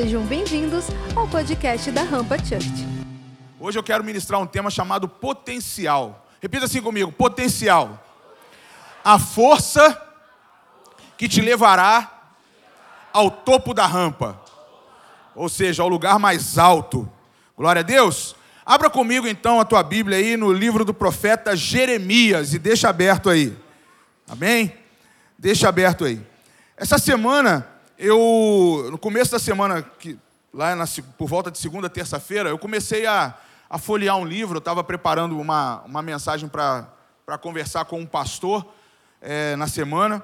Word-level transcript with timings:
Sejam 0.00 0.22
bem-vindos 0.24 0.84
ao 1.16 1.26
podcast 1.26 1.90
da 1.90 2.04
Rampa 2.04 2.38
Church. 2.38 2.86
Hoje 3.58 3.76
eu 3.76 3.82
quero 3.82 4.04
ministrar 4.04 4.40
um 4.40 4.46
tema 4.46 4.70
chamado 4.70 5.08
potencial. 5.08 6.24
Repita 6.40 6.66
assim 6.66 6.80
comigo: 6.80 7.10
potencial. 7.10 8.00
A 9.02 9.18
força 9.18 10.00
que 11.16 11.26
te 11.26 11.40
levará 11.40 12.30
ao 13.12 13.28
topo 13.28 13.74
da 13.74 13.86
rampa, 13.86 14.40
ou 15.34 15.48
seja, 15.48 15.82
ao 15.82 15.88
lugar 15.88 16.16
mais 16.20 16.58
alto. 16.58 17.10
Glória 17.56 17.80
a 17.80 17.82
Deus. 17.82 18.36
Abra 18.64 18.88
comigo 18.88 19.26
então 19.26 19.58
a 19.58 19.64
tua 19.64 19.82
Bíblia 19.82 20.18
aí 20.18 20.36
no 20.36 20.52
livro 20.52 20.84
do 20.84 20.94
profeta 20.94 21.56
Jeremias 21.56 22.54
e 22.54 22.60
deixa 22.60 22.88
aberto 22.88 23.28
aí. 23.28 23.52
Amém? 24.28 24.72
Deixa 25.36 25.68
aberto 25.68 26.04
aí. 26.04 26.24
Essa 26.76 26.98
semana, 26.98 27.66
eu, 27.98 28.88
no 28.92 28.96
começo 28.96 29.32
da 29.32 29.40
semana, 29.40 29.82
que, 29.82 30.16
lá 30.54 30.76
na, 30.76 30.84
por 31.16 31.28
volta 31.28 31.50
de 31.50 31.58
segunda, 31.58 31.90
terça-feira, 31.90 32.48
eu 32.48 32.58
comecei 32.58 33.04
a, 33.06 33.34
a 33.68 33.76
folhear 33.76 34.16
um 34.16 34.24
livro. 34.24 34.56
Eu 34.56 34.60
estava 34.60 34.84
preparando 34.84 35.36
uma, 35.38 35.82
uma 35.82 36.00
mensagem 36.00 36.48
para 36.48 36.86
conversar 37.42 37.86
com 37.86 37.98
um 37.98 38.06
pastor 38.06 38.64
é, 39.20 39.56
na 39.56 39.66
semana. 39.66 40.22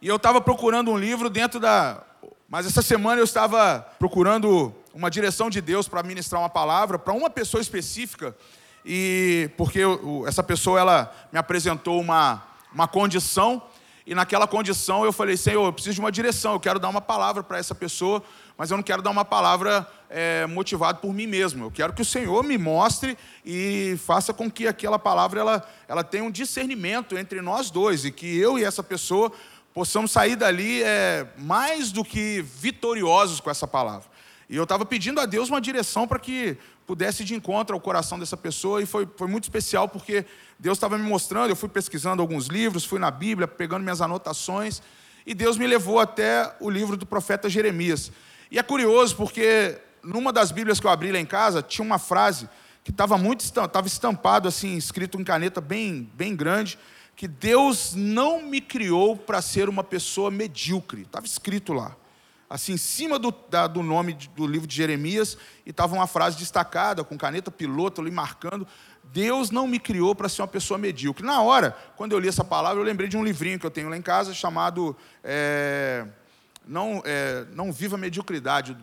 E 0.00 0.08
eu 0.08 0.16
estava 0.16 0.40
procurando 0.40 0.90
um 0.90 0.96
livro 0.96 1.28
dentro 1.28 1.60
da. 1.60 2.02
Mas 2.48 2.64
essa 2.64 2.80
semana 2.80 3.20
eu 3.20 3.24
estava 3.24 3.86
procurando 3.98 4.74
uma 4.94 5.10
direção 5.10 5.50
de 5.50 5.60
Deus 5.60 5.86
para 5.86 6.02
ministrar 6.02 6.40
uma 6.40 6.48
palavra 6.48 6.98
para 6.98 7.12
uma 7.12 7.28
pessoa 7.28 7.60
específica. 7.60 8.34
E 8.86 9.50
porque 9.58 9.80
eu, 9.80 10.24
essa 10.26 10.42
pessoa 10.42 10.80
ela 10.80 11.14
me 11.30 11.38
apresentou 11.38 12.00
uma, 12.00 12.42
uma 12.72 12.88
condição 12.88 13.62
e 14.08 14.14
naquela 14.14 14.46
condição 14.46 15.04
eu 15.04 15.12
falei, 15.12 15.36
Senhor, 15.36 15.66
eu 15.66 15.72
preciso 15.72 15.96
de 15.96 16.00
uma 16.00 16.10
direção, 16.10 16.54
eu 16.54 16.60
quero 16.60 16.78
dar 16.78 16.88
uma 16.88 17.00
palavra 17.00 17.42
para 17.42 17.58
essa 17.58 17.74
pessoa, 17.74 18.22
mas 18.56 18.70
eu 18.70 18.76
não 18.78 18.82
quero 18.82 19.02
dar 19.02 19.10
uma 19.10 19.22
palavra 19.22 19.86
é, 20.08 20.46
motivada 20.46 20.98
por 20.98 21.12
mim 21.12 21.26
mesmo. 21.26 21.66
Eu 21.66 21.70
quero 21.70 21.92
que 21.92 22.00
o 22.00 22.04
Senhor 22.06 22.42
me 22.42 22.56
mostre 22.56 23.18
e 23.44 23.98
faça 24.06 24.32
com 24.32 24.50
que 24.50 24.66
aquela 24.66 24.98
palavra 24.98 25.40
ela, 25.40 25.68
ela 25.86 26.02
tenha 26.02 26.24
um 26.24 26.30
discernimento 26.30 27.18
entre 27.18 27.42
nós 27.42 27.70
dois 27.70 28.06
e 28.06 28.10
que 28.10 28.34
eu 28.38 28.58
e 28.58 28.64
essa 28.64 28.82
pessoa 28.82 29.30
possamos 29.74 30.10
sair 30.10 30.36
dali 30.36 30.82
é, 30.82 31.26
mais 31.36 31.92
do 31.92 32.02
que 32.02 32.40
vitoriosos 32.40 33.40
com 33.40 33.50
essa 33.50 33.66
palavra. 33.66 34.08
E 34.48 34.56
eu 34.56 34.62
estava 34.62 34.86
pedindo 34.86 35.20
a 35.20 35.26
Deus 35.26 35.50
uma 35.50 35.60
direção 35.60 36.08
para 36.08 36.18
que 36.18 36.56
pudesse 36.88 37.22
ir 37.22 37.26
de 37.26 37.34
encontro 37.34 37.76
ao 37.76 37.80
coração 37.82 38.18
dessa 38.18 38.34
pessoa, 38.34 38.80
e 38.80 38.86
foi, 38.86 39.06
foi 39.14 39.28
muito 39.28 39.44
especial 39.44 39.86
porque 39.86 40.24
Deus 40.58 40.78
estava 40.78 40.96
me 40.96 41.06
mostrando. 41.06 41.50
Eu 41.50 41.56
fui 41.56 41.68
pesquisando 41.68 42.22
alguns 42.22 42.46
livros, 42.46 42.82
fui 42.82 42.98
na 42.98 43.10
Bíblia, 43.10 43.46
pegando 43.46 43.82
minhas 43.82 44.00
anotações, 44.00 44.80
e 45.26 45.34
Deus 45.34 45.58
me 45.58 45.66
levou 45.66 46.00
até 46.00 46.50
o 46.58 46.70
livro 46.70 46.96
do 46.96 47.04
profeta 47.04 47.46
Jeremias. 47.46 48.10
E 48.50 48.58
é 48.58 48.62
curioso 48.62 49.14
porque 49.16 49.76
numa 50.02 50.32
das 50.32 50.50
Bíblias 50.50 50.80
que 50.80 50.86
eu 50.86 50.90
abri 50.90 51.12
lá 51.12 51.18
em 51.18 51.26
casa, 51.26 51.60
tinha 51.60 51.84
uma 51.84 51.98
frase 51.98 52.48
que 52.82 52.90
estava 52.90 53.18
muito 53.18 53.42
estava 53.42 53.86
estampado 53.86 54.48
assim, 54.48 54.74
escrito 54.74 55.20
em 55.20 55.24
caneta 55.24 55.60
bem, 55.60 56.10
bem 56.14 56.34
grande, 56.34 56.78
que 57.14 57.28
Deus 57.28 57.92
não 57.94 58.42
me 58.42 58.62
criou 58.62 59.14
para 59.14 59.42
ser 59.42 59.68
uma 59.68 59.84
pessoa 59.84 60.30
medíocre. 60.30 61.02
Estava 61.02 61.26
escrito 61.26 61.74
lá 61.74 61.94
assim, 62.48 62.74
em 62.74 62.78
cima 62.78 63.18
do, 63.18 63.32
da, 63.50 63.66
do 63.66 63.82
nome 63.82 64.14
do 64.34 64.46
livro 64.46 64.66
de 64.66 64.74
Jeremias, 64.74 65.36
e 65.66 65.70
estava 65.70 65.94
uma 65.94 66.06
frase 66.06 66.38
destacada, 66.38 67.04
com 67.04 67.16
caneta 67.18 67.50
piloto 67.50 68.00
ali 68.00 68.10
marcando: 68.10 68.66
Deus 69.04 69.50
não 69.50 69.66
me 69.66 69.78
criou 69.78 70.14
para 70.14 70.28
ser 70.28 70.42
uma 70.42 70.48
pessoa 70.48 70.78
medíocre. 70.78 71.24
Na 71.24 71.40
hora, 71.42 71.76
quando 71.96 72.12
eu 72.12 72.18
li 72.18 72.28
essa 72.28 72.44
palavra, 72.44 72.80
eu 72.80 72.84
lembrei 72.84 73.08
de 73.08 73.16
um 73.16 73.24
livrinho 73.24 73.58
que 73.58 73.66
eu 73.66 73.70
tenho 73.70 73.88
lá 73.88 73.96
em 73.96 74.02
casa 74.02 74.32
chamado 74.32 74.96
é, 75.22 76.06
não, 76.66 77.02
é, 77.04 77.46
não 77.54 77.72
Viva 77.72 77.96
a 77.96 77.98
Mediocridade, 77.98 78.74
do 78.74 78.82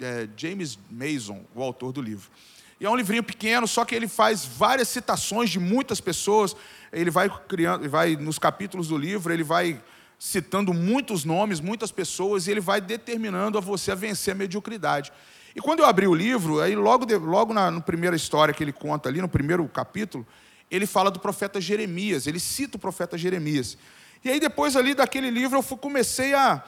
é, 0.00 0.28
James 0.36 0.78
Mason, 0.90 1.44
o 1.54 1.62
autor 1.62 1.92
do 1.92 2.02
livro. 2.02 2.30
E 2.78 2.84
é 2.84 2.90
um 2.90 2.96
livrinho 2.96 3.22
pequeno, 3.22 3.66
só 3.66 3.86
que 3.86 3.94
ele 3.94 4.06
faz 4.06 4.44
várias 4.44 4.88
citações 4.88 5.48
de 5.48 5.58
muitas 5.58 5.98
pessoas. 5.98 6.54
Ele 6.92 7.10
vai 7.10 7.30
criando, 7.48 7.88
vai 7.88 8.16
nos 8.16 8.38
capítulos 8.38 8.88
do 8.88 8.98
livro, 8.98 9.32
ele 9.32 9.42
vai 9.42 9.82
citando 10.18 10.72
muitos 10.72 11.24
nomes, 11.24 11.60
muitas 11.60 11.92
pessoas, 11.92 12.46
e 12.46 12.50
ele 12.50 12.60
vai 12.60 12.80
determinando 12.80 13.58
a 13.58 13.60
você 13.60 13.92
a 13.92 13.94
vencer 13.94 14.32
a 14.32 14.36
mediocridade. 14.36 15.12
E 15.54 15.60
quando 15.60 15.80
eu 15.80 15.86
abri 15.86 16.06
o 16.06 16.14
livro, 16.14 16.60
aí 16.60 16.76
logo, 16.76 17.04
de, 17.06 17.16
logo 17.16 17.54
na, 17.54 17.80
primeira 17.80 18.14
história 18.14 18.52
que 18.52 18.62
ele 18.62 18.72
conta 18.72 19.08
ali, 19.08 19.20
no 19.20 19.28
primeiro 19.28 19.66
capítulo, 19.68 20.26
ele 20.70 20.86
fala 20.86 21.10
do 21.10 21.18
profeta 21.18 21.60
Jeremias, 21.60 22.26
ele 22.26 22.40
cita 22.40 22.76
o 22.76 22.80
profeta 22.80 23.16
Jeremias. 23.16 23.78
E 24.24 24.30
aí 24.30 24.40
depois 24.40 24.76
ali 24.76 24.94
daquele 24.94 25.30
livro 25.30 25.58
eu 25.58 25.62
fui, 25.62 25.78
comecei 25.78 26.34
a, 26.34 26.62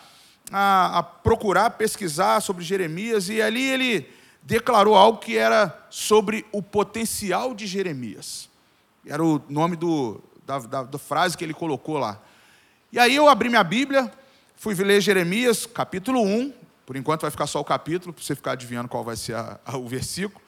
a, 0.50 0.98
a 0.98 1.03
procurar, 1.03 1.70
pesquisar 1.70 2.41
sobre 2.41 2.65
Jeremias, 2.65 3.28
e 3.28 3.42
ali 3.42 3.62
ele 3.62 4.09
declarou 4.42 4.94
algo 4.94 5.19
que 5.19 5.36
era 5.36 5.86
sobre 5.91 6.47
o 6.53 6.62
potencial 6.62 7.54
de 7.54 7.66
Jeremias. 7.66 8.48
Era 9.04 9.22
o 9.22 9.42
nome 9.48 9.76
do, 9.76 10.22
da, 10.47 10.59
da, 10.60 10.82
da 10.84 10.98
frase 10.98 11.36
que 11.36 11.44
ele 11.44 11.54
colocou 11.54 11.98
lá. 11.98 12.22
E 12.91 12.99
aí 12.99 13.16
eu 13.16 13.28
abri 13.28 13.50
minha 13.50 13.62
Bíblia, 13.62 14.10
fui 14.56 14.75
ler 14.75 15.03
Jeremias, 15.03 15.66
capítulo 15.66 16.22
1. 16.22 16.54
Por 16.87 16.97
enquanto 16.97 17.21
vai 17.21 17.31
ficar 17.31 17.47
só 17.47 17.60
o 17.60 17.65
capítulo, 17.65 18.15
para 18.15 18.25
você 18.25 18.34
ficar 18.34 18.53
adivinhando 18.53 18.88
qual 18.88 19.04
vai 19.04 19.15
ser 19.15 19.34
a, 19.34 19.60
a, 19.62 19.76
o 19.76 19.87
versículo. 19.87 20.41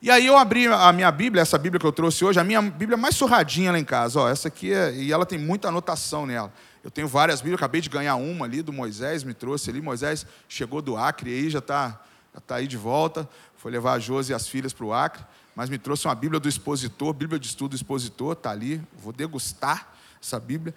E 0.00 0.08
aí 0.08 0.26
eu 0.26 0.36
abri 0.36 0.68
a 0.68 0.92
minha 0.92 1.10
Bíblia, 1.10 1.42
essa 1.42 1.58
Bíblia 1.58 1.80
que 1.80 1.86
eu 1.86 1.90
trouxe 1.90 2.24
hoje, 2.24 2.38
a 2.38 2.44
minha 2.44 2.62
Bíblia 2.62 2.96
mais 2.96 3.16
surradinha 3.16 3.72
lá 3.72 3.78
em 3.80 3.84
casa. 3.84 4.20
Ó, 4.20 4.28
essa 4.28 4.46
aqui 4.46 4.72
é, 4.72 4.94
e 4.94 5.12
ela 5.12 5.26
tem 5.26 5.40
muita 5.40 5.66
anotação 5.66 6.24
nela. 6.24 6.52
Eu 6.84 6.90
tenho 6.90 7.08
várias 7.08 7.40
Bíblias, 7.40 7.58
acabei 7.58 7.80
de 7.80 7.88
ganhar 7.88 8.14
uma 8.14 8.44
ali 8.44 8.62
do 8.62 8.72
Moisés, 8.72 9.24
me 9.24 9.34
trouxe 9.34 9.68
ali. 9.68 9.80
Moisés 9.80 10.24
chegou 10.48 10.80
do 10.80 10.96
Acre 10.96 11.30
aí, 11.30 11.50
já 11.50 11.58
está 11.58 12.00
já 12.32 12.40
tá 12.40 12.54
aí 12.56 12.68
de 12.68 12.76
volta. 12.76 13.28
Foi 13.56 13.72
levar 13.72 13.94
a 13.94 13.98
Josi 13.98 14.30
e 14.30 14.34
as 14.36 14.46
filhas 14.46 14.72
para 14.72 14.86
o 14.86 14.92
Acre. 14.92 15.24
Mas 15.56 15.68
me 15.68 15.78
trouxe 15.78 16.06
uma 16.06 16.14
Bíblia 16.14 16.38
do 16.38 16.48
expositor, 16.48 17.12
Bíblia 17.12 17.40
de 17.40 17.48
estudo 17.48 17.70
do 17.70 17.76
expositor, 17.76 18.34
está 18.34 18.52
ali. 18.52 18.80
Vou 18.96 19.12
degustar 19.12 19.92
essa 20.22 20.38
Bíblia. 20.38 20.72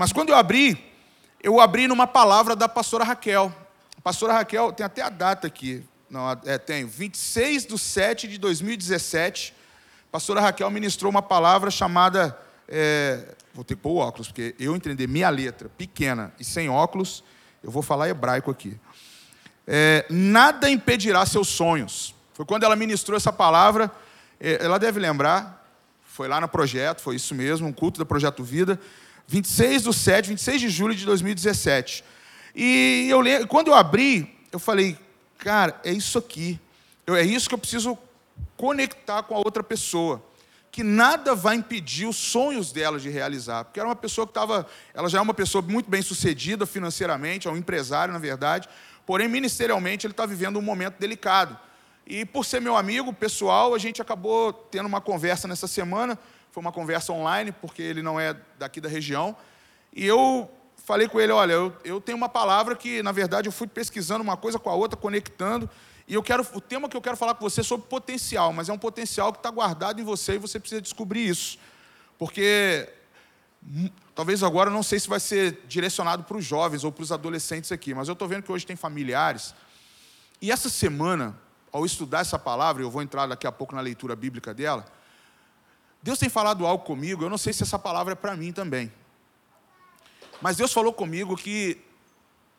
Mas 0.00 0.14
quando 0.14 0.30
eu 0.30 0.34
abri, 0.34 0.82
eu 1.42 1.60
abri 1.60 1.86
numa 1.86 2.06
palavra 2.06 2.56
da 2.56 2.66
pastora 2.66 3.04
Raquel. 3.04 3.54
A 3.98 4.00
pastora 4.00 4.32
Raquel, 4.32 4.72
tem 4.72 4.86
até 4.86 5.02
a 5.02 5.10
data 5.10 5.46
aqui. 5.46 5.84
Não, 6.08 6.22
é, 6.46 6.56
tem 6.56 6.86
26 6.86 7.66
de 7.66 7.78
7 7.78 8.26
de 8.26 8.38
2017. 8.38 9.54
A 10.08 10.10
pastora 10.10 10.40
Raquel 10.40 10.70
ministrou 10.70 11.10
uma 11.10 11.20
palavra 11.20 11.70
chamada. 11.70 12.34
É, 12.66 13.34
vou 13.52 13.62
ter 13.62 13.76
que 13.76 13.82
pôr 13.82 13.90
o 13.90 13.96
óculos, 13.96 14.28
porque 14.28 14.54
eu 14.58 14.74
entender 14.74 15.06
minha 15.06 15.28
letra 15.28 15.68
pequena 15.76 16.32
e 16.40 16.44
sem 16.44 16.70
óculos, 16.70 17.22
eu 17.62 17.70
vou 17.70 17.82
falar 17.82 18.08
hebraico 18.08 18.50
aqui. 18.50 18.80
É, 19.66 20.06
nada 20.08 20.70
impedirá 20.70 21.26
seus 21.26 21.48
sonhos. 21.48 22.14
Foi 22.32 22.46
quando 22.46 22.62
ela 22.62 22.74
ministrou 22.74 23.18
essa 23.18 23.30
palavra. 23.34 23.92
É, 24.40 24.64
ela 24.64 24.78
deve 24.78 24.98
lembrar, 24.98 25.70
foi 26.02 26.26
lá 26.26 26.40
no 26.40 26.48
projeto, 26.48 27.02
foi 27.02 27.16
isso 27.16 27.34
mesmo, 27.34 27.68
um 27.68 27.72
culto 27.72 27.98
do 27.98 28.06
Projeto 28.06 28.42
Vida. 28.42 28.80
26 29.30 29.84
do 29.84 29.92
7, 29.92 30.30
26 30.30 30.60
de 30.60 30.68
julho 30.68 30.92
de 30.92 31.06
2017. 31.06 32.02
E 32.52 33.06
eu 33.08 33.20
lembro, 33.20 33.46
quando 33.46 33.68
eu 33.68 33.74
abri, 33.74 34.36
eu 34.50 34.58
falei, 34.58 34.98
cara, 35.38 35.80
é 35.84 35.92
isso 35.92 36.18
aqui. 36.18 36.58
Eu, 37.06 37.14
é 37.14 37.22
isso 37.22 37.48
que 37.48 37.54
eu 37.54 37.58
preciso 37.58 37.96
conectar 38.56 39.22
com 39.22 39.36
a 39.36 39.38
outra 39.38 39.62
pessoa. 39.62 40.20
Que 40.72 40.82
nada 40.82 41.32
vai 41.32 41.54
impedir 41.54 42.06
os 42.06 42.16
sonhos 42.16 42.72
dela 42.72 42.98
de 42.98 43.08
realizar. 43.08 43.66
Porque 43.66 43.78
era 43.78 43.88
uma 43.88 43.94
pessoa 43.94 44.26
que 44.26 44.32
estava. 44.32 44.66
Ela 44.92 45.08
já 45.08 45.18
é 45.18 45.20
uma 45.20 45.32
pessoa 45.32 45.62
muito 45.62 45.88
bem 45.88 46.02
sucedida 46.02 46.66
financeiramente, 46.66 47.46
é 47.46 47.50
um 47.52 47.56
empresário, 47.56 48.12
na 48.12 48.18
verdade. 48.18 48.68
Porém, 49.06 49.28
ministerialmente, 49.28 50.08
ele 50.08 50.12
está 50.12 50.26
vivendo 50.26 50.58
um 50.58 50.62
momento 50.62 50.98
delicado. 50.98 51.56
E 52.04 52.24
por 52.24 52.44
ser 52.44 52.60
meu 52.60 52.76
amigo 52.76 53.12
pessoal, 53.12 53.76
a 53.76 53.78
gente 53.78 54.02
acabou 54.02 54.52
tendo 54.52 54.86
uma 54.86 55.00
conversa 55.00 55.46
nessa 55.46 55.68
semana 55.68 56.18
foi 56.50 56.60
uma 56.60 56.72
conversa 56.72 57.12
online, 57.12 57.52
porque 57.52 57.82
ele 57.82 58.02
não 58.02 58.18
é 58.18 58.36
daqui 58.58 58.80
da 58.80 58.88
região. 58.88 59.36
E 59.92 60.06
eu 60.06 60.50
falei 60.84 61.08
com 61.08 61.20
ele: 61.20 61.32
olha, 61.32 61.52
eu, 61.52 61.76
eu 61.84 62.00
tenho 62.00 62.18
uma 62.18 62.28
palavra 62.28 62.74
que, 62.74 63.02
na 63.02 63.12
verdade, 63.12 63.48
eu 63.48 63.52
fui 63.52 63.66
pesquisando 63.66 64.22
uma 64.22 64.36
coisa 64.36 64.58
com 64.58 64.68
a 64.70 64.74
outra, 64.74 64.96
conectando. 64.98 65.68
E 66.08 66.14
eu 66.14 66.22
quero, 66.22 66.44
o 66.54 66.60
tema 66.60 66.88
que 66.88 66.96
eu 66.96 67.00
quero 67.00 67.16
falar 67.16 67.34
com 67.34 67.48
você 67.48 67.60
é 67.60 67.64
sobre 67.64 67.86
potencial, 67.86 68.52
mas 68.52 68.68
é 68.68 68.72
um 68.72 68.78
potencial 68.78 69.32
que 69.32 69.38
está 69.38 69.48
guardado 69.48 70.00
em 70.00 70.04
você 70.04 70.34
e 70.34 70.38
você 70.38 70.58
precisa 70.58 70.82
descobrir 70.82 71.28
isso. 71.28 71.56
Porque 72.18 72.88
hum, 73.64 73.88
talvez 74.12 74.42
agora 74.42 74.70
não 74.70 74.82
sei 74.82 74.98
se 74.98 75.08
vai 75.08 75.20
ser 75.20 75.60
direcionado 75.68 76.24
para 76.24 76.36
os 76.36 76.44
jovens 76.44 76.82
ou 76.82 76.90
para 76.90 77.04
os 77.04 77.12
adolescentes 77.12 77.70
aqui, 77.70 77.94
mas 77.94 78.08
eu 78.08 78.14
estou 78.14 78.26
vendo 78.26 78.42
que 78.42 78.50
hoje 78.50 78.66
tem 78.66 78.74
familiares. 78.74 79.54
E 80.42 80.50
essa 80.50 80.68
semana, 80.68 81.38
ao 81.70 81.86
estudar 81.86 82.20
essa 82.20 82.38
palavra, 82.38 82.82
eu 82.82 82.90
vou 82.90 83.02
entrar 83.02 83.28
daqui 83.28 83.46
a 83.46 83.52
pouco 83.52 83.76
na 83.76 83.80
leitura 83.80 84.16
bíblica 84.16 84.52
dela, 84.52 84.84
Deus 86.02 86.18
tem 86.18 86.28
falado 86.28 86.66
algo 86.66 86.84
comigo, 86.84 87.24
eu 87.24 87.30
não 87.30 87.38
sei 87.38 87.52
se 87.52 87.62
essa 87.62 87.78
palavra 87.78 88.12
é 88.12 88.16
para 88.16 88.36
mim 88.36 88.52
também. 88.52 88.90
Mas 90.40 90.56
Deus 90.56 90.72
falou 90.72 90.92
comigo 90.92 91.36
que 91.36 91.80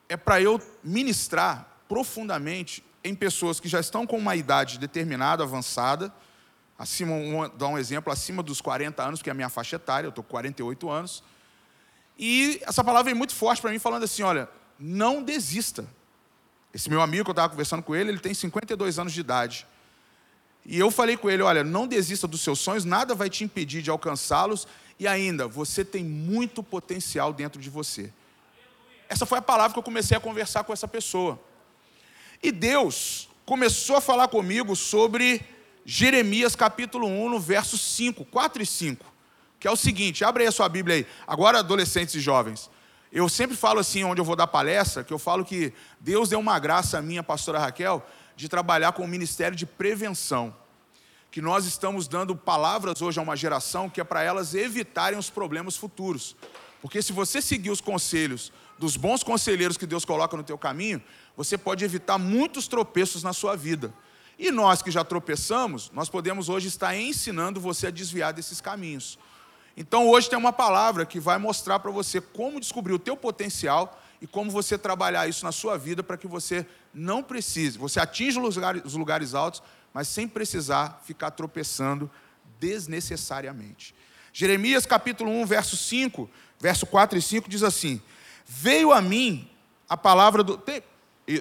é 0.08 0.16
para 0.16 0.42
eu 0.42 0.62
ministrar 0.84 1.68
profundamente 1.88 2.84
em 3.04 3.16
pessoas 3.16 3.60
que 3.60 3.68
já 3.68 3.80
estão 3.80 4.06
com 4.06 4.18
uma 4.18 4.36
idade 4.36 4.78
determinada, 4.78 5.44
avançada, 5.44 6.14
acima, 6.78 7.14
um, 7.14 7.50
dar 7.58 7.68
um 7.68 7.78
exemplo, 7.78 8.14
acima 8.14 8.44
dos 8.44 8.62
40 8.62 9.02
anos, 9.04 9.22
que 9.22 9.30
é 9.30 9.32
a 9.32 9.34
minha 9.34 9.50
faixa 9.50 9.78
etária, 9.78 10.06
eu 10.06 10.10
estou 10.10 10.24
com 10.24 10.30
48 10.30 10.90
anos. 10.90 11.24
E 12.18 12.62
essa 12.64 12.84
palavra 12.84 13.06
vem 13.06 13.16
muito 13.16 13.34
forte 13.34 13.62
para 13.62 13.72
mim, 13.72 13.80
falando 13.80 14.04
assim: 14.04 14.22
olha, 14.22 14.48
não 14.78 15.24
desista. 15.24 15.86
Esse 16.74 16.90
meu 16.90 17.02
amigo 17.02 17.24
que 17.24 17.30
eu 17.30 17.34
estava 17.34 17.50
conversando 17.50 17.84
com 17.84 17.96
ele, 17.96 18.12
ele 18.12 18.20
tem 18.20 18.34
52 18.34 19.00
anos 19.00 19.12
de 19.12 19.20
idade. 19.20 19.68
E 20.66 20.80
eu 20.80 20.92
falei 20.92 21.18
com 21.18 21.30
ele: 21.30 21.44
olha, 21.44 21.64
não 21.64 21.88
desista 21.88 22.28
dos 22.28 22.42
seus 22.42 22.60
sonhos, 22.60 22.86
nada 22.86 23.16
vai 23.16 23.30
te 23.30 23.44
impedir 23.44 23.82
de 23.82 23.90
alcançá-los. 23.90 24.68
E 25.00 25.08
ainda, 25.08 25.48
você 25.48 25.84
tem 25.84 26.04
muito 26.04 26.62
potencial 26.62 27.34
dentro 27.34 27.60
de 27.60 27.70
você. 27.70 28.12
Essa 29.10 29.26
foi 29.26 29.40
a 29.40 29.42
palavra 29.42 29.74
que 29.74 29.80
eu 29.80 29.84
comecei 29.84 30.16
a 30.16 30.20
conversar 30.20 30.64
com 30.64 30.72
essa 30.72 30.88
pessoa. 30.88 31.40
E 32.42 32.52
Deus 32.52 33.28
começou 33.46 33.96
a 33.96 34.02
falar 34.02 34.28
comigo 34.28 34.76
sobre 34.76 35.42
Jeremias 35.84 36.56
capítulo 36.56 37.08
1, 37.08 37.30
no 37.30 37.40
verso 37.40 37.78
5, 37.78 38.24
4 38.26 38.62
e 38.62 38.66
5, 38.66 39.06
que 39.60 39.68
é 39.68 39.72
o 39.72 39.76
seguinte: 39.76 40.24
abre 40.24 40.44
aí 40.44 40.48
a 40.48 40.52
sua 40.52 40.70
Bíblia 40.70 40.98
aí. 40.98 41.08
Agora, 41.28 41.60
adolescentes 41.60 42.16
e 42.16 42.20
jovens. 42.20 42.70
Eu 43.12 43.28
sempre 43.28 43.58
falo 43.58 43.80
assim, 43.80 44.06
onde 44.06 44.22
eu 44.22 44.26
vou 44.26 44.38
dar 44.38 44.48
palestra, 44.48 45.04
que 45.04 45.12
eu 45.12 45.20
falo 45.20 45.44
que 45.44 45.74
Deus 46.00 46.30
deu 46.30 46.40
uma 46.40 46.58
graça 46.58 46.98
a 46.98 47.02
minha 47.02 47.22
pastora 47.22 47.60
Raquel 47.60 48.06
de 48.42 48.50
trabalhar 48.50 48.94
com 48.94 49.04
o 49.04 49.08
ministério 49.08 49.56
de 49.56 49.68
prevenção. 49.68 50.56
Que 51.30 51.40
nós 51.40 51.66
estamos 51.66 52.08
dando 52.08 52.36
palavras 52.36 53.00
hoje 53.00 53.20
a 53.20 53.22
uma 53.22 53.38
geração 53.38 53.88
que 53.88 54.02
é 54.02 54.04
para 54.04 54.24
elas 54.24 54.56
evitarem 54.56 55.18
os 55.18 55.30
problemas 55.30 55.78
futuros. 55.78 56.36
Porque 56.82 57.04
se 57.04 57.14
você 57.14 57.40
seguir 57.40 57.70
os 57.70 57.80
conselhos 57.80 58.52
dos 58.80 58.98
bons 58.98 59.22
conselheiros 59.22 59.78
que 59.78 59.86
Deus 59.86 60.04
coloca 60.04 60.36
no 60.36 60.44
teu 60.44 60.58
caminho, 60.58 61.00
você 61.38 61.56
pode 61.56 61.86
evitar 61.86 62.18
muitos 62.18 62.68
tropeços 62.68 63.22
na 63.22 63.32
sua 63.32 63.56
vida. 63.56 63.94
E 64.40 64.50
nós 64.50 64.82
que 64.82 64.90
já 64.90 65.04
tropeçamos, 65.04 65.92
nós 65.94 66.10
podemos 66.10 66.50
hoje 66.50 66.68
estar 66.68 66.98
ensinando 66.98 67.62
você 67.62 67.88
a 67.88 67.92
desviar 67.92 68.34
desses 68.34 68.60
caminhos. 68.60 69.20
Então 69.78 70.10
hoje 70.10 70.32
tem 70.32 70.40
uma 70.40 70.52
palavra 70.52 71.06
que 71.06 71.20
vai 71.20 71.38
mostrar 71.38 71.78
para 71.78 71.92
você 71.92 72.20
como 72.20 72.60
descobrir 72.60 72.94
o 72.94 73.00
teu 73.00 73.16
potencial 73.16 74.01
e 74.22 74.28
como 74.28 74.52
você 74.52 74.78
trabalhar 74.78 75.28
isso 75.28 75.44
na 75.44 75.52
sua 75.52 75.78
vida 75.78 76.04
para 76.04 76.16
que 76.16 76.28
você 76.28 76.66
não 76.94 77.24
precise, 77.24 77.78
você 77.78 78.00
atinja 78.00 78.40
os 78.40 78.56
lugares, 78.56 78.82
os 78.86 78.94
lugares 78.94 79.34
altos, 79.34 79.64
mas 79.92 80.08
sem 80.08 80.28
precisar 80.28 81.02
ficar 81.06 81.32
tropeçando 81.32 82.10
desnecessariamente. 82.60 83.96
Jeremias 84.32 84.86
capítulo 84.86 85.32
1, 85.32 85.46
verso 85.46 85.76
5, 85.76 86.30
verso 86.60 86.86
4 86.86 87.18
e 87.18 87.22
5 87.22 87.50
diz 87.50 87.64
assim: 87.64 88.00
Veio 88.46 88.92
a 88.92 89.02
mim 89.02 89.50
a 89.90 89.98
palavra 89.98 90.44
do. 90.44 90.58
Tem, 90.58 90.84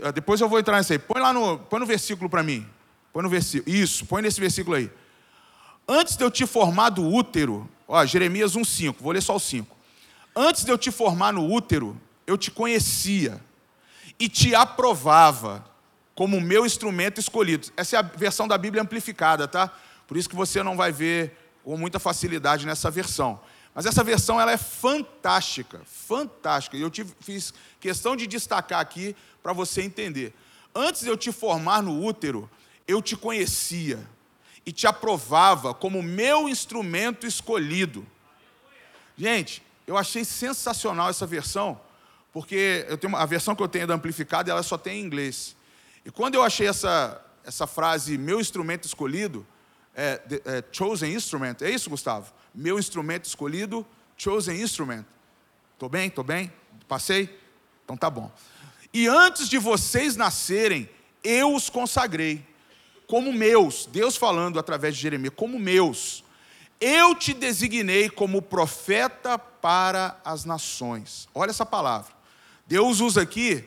ah, 0.02 0.10
depois 0.10 0.40
eu 0.40 0.48
vou 0.48 0.58
entrar 0.58 0.78
nisso 0.78 0.92
aí. 0.92 0.98
Põe 0.98 1.20
lá 1.20 1.32
no, 1.32 1.58
põe 1.58 1.78
no 1.78 1.86
versículo 1.86 2.30
para 2.30 2.42
mim. 2.42 2.66
Põe 3.12 3.22
no 3.22 3.28
versículo. 3.28 3.74
Isso, 3.74 4.06
põe 4.06 4.22
nesse 4.22 4.40
versículo 4.40 4.76
aí. 4.76 4.90
Antes 5.86 6.16
de 6.16 6.24
eu 6.24 6.30
te 6.30 6.46
formar 6.46 6.90
do 6.90 7.06
útero, 7.06 7.68
ó, 7.86 8.04
Jeremias 8.06 8.56
1,5, 8.56 8.96
vou 9.00 9.12
ler 9.12 9.20
só 9.20 9.36
o 9.36 9.40
5. 9.40 9.76
Antes 10.34 10.64
de 10.64 10.70
eu 10.70 10.78
te 10.78 10.90
formar 10.90 11.32
no 11.32 11.52
útero, 11.52 12.00
eu 12.30 12.38
te 12.38 12.50
conhecia 12.50 13.40
e 14.18 14.28
te 14.28 14.54
aprovava 14.54 15.64
como 16.14 16.40
meu 16.40 16.64
instrumento 16.64 17.18
escolhido. 17.18 17.72
Essa 17.76 17.96
é 17.96 17.98
a 17.98 18.02
versão 18.02 18.46
da 18.46 18.56
Bíblia 18.56 18.82
amplificada, 18.82 19.48
tá? 19.48 19.72
Por 20.06 20.16
isso 20.16 20.28
que 20.28 20.36
você 20.36 20.62
não 20.62 20.76
vai 20.76 20.92
ver 20.92 21.36
com 21.64 21.76
muita 21.76 21.98
facilidade 21.98 22.66
nessa 22.66 22.90
versão. 22.90 23.40
Mas 23.74 23.86
essa 23.86 24.04
versão 24.04 24.40
ela 24.40 24.52
é 24.52 24.56
fantástica, 24.56 25.80
fantástica. 25.84 26.76
E 26.76 26.82
eu 26.82 26.90
tive, 26.90 27.12
fiz 27.20 27.52
questão 27.80 28.14
de 28.14 28.26
destacar 28.26 28.80
aqui 28.80 29.16
para 29.42 29.52
você 29.52 29.82
entender. 29.82 30.34
Antes 30.74 31.02
de 31.02 31.08
eu 31.08 31.16
te 31.16 31.32
formar 31.32 31.82
no 31.82 32.04
útero, 32.04 32.48
eu 32.86 33.02
te 33.02 33.16
conhecia 33.16 33.98
e 34.64 34.70
te 34.70 34.86
aprovava 34.86 35.72
como 35.74 36.02
meu 36.02 36.48
instrumento 36.48 37.26
escolhido. 37.26 38.06
Gente, 39.16 39.62
eu 39.86 39.96
achei 39.96 40.24
sensacional 40.24 41.08
essa 41.08 41.26
versão, 41.26 41.80
porque 42.32 42.86
eu 42.88 42.96
tenho 42.96 43.12
uma, 43.12 43.20
a 43.20 43.26
versão 43.26 43.54
que 43.54 43.62
eu 43.62 43.68
tenho 43.68 43.86
da 43.86 43.94
amplificada, 43.94 44.50
ela 44.50 44.62
só 44.62 44.78
tem 44.78 45.00
em 45.00 45.04
inglês. 45.04 45.56
E 46.04 46.10
quando 46.10 46.34
eu 46.34 46.42
achei 46.42 46.66
essa, 46.66 47.20
essa 47.44 47.66
frase, 47.66 48.16
meu 48.16 48.40
instrumento 48.40 48.84
escolhido, 48.84 49.46
é, 49.94 50.20
é, 50.44 50.64
chosen 50.70 51.12
instrument, 51.12 51.56
é 51.60 51.70
isso, 51.70 51.90
Gustavo? 51.90 52.32
Meu 52.54 52.78
instrumento 52.78 53.24
escolhido, 53.24 53.86
chosen 54.16 54.60
instrument. 54.60 55.04
Estou 55.74 55.88
bem? 55.88 56.08
Estou 56.08 56.24
bem? 56.24 56.52
Passei? 56.86 57.38
Então 57.84 57.96
tá 57.96 58.08
bom. 58.08 58.30
E 58.92 59.06
antes 59.06 59.48
de 59.48 59.58
vocês 59.58 60.16
nascerem, 60.16 60.88
eu 61.22 61.54
os 61.54 61.68
consagrei 61.68 62.46
como 63.06 63.32
meus, 63.32 63.86
Deus 63.86 64.16
falando 64.16 64.58
através 64.58 64.94
de 64.94 65.02
Jeremias, 65.02 65.34
como 65.36 65.58
meus. 65.58 66.22
Eu 66.80 67.14
te 67.14 67.34
designei 67.34 68.08
como 68.08 68.40
profeta 68.40 69.38
para 69.38 70.18
as 70.24 70.44
nações. 70.44 71.28
Olha 71.34 71.50
essa 71.50 71.66
palavra. 71.66 72.19
Deus 72.70 73.00
usa 73.00 73.22
aqui 73.22 73.64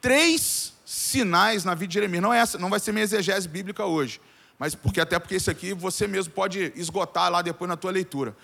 três 0.00 0.72
sinais 0.86 1.62
na 1.62 1.74
vida 1.74 1.88
de 1.88 1.94
Jeremias. 1.94 2.22
Não, 2.22 2.32
é 2.32 2.38
essa, 2.38 2.56
não 2.56 2.70
vai 2.70 2.80
ser 2.80 2.90
minha 2.90 3.04
exegese 3.04 3.46
bíblica 3.46 3.84
hoje, 3.84 4.18
mas 4.58 4.74
porque 4.74 4.98
até 4.98 5.18
porque 5.18 5.36
isso 5.36 5.50
aqui 5.50 5.74
você 5.74 6.06
mesmo 6.06 6.32
pode 6.32 6.72
esgotar 6.74 7.30
lá 7.30 7.42
depois 7.42 7.68
na 7.68 7.76
tua 7.76 7.90
leitura. 7.90 8.34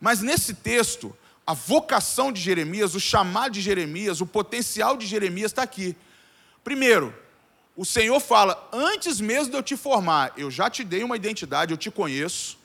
Mas 0.00 0.20
nesse 0.20 0.54
texto, 0.54 1.16
a 1.46 1.54
vocação 1.54 2.32
de 2.32 2.40
Jeremias, 2.40 2.96
o 2.96 3.00
chamado 3.00 3.52
de 3.52 3.60
Jeremias, 3.60 4.20
o 4.20 4.26
potencial 4.26 4.96
de 4.96 5.06
Jeremias 5.06 5.52
está 5.52 5.62
aqui. 5.62 5.94
Primeiro, 6.64 7.14
o 7.76 7.84
Senhor 7.84 8.18
fala: 8.18 8.68
antes 8.72 9.20
mesmo 9.20 9.52
de 9.52 9.56
eu 9.56 9.62
te 9.62 9.76
formar, 9.76 10.32
eu 10.36 10.50
já 10.50 10.68
te 10.68 10.82
dei 10.82 11.04
uma 11.04 11.14
identidade, 11.14 11.72
eu 11.72 11.78
te 11.78 11.92
conheço, 11.92 12.58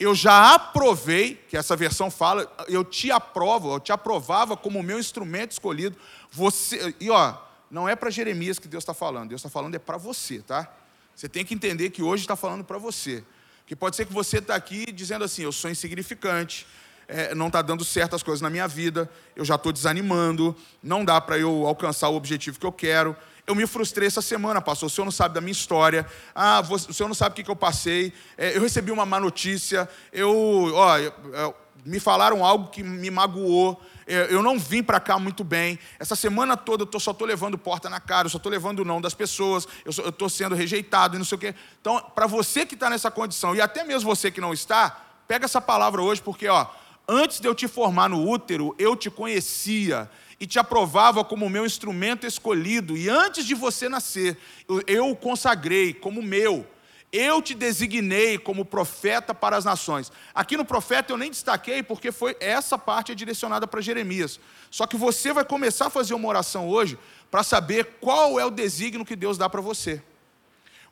eu 0.00 0.14
já 0.14 0.54
aprovei, 0.54 1.34
que 1.46 1.58
essa 1.58 1.76
versão 1.76 2.10
fala, 2.10 2.50
eu 2.66 2.82
te 2.82 3.10
aprovo, 3.10 3.74
eu 3.74 3.78
te 3.78 3.92
aprovava 3.92 4.56
como 4.56 4.82
meu 4.82 4.98
instrumento 4.98 5.52
escolhido. 5.52 5.94
Você, 6.32 6.94
e 6.98 7.10
ó, 7.10 7.36
não 7.70 7.86
é 7.86 7.94
para 7.94 8.08
Jeremias 8.08 8.58
que 8.58 8.66
Deus 8.66 8.82
está 8.82 8.94
falando, 8.94 9.28
Deus 9.28 9.40
está 9.40 9.50
falando 9.50 9.74
é 9.74 9.78
para 9.78 9.98
você, 9.98 10.38
tá? 10.38 10.72
Você 11.14 11.28
tem 11.28 11.44
que 11.44 11.52
entender 11.52 11.90
que 11.90 12.02
hoje 12.02 12.24
está 12.24 12.34
falando 12.34 12.64
para 12.64 12.78
você. 12.78 13.22
Que 13.66 13.76
pode 13.76 13.94
ser 13.94 14.06
que 14.06 14.12
você 14.12 14.38
está 14.38 14.54
aqui 14.54 14.90
dizendo 14.90 15.22
assim: 15.22 15.42
eu 15.42 15.52
sou 15.52 15.70
insignificante, 15.70 16.66
é, 17.06 17.34
não 17.34 17.48
está 17.48 17.60
dando 17.60 17.84
certas 17.84 18.22
coisas 18.22 18.40
na 18.40 18.48
minha 18.48 18.66
vida, 18.66 19.08
eu 19.36 19.44
já 19.44 19.56
estou 19.56 19.70
desanimando, 19.70 20.56
não 20.82 21.04
dá 21.04 21.20
para 21.20 21.38
eu 21.38 21.66
alcançar 21.66 22.08
o 22.08 22.16
objetivo 22.16 22.58
que 22.58 22.64
eu 22.64 22.72
quero. 22.72 23.14
Eu 23.50 23.54
me 23.56 23.66
frustrei 23.66 24.06
essa 24.06 24.22
semana, 24.22 24.60
pastor. 24.60 24.86
O 24.86 24.90
senhor 24.90 25.04
não 25.04 25.10
sabe 25.10 25.34
da 25.34 25.40
minha 25.40 25.50
história. 25.50 26.06
Ah, 26.32 26.62
o 26.70 26.78
senhor 26.78 27.08
não 27.08 27.16
sabe 27.16 27.32
o 27.32 27.44
que, 27.44 27.50
eu 27.50 27.56
passei. 27.56 28.12
É, 28.38 28.56
eu 28.56 28.62
recebi 28.62 28.92
uma 28.92 29.04
má 29.04 29.18
notícia. 29.18 29.88
Eu, 30.12 30.72
ó, 30.72 31.52
me 31.84 31.98
falaram 31.98 32.44
algo 32.44 32.68
que 32.68 32.80
me 32.80 33.10
magoou. 33.10 33.82
É, 34.06 34.28
eu 34.30 34.40
não 34.40 34.56
vim 34.56 34.84
para 34.84 35.00
cá 35.00 35.18
muito 35.18 35.42
bem. 35.42 35.80
Essa 35.98 36.14
semana 36.14 36.56
toda 36.56 36.84
eu 36.84 36.86
tô, 36.86 37.00
só 37.00 37.10
estou 37.10 37.26
levando 37.26 37.58
porta 37.58 37.90
na 37.90 37.98
cara, 37.98 38.26
eu 38.26 38.30
só 38.30 38.36
estou 38.36 38.52
levando 38.52 38.80
o 38.80 38.84
não 38.84 39.00
das 39.00 39.14
pessoas, 39.14 39.66
eu 39.84 39.90
estou 39.90 40.28
sendo 40.28 40.54
rejeitado 40.54 41.16
e 41.16 41.18
não 41.18 41.24
sei 41.24 41.34
o 41.34 41.38
quê. 41.40 41.52
Então, 41.80 42.00
para 42.14 42.28
você 42.28 42.64
que 42.64 42.74
está 42.74 42.88
nessa 42.88 43.10
condição, 43.10 43.56
e 43.56 43.60
até 43.60 43.82
mesmo 43.82 44.08
você 44.08 44.30
que 44.30 44.40
não 44.40 44.52
está, 44.52 44.90
pega 45.26 45.44
essa 45.44 45.60
palavra 45.60 46.00
hoje, 46.00 46.22
porque 46.22 46.46
ó, 46.46 46.68
antes 47.08 47.40
de 47.40 47.48
eu 47.48 47.54
te 47.54 47.66
formar 47.66 48.08
no 48.08 48.28
útero, 48.28 48.76
eu 48.78 48.94
te 48.94 49.10
conhecia 49.10 50.08
e 50.40 50.46
te 50.46 50.58
aprovava 50.58 51.22
como 51.22 51.50
meu 51.50 51.66
instrumento 51.66 52.26
escolhido, 52.26 52.96
e 52.96 53.10
antes 53.10 53.44
de 53.44 53.54
você 53.54 53.90
nascer, 53.90 54.38
eu 54.86 55.10
o 55.10 55.16
consagrei 55.16 55.92
como 55.92 56.22
meu. 56.22 56.66
Eu 57.12 57.42
te 57.42 57.54
designei 57.54 58.38
como 58.38 58.64
profeta 58.64 59.34
para 59.34 59.56
as 59.56 59.64
nações. 59.64 60.12
Aqui 60.32 60.56
no 60.56 60.64
profeta 60.64 61.12
eu 61.12 61.16
nem 61.16 61.28
destaquei 61.30 61.82
porque 61.82 62.12
foi 62.12 62.36
essa 62.38 62.78
parte 62.78 63.10
é 63.10 63.14
direcionada 63.16 63.66
para 63.66 63.80
Jeremias. 63.80 64.38
Só 64.70 64.86
que 64.86 64.96
você 64.96 65.32
vai 65.32 65.44
começar 65.44 65.86
a 65.86 65.90
fazer 65.90 66.14
uma 66.14 66.28
oração 66.28 66.68
hoje 66.68 66.96
para 67.28 67.42
saber 67.42 67.96
qual 68.00 68.38
é 68.38 68.44
o 68.44 68.50
desígnio 68.50 69.04
que 69.04 69.16
Deus 69.16 69.36
dá 69.36 69.50
para 69.50 69.60
você. 69.60 70.00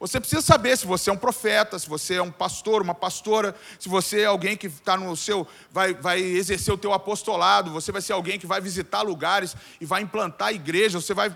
Você 0.00 0.20
precisa 0.20 0.40
saber 0.40 0.78
se 0.78 0.86
você 0.86 1.10
é 1.10 1.12
um 1.12 1.16
profeta, 1.16 1.78
se 1.78 1.88
você 1.88 2.14
é 2.14 2.22
um 2.22 2.30
pastor, 2.30 2.82
uma 2.82 2.94
pastora, 2.94 3.54
se 3.80 3.88
você 3.88 4.20
é 4.20 4.26
alguém 4.26 4.56
que 4.56 4.68
está 4.68 4.96
no 4.96 5.16
seu, 5.16 5.46
vai, 5.72 5.92
vai 5.92 6.20
exercer 6.20 6.72
o 6.72 6.78
teu 6.78 6.92
apostolado, 6.92 7.72
você 7.72 7.90
vai 7.90 8.00
ser 8.00 8.12
alguém 8.12 8.38
que 8.38 8.46
vai 8.46 8.60
visitar 8.60 9.02
lugares 9.02 9.56
e 9.80 9.84
vai 9.84 10.00
implantar 10.00 10.54
igrejas, 10.54 11.04
você 11.04 11.14
vai 11.14 11.34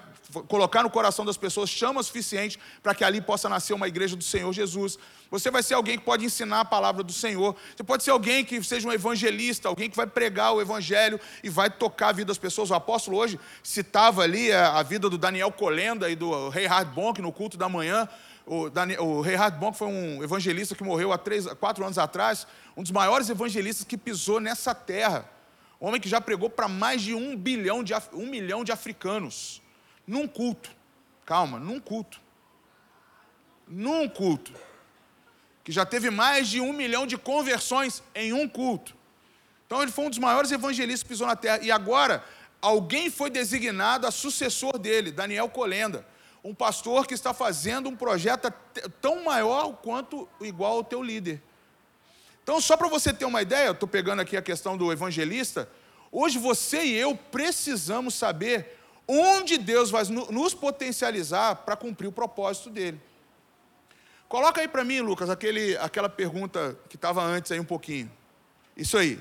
colocar 0.49 0.83
no 0.83 0.91
coração 0.91 1.25
das 1.25 1.37
pessoas 1.37 1.69
chama 1.69 2.03
suficiente 2.03 2.59
para 2.83 2.95
que 2.95 3.05
ali 3.05 3.21
possa 3.21 3.49
nascer 3.49 3.75
uma 3.75 3.89
igreja 3.89 4.17
do 4.17 4.25
Senhor 4.25 4.53
Jesus. 4.53 4.99
Você 5.31 5.51
vai 5.51 5.63
ser 5.63 5.75
alguém 5.75 5.99
que 5.99 6.05
pode 6.05 6.25
ensinar 6.25 6.61
a 6.61 6.65
palavra 6.65 7.03
do 7.03 7.13
Senhor. 7.13 7.55
Você 7.77 7.83
pode 7.83 8.03
ser 8.03 8.11
alguém 8.11 8.45
que 8.45 8.63
seja 8.63 8.89
um 8.89 8.93
evangelista, 8.93 9.69
alguém 9.69 9.91
que 9.91 9.97
vai 9.97 10.07
pregar 10.07 10.55
o 10.55 10.61
evangelho 10.61 11.21
e 11.43 11.51
vai 11.51 11.69
tocar 11.69 12.09
a 12.09 12.13
vida 12.13 12.29
das 12.29 12.39
pessoas. 12.39 12.71
O 12.71 12.75
apóstolo 12.75 13.19
hoje 13.19 13.39
citava 13.63 14.23
ali 14.23 14.53
a 14.53 14.83
vida 14.83 15.11
do 15.11 15.19
Daniel 15.19 15.53
Colenda 15.53 16.09
e 16.09 16.17
do 16.17 16.49
Rei 16.49 16.67
Hard 16.67 16.89
Bonk 16.89 17.21
no 17.21 17.33
culto 17.33 17.57
da 17.57 17.69
manhã. 17.69 18.09
O, 18.47 18.69
Daniel, 18.69 19.05
o 19.05 19.21
Reinhard 19.21 19.57
Bonk 19.57 19.77
foi 19.77 19.89
um 19.89 20.23
evangelista 20.23 20.75
que 20.75 20.83
morreu 20.83 21.13
há 21.13 21.19
três, 21.19 21.47
quatro 21.55 21.85
anos 21.85 21.99
atrás, 21.99 22.47
um 22.77 22.83
dos 22.83 22.91
maiores 22.91 23.29
evangelistas 23.29 23.85
que 23.85 23.97
pisou 23.97 24.41
nessa 24.41 24.75
terra. 24.75 25.29
Um 25.81 25.87
homem 25.87 26.01
que 26.01 26.09
já 26.09 26.21
pregou 26.21 26.51
para 26.51 26.69
mais 26.69 27.03
de 27.03 27.15
um, 27.15 27.37
bilhão 27.37 27.83
de, 27.83 27.93
um 28.13 28.27
milhão 28.27 28.65
de 28.65 28.73
africanos, 28.73 29.63
num 30.07 30.27
culto. 30.27 30.71
Calma, 31.25 31.59
num 31.59 31.79
culto. 31.79 32.21
Num 33.67 34.09
culto. 34.09 34.53
Que 35.63 35.71
já 35.71 35.87
teve 35.87 36.11
mais 36.11 36.49
de 36.49 36.61
um 36.61 36.73
milhão 36.73 37.07
de 37.07 37.17
conversões 37.17 38.03
em 38.15 38.33
um 38.33 38.49
culto. 38.49 38.97
Então 39.67 39.81
ele 39.83 39.93
foi 39.93 40.07
um 40.07 40.11
dos 40.11 40.19
maiores 40.19 40.51
evangelistas 40.51 41.05
que 41.05 41.09
pisou 41.09 41.27
na 41.27 41.37
terra. 41.37 41.61
E 41.63 41.71
agora, 41.71 42.25
alguém 42.61 43.09
foi 43.09 43.31
designado 43.31 44.07
a 44.07 44.11
sucessor 44.11 44.79
dele, 44.79 45.13
Daniel 45.13 45.49
Colenda 45.49 46.05
um 46.45 46.55
pastor 46.55 47.07
que 47.07 47.15
está 47.15 47.33
fazendo 47.33 47.89
um 47.89 47.97
projeto 47.97 48.53
tão 49.01 49.25
maior 49.25 49.75
quanto 49.77 50.29
igual 50.41 50.77
ao 50.77 50.85
teu 50.85 51.03
líder. 51.03 51.41
Então, 52.43 52.61
só 52.61 52.77
para 52.77 52.89
você 52.89 53.13
ter 53.13 53.25
uma 53.25 53.41
ideia, 53.41 53.71
estou 53.71 53.89
pegando 53.89 54.21
aqui 54.21 54.37
a 54.37 54.43
questão 54.43 54.77
do 54.77 54.91
evangelista. 54.91 55.69
Hoje 56.11 56.39
você 56.39 56.85
e 56.85 56.95
eu 56.95 57.15
precisamos 57.15 58.15
saber 58.15 58.79
onde 59.07 59.57
Deus 59.59 59.91
vai 59.91 60.05
nos 60.05 60.53
potencializar 60.53 61.57
para 61.57 61.77
cumprir 61.77 62.09
o 62.09 62.13
propósito 62.13 62.71
dele. 62.71 63.01
Coloca 64.29 64.61
aí 64.61 64.67
para 64.67 64.83
mim, 64.83 65.01
Lucas, 65.01 65.31
aquele, 65.31 65.77
aquela 65.77 66.09
pergunta 66.09 66.77
que 66.89 66.97
estava 66.97 67.23
antes 67.23 67.53
aí 67.53 67.61
um 67.61 67.65
pouquinho. 67.65 68.11
Isso 68.77 68.97
aí. 68.97 69.21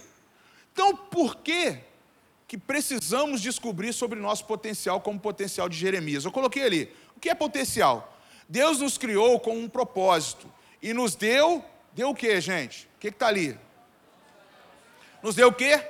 Então, 0.74 0.96
por 0.96 1.36
que 1.38 1.78
que 2.48 2.58
precisamos 2.58 3.42
descobrir 3.42 3.94
sobre 3.94 4.20
nosso 4.20 4.46
potencial 4.46 5.02
como 5.02 5.20
potencial 5.20 5.68
de 5.68 5.78
Jeremias? 5.78 6.26
Eu 6.26 6.32
coloquei 6.32 6.64
ali. 6.64 6.96
Que 7.22 7.30
é 7.30 7.36
potencial? 7.36 8.18
Deus 8.50 8.80
nos 8.80 8.98
criou 8.98 9.40
com 9.40 9.58
um 9.58 9.70
propósito 9.70 10.52
e 10.82 10.94
nos 10.94 11.16
deu, 11.16 11.64
deu 11.94 12.10
o 12.10 12.16
que, 12.16 12.42
gente? 12.42 12.90
O 12.96 13.00
que 13.00 13.08
está 13.08 13.28
ali? 13.28 13.58
Nos 15.22 15.36
deu 15.36 15.50
o 15.50 15.54
quê? 15.54 15.88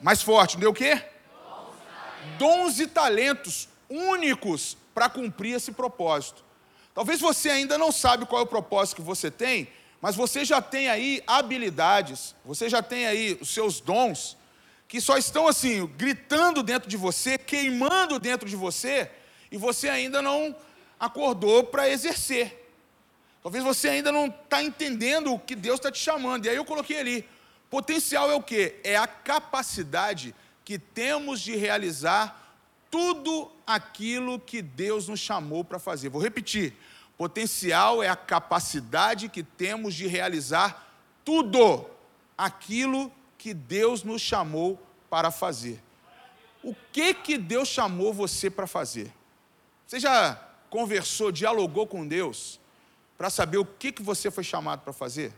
Mais 0.00 0.22
forte, 0.22 0.56
deu 0.56 0.70
o 0.70 0.74
quê? 0.74 1.04
Dons 2.38 2.78
e 2.78 2.86
talentos 2.86 3.68
únicos 3.90 4.76
para 4.94 5.10
cumprir 5.10 5.56
esse 5.56 5.72
propósito. 5.72 6.44
Talvez 6.94 7.20
você 7.20 7.50
ainda 7.50 7.76
não 7.76 7.90
sabe 7.90 8.24
qual 8.24 8.40
é 8.40 8.44
o 8.44 8.46
propósito 8.48 8.96
que 8.96 9.02
você 9.02 9.30
tem, 9.30 9.68
mas 10.00 10.14
você 10.14 10.44
já 10.44 10.60
tem 10.60 10.88
aí 10.88 11.22
habilidades, 11.26 12.34
você 12.44 12.68
já 12.68 12.82
tem 12.82 13.06
aí 13.06 13.38
os 13.40 13.52
seus 13.52 13.80
dons, 13.80 14.36
que 14.86 15.00
só 15.00 15.16
estão 15.16 15.48
assim, 15.48 15.86
gritando 15.96 16.62
dentro 16.62 16.88
de 16.88 16.96
você, 16.96 17.38
queimando 17.38 18.18
dentro 18.18 18.48
de 18.48 18.56
você, 18.56 19.10
e 19.52 19.58
você 19.58 19.90
ainda 19.90 20.22
não 20.22 20.56
acordou 20.98 21.62
para 21.62 21.88
exercer. 21.88 22.58
Talvez 23.42 23.62
você 23.62 23.90
ainda 23.90 24.10
não 24.10 24.26
está 24.26 24.62
entendendo 24.62 25.34
o 25.34 25.38
que 25.38 25.54
Deus 25.54 25.76
está 25.76 25.92
te 25.92 25.98
chamando. 25.98 26.46
E 26.46 26.48
aí 26.48 26.56
eu 26.56 26.64
coloquei 26.64 26.98
ali: 26.98 27.28
potencial 27.68 28.30
é 28.30 28.34
o 28.34 28.42
quê? 28.42 28.80
É 28.82 28.96
a 28.96 29.06
capacidade 29.06 30.34
que 30.64 30.78
temos 30.78 31.40
de 31.40 31.54
realizar 31.54 32.56
tudo 32.90 33.52
aquilo 33.66 34.40
que 34.40 34.62
Deus 34.62 35.06
nos 35.06 35.20
chamou 35.20 35.62
para 35.62 35.78
fazer. 35.78 36.08
Vou 36.08 36.22
repetir: 36.22 36.74
Potencial 37.18 38.02
é 38.02 38.08
a 38.08 38.16
capacidade 38.16 39.28
que 39.28 39.42
temos 39.42 39.94
de 39.94 40.06
realizar 40.06 40.88
tudo 41.22 41.84
aquilo 42.38 43.12
que 43.36 43.52
Deus 43.52 44.02
nos 44.02 44.22
chamou 44.22 44.80
para 45.10 45.30
fazer. 45.30 45.82
O 46.62 46.74
que 46.90 47.12
que 47.12 47.36
Deus 47.36 47.68
chamou 47.68 48.14
você 48.14 48.48
para 48.48 48.66
fazer? 48.66 49.12
Você 49.92 50.00
já 50.00 50.40
conversou, 50.70 51.30
dialogou 51.30 51.86
com 51.86 52.08
Deus 52.08 52.58
para 53.18 53.28
saber 53.28 53.58
o 53.58 53.64
que 53.66 53.92
que 53.92 54.02
você 54.02 54.30
foi 54.30 54.42
chamado 54.42 54.80
para 54.80 54.90
fazer? 54.90 55.34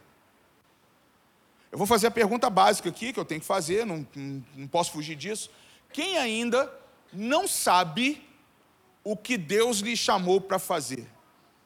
Eu 1.73 1.77
vou 1.77 1.89
fazer 1.89 2.07
a 2.07 2.11
pergunta 2.13 2.49
básica 2.49 2.89
aqui 2.89 3.13
que 3.13 3.19
eu 3.19 3.25
tenho 3.25 3.41
que 3.41 3.47
fazer, 3.49 3.85
não, 3.85 4.07
não, 4.55 4.69
posso 4.69 4.93
fugir 4.93 5.17
disso. 5.17 5.51
Quem 5.93 6.19
ainda 6.19 6.73
não 7.13 7.49
sabe 7.49 8.25
o 9.03 9.17
que 9.17 9.37
Deus 9.37 9.79
lhe 9.79 9.97
chamou 9.97 10.41
para 10.41 10.61
fazer? 10.61 11.05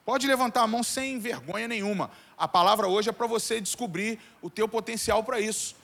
Pode 0.02 0.26
levantar 0.26 0.62
a 0.62 0.66
mão 0.66 0.82
sem 0.82 1.18
vergonha 1.18 1.68
nenhuma. 1.68 2.10
A 2.38 2.48
palavra 2.48 2.88
hoje 2.88 3.10
é 3.10 3.12
para 3.12 3.26
você 3.26 3.60
descobrir 3.60 4.18
o 4.40 4.48
teu 4.48 4.66
potencial 4.66 5.22
para 5.22 5.38
isso. 5.38 5.76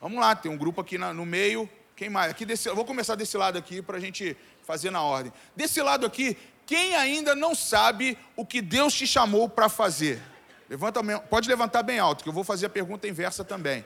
Vamos 0.00 0.18
lá, 0.18 0.34
tem 0.34 0.50
um 0.50 0.56
grupo 0.56 0.80
aqui 0.80 0.96
no 0.96 1.26
meio. 1.26 1.68
Quem 1.96 2.10
mais? 2.10 2.30
Aqui 2.30 2.44
desse, 2.44 2.68
vou 2.68 2.84
começar 2.84 3.14
desse 3.14 3.38
lado 3.38 3.56
aqui 3.56 3.80
para 3.80 3.96
a 3.96 4.00
gente 4.00 4.36
fazer 4.62 4.90
na 4.90 5.02
ordem. 5.02 5.32
Desse 5.56 5.80
lado 5.80 6.04
aqui, 6.04 6.36
quem 6.66 6.94
ainda 6.94 7.34
não 7.34 7.54
sabe 7.54 8.18
o 8.36 8.44
que 8.44 8.60
Deus 8.60 8.92
te 8.92 9.06
chamou 9.06 9.48
para 9.48 9.70
fazer? 9.70 10.22
Levanta, 10.68 11.00
pode 11.20 11.48
levantar 11.48 11.82
bem 11.82 11.98
alto, 11.98 12.22
que 12.22 12.28
eu 12.28 12.34
vou 12.34 12.44
fazer 12.44 12.66
a 12.66 12.68
pergunta 12.68 13.08
inversa 13.08 13.42
também. 13.42 13.82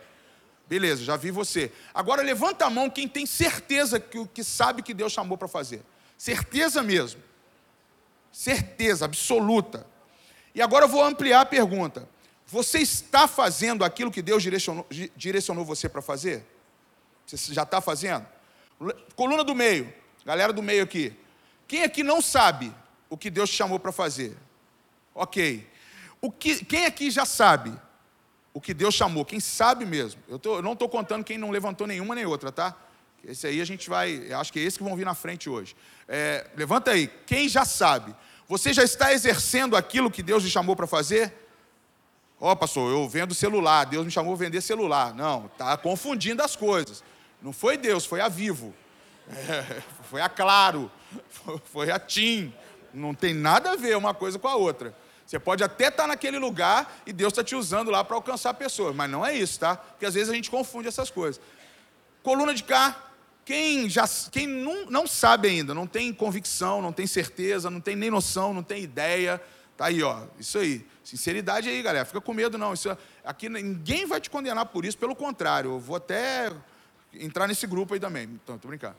Beleza, 0.69 1.05
já 1.05 1.17
vi 1.17 1.31
você. 1.31 1.71
Agora 1.95 2.23
levanta 2.23 2.65
a 2.65 2.71
mão 2.71 2.91
quem 2.91 3.07
tem 3.07 3.27
certeza 3.27 4.01
que, 4.01 4.27
que 4.29 4.43
sabe 4.43 4.83
que 4.83 4.93
Deus 4.93 5.13
chamou 5.13 5.39
para 5.39 5.47
fazer. 5.49 5.83
Certeza 6.19 6.83
mesmo. 6.83 7.23
Certeza 8.33 9.05
absoluta. 9.05 9.87
E 10.53 10.61
agora 10.61 10.87
eu 10.87 10.89
vou 10.89 11.05
ampliar 11.05 11.43
a 11.43 11.47
pergunta. 11.47 12.09
Você 12.47 12.79
está 12.79 13.29
fazendo 13.29 13.85
aquilo 13.85 14.11
que 14.11 14.23
Deus 14.23 14.43
direcionou, 14.43 14.85
direcionou 15.15 15.65
você 15.65 15.89
para 15.89 16.03
fazer? 16.03 16.45
Você 17.37 17.55
já 17.55 17.63
está 17.63 17.81
fazendo? 17.81 18.27
Coluna 19.15 19.45
do 19.45 19.55
meio, 19.55 19.93
galera 20.25 20.53
do 20.53 20.63
meio 20.63 20.83
aqui. 20.83 21.15
Quem 21.69 21.83
aqui 21.83 22.03
não 22.03 22.21
sabe 22.21 22.75
o 23.09 23.17
que 23.17 23.31
Deus 23.31 23.51
te 23.51 23.57
chamou 23.57 23.79
para 23.79 23.93
fazer? 23.93 24.37
Ok. 25.15 25.69
O 26.21 26.31
que, 26.31 26.65
quem 26.65 26.85
aqui 26.85 27.11
já 27.11 27.25
sabe 27.25 27.73
o 28.53 28.61
que 28.61 28.75
Deus 28.75 28.95
chamou? 28.95 29.25
Quem 29.25 29.41
sabe 29.41 29.85
mesmo? 29.85 30.21
Eu, 30.29 30.39
tô, 30.39 30.57
eu 30.57 30.63
não 30.63 30.73
estou 30.73 30.89
contando 30.89 31.25
quem 31.25 31.39
não 31.39 31.51
levantou 31.51 31.87
nenhuma 31.87 32.15
nem 32.15 32.27
outra, 32.27 32.51
tá? 32.51 32.77
Esse 33.25 33.47
aí 33.47 33.61
a 33.61 33.65
gente 33.65 33.89
vai, 33.89 34.33
acho 34.33 34.53
que 34.53 34.59
é 34.59 34.63
esse 34.63 34.79
que 34.79 34.85
vão 34.85 34.97
vir 34.97 35.05
na 35.05 35.15
frente 35.15 35.49
hoje. 35.49 35.77
É, 36.09 36.47
levanta 36.57 36.91
aí, 36.91 37.09
quem 37.27 37.49
já 37.49 37.65
sabe? 37.65 38.15
Você 38.49 38.73
já 38.73 38.83
está 38.83 39.13
exercendo 39.13 39.77
aquilo 39.77 40.11
que 40.11 40.23
Deus 40.23 40.43
lhe 40.43 40.51
chamou 40.51 40.75
para 40.75 40.87
fazer? 40.87 41.33
Ó, 42.41 42.51
oh, 42.51 42.57
pastor, 42.57 42.91
eu 42.91 43.07
vendo 43.09 43.35
celular, 43.35 43.85
Deus 43.85 44.05
me 44.05 44.11
chamou 44.11 44.33
a 44.33 44.37
vender 44.37 44.63
celular. 44.63 45.15
Não, 45.15 45.47
está 45.47 45.77
confundindo 45.77 46.43
as 46.43 46.57
coisas. 46.57 47.05
Não 47.43 47.53
foi 47.53 47.77
Deus, 47.77 48.05
foi 48.05 48.21
a 48.21 48.29
Vivo. 48.29 48.75
É, 49.29 49.83
foi 50.11 50.21
a 50.21 50.29
Claro, 50.29 50.91
foi 51.73 51.91
a 51.91 51.99
TIM. 51.99 52.53
Não 52.93 53.15
tem 53.15 53.33
nada 53.33 53.73
a 53.73 53.77
ver 53.77 53.97
uma 53.97 54.13
coisa 54.13 54.39
com 54.39 54.49
a 54.49 54.57
outra. 54.57 54.95
Você 55.25 55.39
pode 55.39 55.63
até 55.63 55.89
estar 55.89 56.03
tá 56.03 56.09
naquele 56.09 56.39
lugar 56.39 57.03
e 57.07 57.13
Deus 57.13 57.33
está 57.33 57.45
te 57.45 57.55
usando 57.55 57.89
lá 57.89 58.03
para 58.03 58.17
alcançar 58.17 58.53
pessoas, 58.55 58.95
mas 58.97 59.09
não 59.09 59.25
é 59.25 59.33
isso, 59.33 59.61
tá? 59.61 59.77
Porque 59.77 60.05
às 60.05 60.15
vezes 60.15 60.29
a 60.29 60.35
gente 60.35 60.51
confunde 60.51 60.89
essas 60.89 61.09
coisas. 61.09 61.41
Coluna 62.21 62.53
de 62.53 62.65
cá, 62.65 63.11
quem, 63.45 63.89
já, 63.89 64.09
quem 64.31 64.47
não, 64.47 64.87
não 64.87 65.07
sabe 65.07 65.49
ainda, 65.49 65.73
não 65.73 65.87
tem 65.87 66.13
convicção, 66.13 66.83
não 66.83 66.93
tem 66.93 67.07
certeza, 67.07 67.71
não 67.71 67.81
tem 67.81 67.95
nem 67.95 68.11
noção, 68.11 68.53
não 68.53 68.63
tem 68.63 68.83
ideia, 68.83 69.41
tá 69.77 69.87
aí, 69.87 70.03
ó, 70.03 70.25
isso 70.39 70.59
aí. 70.59 70.85
Sinceridade 71.05 71.69
aí, 71.69 71.81
galera, 71.81 72.05
fica 72.05 72.21
com 72.21 72.35
medo 72.35 72.59
não. 72.59 72.75
Isso, 72.75 72.97
aqui 73.25 73.49
ninguém 73.49 74.07
vai 74.07 74.21
te 74.21 74.29
condenar 74.29 74.67
por 74.67 74.85
isso, 74.85 74.99
pelo 74.99 75.15
contrário, 75.15 75.71
eu 75.71 75.79
vou 75.79 75.97
até 75.97 76.53
entrar 77.15 77.47
nesse 77.47 77.67
grupo 77.67 77.95
aí 77.95 78.01
também. 78.01 78.25
Então, 78.25 78.59
tô 78.59 78.69
brincando. 78.69 78.97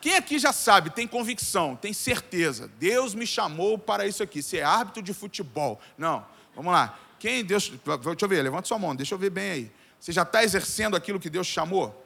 Quem 0.00 0.14
aqui 0.14 0.38
já 0.38 0.52
sabe, 0.52 0.90
tem 0.90 1.06
convicção, 1.06 1.74
tem 1.74 1.92
certeza, 1.92 2.70
Deus 2.78 3.14
me 3.14 3.26
chamou 3.26 3.78
para 3.78 4.06
isso 4.06 4.22
aqui, 4.22 4.42
ser 4.42 4.62
árbitro 4.62 5.02
de 5.02 5.12
futebol. 5.12 5.80
Não, 5.96 6.24
vamos 6.54 6.72
lá. 6.72 6.98
Quem 7.18 7.44
Deus. 7.44 7.70
Deixa 7.70 8.24
eu 8.24 8.28
ver, 8.28 8.42
levanta 8.42 8.68
sua 8.68 8.78
mão, 8.78 8.94
deixa 8.94 9.14
eu 9.14 9.18
ver 9.18 9.30
bem 9.30 9.50
aí. 9.50 9.72
Você 9.98 10.12
já 10.12 10.22
está 10.22 10.44
exercendo 10.44 10.94
aquilo 10.96 11.18
que 11.18 11.30
Deus 11.30 11.46
chamou? 11.46 12.04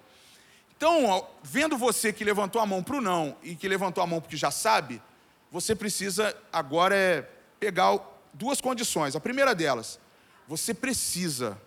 Então, 0.77 1.29
vendo 1.43 1.77
você 1.77 2.13
que 2.13 2.25
levantou 2.25 2.63
a 2.63 2.65
mão 2.65 2.83
para 2.83 2.97
o 2.97 3.01
não 3.01 3.37
e 3.43 3.55
que 3.55 3.69
levantou 3.69 4.03
a 4.03 4.07
mão 4.07 4.21
porque 4.21 4.37
já 4.37 4.51
sabe, 4.51 5.03
você 5.51 5.75
precisa 5.75 6.35
agora 6.51 6.95
é 6.97 7.29
pegar 7.59 7.99
duas 8.33 8.61
condições. 8.61 9.15
A 9.15 9.21
primeira 9.21 9.55
delas, 9.55 10.01
você 10.49 10.73
precisa 10.73 11.61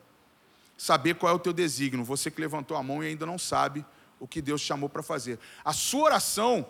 saber 0.83 1.15
qual 1.15 1.31
é 1.31 1.35
o 1.35 1.39
teu 1.39 1.53
desígnio. 1.53 2.03
Você 2.03 2.29
que 2.29 2.41
levantou 2.41 2.75
a 2.75 2.83
mão 2.83 3.01
e 3.01 3.07
ainda 3.07 3.25
não 3.25 3.37
sabe 3.37 3.85
o 4.19 4.27
que 4.27 4.41
Deus 4.41 4.59
chamou 4.59 4.89
para 4.89 5.01
fazer. 5.01 5.39
A 5.63 5.71
sua 5.71 6.03
oração 6.03 6.67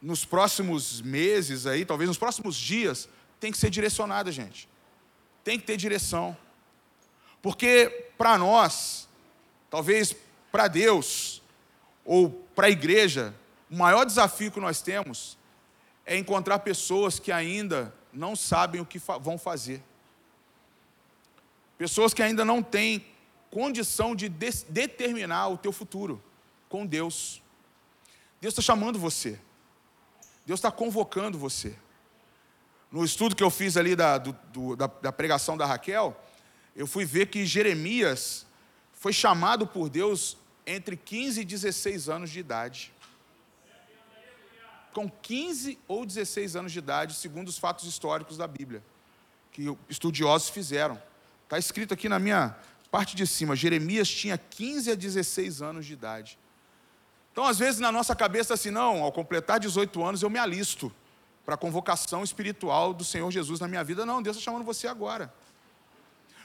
nos 0.00 0.24
próximos 0.24 1.02
meses 1.02 1.66
aí, 1.66 1.84
talvez 1.84 2.08
nos 2.08 2.16
próximos 2.16 2.56
dias, 2.56 3.06
tem 3.38 3.52
que 3.52 3.58
ser 3.58 3.68
direcionada, 3.68 4.32
gente. 4.32 4.66
Tem 5.44 5.60
que 5.60 5.66
ter 5.66 5.76
direção. 5.76 6.34
Porque 7.42 8.08
para 8.16 8.38
nós, 8.38 9.06
talvez 9.68 10.16
para 10.50 10.66
Deus, 10.66 11.42
ou 12.02 12.30
para 12.54 12.68
a 12.68 12.70
igreja, 12.70 13.34
o 13.70 13.76
maior 13.76 14.06
desafio 14.06 14.50
que 14.50 14.58
nós 14.58 14.80
temos 14.80 15.36
é 16.06 16.16
encontrar 16.16 16.60
pessoas 16.60 17.18
que 17.18 17.30
ainda 17.30 17.92
não 18.10 18.34
sabem 18.34 18.80
o 18.80 18.86
que 18.86 18.98
vão 19.20 19.36
fazer. 19.36 19.82
Pessoas 21.76 22.14
que 22.14 22.22
ainda 22.22 22.42
não 22.42 22.62
têm 22.62 23.04
condição 23.50 24.14
de, 24.14 24.28
de 24.28 24.50
determinar 24.68 25.48
o 25.48 25.58
teu 25.58 25.72
futuro 25.72 26.22
com 26.68 26.86
Deus. 26.86 27.42
Deus 28.40 28.52
está 28.52 28.62
chamando 28.62 28.98
você. 28.98 29.38
Deus 30.46 30.58
está 30.58 30.70
convocando 30.70 31.38
você. 31.38 31.76
No 32.90 33.04
estudo 33.04 33.36
que 33.36 33.42
eu 33.42 33.50
fiz 33.50 33.76
ali 33.76 33.94
da, 33.94 34.18
do, 34.18 34.32
do, 34.52 34.76
da, 34.76 34.86
da 34.86 35.12
pregação 35.12 35.56
da 35.56 35.66
Raquel, 35.66 36.18
eu 36.74 36.86
fui 36.86 37.04
ver 37.04 37.26
que 37.26 37.44
Jeremias 37.44 38.46
foi 38.92 39.12
chamado 39.12 39.66
por 39.66 39.88
Deus 39.88 40.36
entre 40.66 40.96
15 40.96 41.40
e 41.40 41.44
16 41.44 42.08
anos 42.08 42.30
de 42.30 42.40
idade. 42.40 42.92
Com 44.92 45.08
15 45.08 45.78
ou 45.86 46.04
16 46.04 46.56
anos 46.56 46.72
de 46.72 46.78
idade, 46.78 47.14
segundo 47.14 47.48
os 47.48 47.58
fatos 47.58 47.86
históricos 47.86 48.36
da 48.36 48.46
Bíblia, 48.46 48.82
que 49.52 49.76
estudiosos 49.88 50.48
fizeram. 50.48 51.00
Está 51.44 51.58
escrito 51.58 51.94
aqui 51.94 52.08
na 52.08 52.18
minha 52.18 52.56
parte 52.90 53.14
de 53.16 53.26
cima: 53.26 53.56
Jeremias 53.56 54.08
tinha 54.08 54.36
15 54.36 54.92
a 54.92 54.94
16 54.94 55.62
anos 55.62 55.86
de 55.86 55.92
idade. 55.92 56.38
Então, 57.32 57.44
às 57.44 57.58
vezes, 57.58 57.80
na 57.80 57.92
nossa 57.92 58.14
cabeça, 58.14 58.54
assim, 58.54 58.70
não, 58.70 59.02
ao 59.02 59.12
completar 59.12 59.60
18 59.60 60.04
anos 60.04 60.22
eu 60.22 60.30
me 60.30 60.38
alisto. 60.38 60.92
para 61.44 61.54
a 61.54 61.58
convocação 61.58 62.22
espiritual 62.22 62.92
do 62.92 63.04
Senhor 63.04 63.28
Jesus 63.30 63.58
na 63.60 63.66
minha 63.66 63.82
vida. 63.82 64.04
Não, 64.04 64.22
Deus 64.22 64.36
está 64.36 64.50
chamando 64.50 64.64
você 64.64 64.86
agora. 64.86 65.32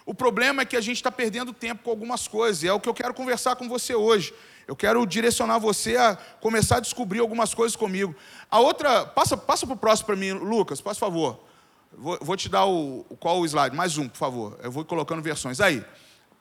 O 0.05 0.13
problema 0.13 0.61
é 0.61 0.65
que 0.65 0.77
a 0.77 0.81
gente 0.81 0.97
está 0.97 1.11
perdendo 1.11 1.51
tempo 1.51 1.83
com 1.83 1.89
algumas 1.89 2.27
coisas, 2.27 2.61
e 2.61 2.67
é 2.67 2.73
o 2.73 2.79
que 2.79 2.87
eu 2.87 2.93
quero 2.93 3.13
conversar 3.13 3.55
com 3.55 3.67
você 3.67 3.95
hoje. 3.95 4.33
Eu 4.67 4.75
quero 4.75 5.05
direcionar 5.05 5.57
você 5.57 5.97
a 5.97 6.15
começar 6.39 6.77
a 6.77 6.79
descobrir 6.79 7.19
algumas 7.19 7.53
coisas 7.53 7.75
comigo. 7.75 8.15
A 8.49 8.59
outra, 8.59 9.05
passa, 9.05 9.35
passa 9.35 9.65
para 9.65 9.73
o 9.73 9.77
próximo 9.77 10.07
para 10.07 10.15
mim, 10.15 10.31
Lucas, 10.31 10.79
por 10.79 10.95
favor. 10.95 11.39
Vou, 11.91 12.17
vou, 12.21 12.37
te 12.37 12.49
dar 12.49 12.65
o, 12.65 13.03
qual 13.19 13.39
o 13.39 13.45
slide? 13.45 13.75
Mais 13.75 13.97
um, 13.97 14.07
por 14.07 14.17
favor. 14.17 14.59
Eu 14.61 14.71
vou 14.71 14.85
colocando 14.85 15.21
versões. 15.21 15.59
Aí, 15.59 15.83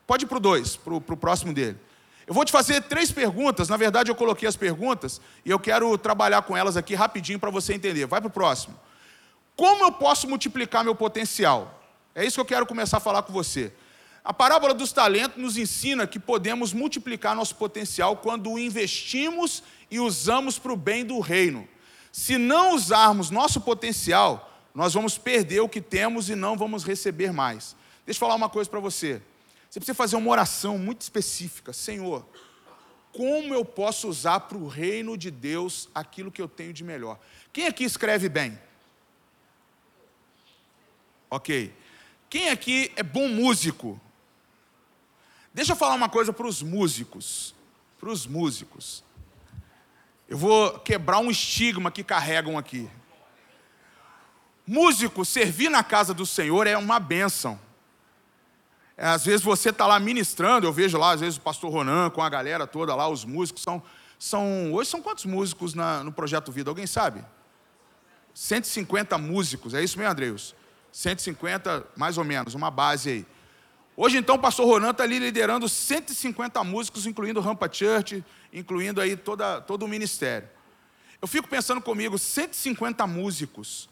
pode 0.07 0.25
ir 0.25 0.29
para 0.29 0.39
o 0.39 0.41
dois, 0.41 0.77
para 0.77 0.95
o 0.95 1.17
próximo 1.17 1.53
dele. 1.53 1.79
Eu 2.27 2.33
vou 2.33 2.45
te 2.45 2.53
fazer 2.53 2.81
três 2.83 3.13
perguntas. 3.13 3.69
Na 3.69 3.77
verdade, 3.77 4.11
eu 4.11 4.15
coloquei 4.15 4.49
as 4.49 4.57
perguntas 4.57 5.21
e 5.45 5.51
eu 5.51 5.59
quero 5.59 5.97
trabalhar 5.99 6.43
com 6.43 6.57
elas 6.57 6.77
aqui 6.77 6.95
rapidinho 6.95 7.39
para 7.39 7.51
você 7.51 7.75
entender. 7.75 8.07
Vai 8.07 8.21
para 8.21 8.29
o 8.29 8.31
próximo. 8.31 8.79
Como 9.57 9.85
eu 9.85 9.93
posso 9.93 10.29
multiplicar 10.29 10.83
meu 10.83 10.95
potencial? 10.95 11.83
É 12.15 12.25
isso 12.25 12.37
que 12.37 12.41
eu 12.41 12.47
quero 12.47 12.67
começar 12.67 12.97
a 12.97 13.01
falar 13.01 13.23
com 13.23 13.33
você. 13.33 13.73
A 14.25 14.33
parábola 14.33 14.73
dos 14.73 14.91
talentos 14.91 15.41
nos 15.41 15.59
ensina 15.59 16.07
que 16.07 16.19
podemos 16.19 16.73
multiplicar 16.73 17.37
nosso 17.37 17.57
potencial 17.57 18.17
quando 18.17 18.51
o 18.51 18.59
investimos 18.59 19.63
e 19.91 20.01
usamos 20.01 20.59
para 20.59 20.73
o 20.73 20.77
bem 20.77 21.05
do 21.05 21.21
reino. 21.21 21.69
Se 22.11 22.39
não 22.39 22.75
usarmos 22.75 23.31
nosso 23.31 23.61
potencial, 23.61 24.51
nós 24.75 24.95
vamos 24.95 25.19
perder 25.19 25.61
o 25.61 25.69
que 25.69 25.81
temos 25.81 26.31
e 26.31 26.35
não 26.35 26.57
vamos 26.57 26.85
receber 26.85 27.33
mais. 27.33 27.77
Deixa 28.07 28.17
eu 28.17 28.21
falar 28.21 28.35
uma 28.35 28.49
coisa 28.49 28.71
para 28.71 28.81
você. 28.81 29.21
Você 29.75 29.81
precisa 29.81 29.97
fazer 29.97 30.15
uma 30.15 30.31
oração 30.31 30.79
muito 30.79 31.01
específica. 31.01 31.73
Senhor, 31.73 32.25
como 33.13 33.53
eu 33.53 33.65
posso 33.65 34.07
usar 34.09 34.39
para 34.39 34.57
o 34.57 34.69
reino 34.69 35.19
de 35.19 35.33
Deus 35.33 35.89
aquilo 35.93 36.31
que 36.31 36.41
eu 36.41 36.47
tenho 36.47 36.73
de 36.73 36.85
melhor? 36.85 37.19
Quem 37.53 37.67
aqui 37.67 37.83
escreve 37.83 38.29
bem? 38.29 38.57
Ok. 41.29 41.75
Quem 42.31 42.51
aqui 42.51 42.93
é 42.95 43.03
bom 43.03 43.27
músico? 43.27 44.01
Deixa 45.53 45.73
eu 45.73 45.77
falar 45.77 45.97
uma 45.97 46.09
coisa 46.09 46.33
para 46.33 46.47
os 46.47 46.63
músicos. 46.63 47.53
Para 47.99 48.11
os 48.11 48.29
músicos. 48.29 49.03
Eu 50.29 50.39
vou 50.39 50.79
quebrar 50.79 51.19
um 51.19 51.33
estigma 51.33 51.91
que 51.91 52.05
carregam 52.05 52.57
aqui. 52.57 52.89
Músico, 54.65 55.25
servir 55.25 55.69
na 55.69 55.83
casa 55.83 56.15
do 56.15 56.25
Senhor 56.25 56.65
é 56.69 56.79
uma 56.79 57.01
bênção. 57.01 57.59
É, 58.97 59.07
às 59.07 59.25
vezes 59.25 59.43
você 59.43 59.71
está 59.71 59.87
lá 59.87 59.99
ministrando, 59.99 60.67
eu 60.67 60.73
vejo 60.73 60.97
lá, 60.97 61.13
às 61.13 61.21
vezes, 61.21 61.37
o 61.37 61.41
pastor 61.41 61.73
Ronan 61.73 62.11
com 62.11 62.23
a 62.23 62.29
galera 62.29 62.67
toda 62.67 62.95
lá, 62.95 63.09
os 63.09 63.25
músicos. 63.25 63.63
São, 63.63 63.83
são, 64.19 64.73
hoje 64.73 64.91
são 64.91 65.03
quantos 65.03 65.25
músicos 65.25 65.75
na, 65.75 66.05
no 66.05 66.13
Projeto 66.13 66.53
Vida? 66.53 66.71
Alguém 66.71 66.87
sabe? 66.87 67.25
150 68.33 69.17
músicos, 69.19 69.75
é 69.75 69.83
isso 69.83 69.99
mesmo, 69.99 70.13
Andreus? 70.13 70.55
150, 70.93 71.87
mais 71.97 72.19
ou 72.19 72.25
menos, 72.25 72.55
uma 72.55 72.71
base 72.71 73.11
aí. 73.11 73.27
Hoje, 73.97 74.17
então, 74.17 74.37
o 74.37 74.39
pastor 74.39 74.67
Ronan 74.67 74.91
está 74.91 75.05
ali 75.05 75.19
liderando 75.19 75.69
150 75.69 76.63
músicos, 76.65 77.07
incluindo 77.07 77.41
Rampa 77.41 77.69
Church, 77.73 78.25
incluindo 78.53 79.01
aí 79.01 79.17
toda, 79.17 79.61
todo 79.61 79.85
o 79.85 79.89
ministério. 79.89 80.49
Eu 81.23 81.29
fico 81.29 81.49
pensando 81.49 81.81
comigo, 81.81 82.19
150 82.19 83.07
músicos 83.07 83.89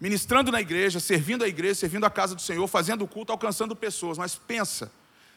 ministrando 0.00 0.52
na 0.52 0.60
igreja, 0.60 1.00
servindo 1.00 1.44
a 1.44 1.48
igreja, 1.48 1.74
servindo 1.74 2.04
a 2.04 2.10
casa 2.10 2.34
do 2.34 2.42
Senhor, 2.42 2.66
fazendo 2.66 3.04
o 3.04 3.08
culto, 3.08 3.32
alcançando 3.32 3.74
pessoas. 3.74 4.18
Mas 4.18 4.36
pensa, 4.36 4.92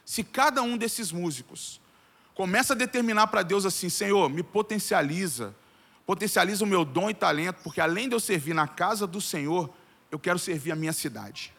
se 0.06 0.24
cada 0.24 0.62
um 0.62 0.78
desses 0.78 1.12
músicos 1.12 1.80
começa 2.36 2.74
a 2.74 2.76
determinar 2.76 3.28
para 3.28 3.44
Deus 3.44 3.66
assim: 3.66 3.90
Senhor, 3.90 4.30
me 4.30 4.44
potencializa, 4.44 5.56
potencializa 6.06 6.64
o 6.64 6.68
meu 6.68 6.84
dom 6.84 7.10
e 7.10 7.14
talento, 7.14 7.58
porque 7.64 7.82
além 7.82 8.10
de 8.10 8.16
eu 8.16 8.20
servir 8.20 8.54
na 8.54 8.68
casa 8.68 9.08
do 9.08 9.22
Senhor, 9.22 9.70
eu 10.12 10.20
quero 10.20 10.40
servir 10.40 10.72
a 10.72 10.76
minha 10.76 10.94
cidade. 10.94 11.54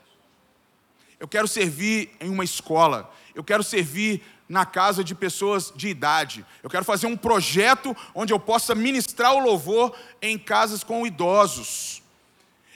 Eu 1.18 1.28
quero 1.28 1.46
servir 1.46 2.16
em 2.18 2.30
uma 2.30 2.42
escola. 2.42 3.12
Eu 3.34 3.44
quero 3.44 3.62
servir 3.62 4.22
na 4.48 4.66
casa 4.66 5.04
de 5.04 5.14
pessoas 5.14 5.72
de 5.76 5.88
idade. 5.88 6.44
Eu 6.62 6.70
quero 6.70 6.84
fazer 6.84 7.06
um 7.06 7.16
projeto 7.16 7.94
onde 8.14 8.32
eu 8.32 8.40
possa 8.40 8.74
ministrar 8.74 9.34
o 9.34 9.38
louvor 9.38 9.94
em 10.20 10.38
casas 10.38 10.82
com 10.82 11.06
idosos. 11.06 11.99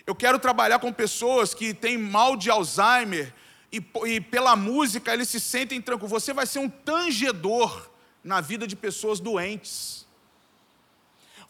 Eu 0.06 0.14
quero 0.14 0.38
trabalhar 0.38 0.78
com 0.78 0.92
pessoas 0.92 1.54
que 1.54 1.72
têm 1.72 1.96
mal 1.96 2.36
de 2.36 2.50
Alzheimer 2.50 3.32
e, 3.72 3.82
e 4.06 4.20
pela 4.20 4.54
música 4.54 5.12
eles 5.12 5.28
se 5.28 5.40
sentem 5.40 5.80
tranquilos. 5.80 6.10
Você 6.10 6.32
vai 6.32 6.46
ser 6.46 6.58
um 6.58 6.68
tangedor 6.68 7.90
na 8.22 8.40
vida 8.40 8.66
de 8.66 8.76
pessoas 8.76 9.18
doentes. 9.18 10.06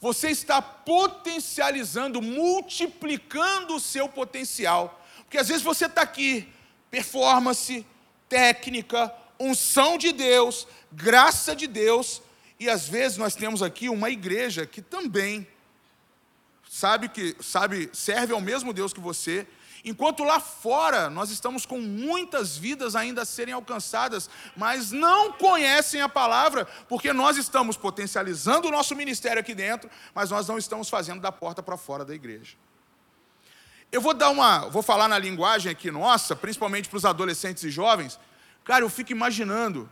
Você 0.01 0.29
está 0.29 0.63
potencializando, 0.63 2.23
multiplicando 2.23 3.75
o 3.75 3.81
seu 3.81 4.09
potencial. 4.09 5.03
Porque 5.19 5.39
às 5.39 5.49
vezes 5.49 5.63
você 5.63 5.87
está 5.87 6.03
aqui, 6.03 6.49
performance, 6.91 7.85
técnica, 8.29 9.13
unção 9.39 9.99
de 9.99 10.13
Deus, 10.13 10.67
graça 10.93 11.57
de 11.57 11.67
Deus, 11.67 12.23
e 12.61 12.71
às 12.71 12.89
vezes 12.89 13.19
nós 13.19 13.35
temos 13.35 13.63
aqui 13.63 13.89
uma 13.89 14.11
igreja 14.11 14.65
que 14.65 14.81
também 14.81 15.47
sabe 16.75 17.09
que 17.09 17.37
sabe 17.41 17.89
serve 17.93 18.33
ao 18.33 18.41
mesmo 18.41 18.73
Deus 18.73 18.93
que 18.93 18.99
você, 18.99 19.47
enquanto 19.85 20.25
lá 20.25 20.41
fora 20.41 21.09
nós 21.09 21.31
estamos 21.31 21.65
com 21.65 21.79
muitas 21.79 22.57
vidas 22.57 22.97
ainda 22.97 23.23
a 23.23 23.25
serem 23.25 23.55
alcançadas, 23.55 24.29
mas 24.57 24.91
não 24.91 25.31
conhecem 25.35 26.01
a 26.01 26.09
palavra, 26.09 26.65
porque 26.89 27.13
nós 27.13 27.37
estamos 27.37 27.77
potencializando 27.77 28.67
o 28.67 28.73
nosso 28.73 28.97
ministério 28.97 29.39
aqui 29.39 29.55
dentro, 29.55 29.89
mas 30.13 30.31
nós 30.31 30.49
não 30.49 30.59
estamos 30.59 30.89
fazendo 30.89 31.21
da 31.21 31.31
porta 31.31 31.63
para 31.63 31.77
fora 31.77 32.05
da 32.05 32.13
igreja. 32.13 32.57
Eu 33.93 34.01
vou 34.01 34.13
dar 34.13 34.31
uma, 34.31 34.69
vou 34.69 34.83
falar 34.83 35.07
na 35.07 35.17
linguagem 35.17 35.71
aqui 35.71 35.93
nossa, 35.93 36.35
principalmente 36.35 36.89
para 36.89 36.97
os 36.97 37.05
adolescentes 37.05 37.63
e 37.63 37.71
jovens. 37.71 38.19
Cara, 38.65 38.85
eu 38.85 38.91
fico 38.91 39.13
imaginando 39.13 39.89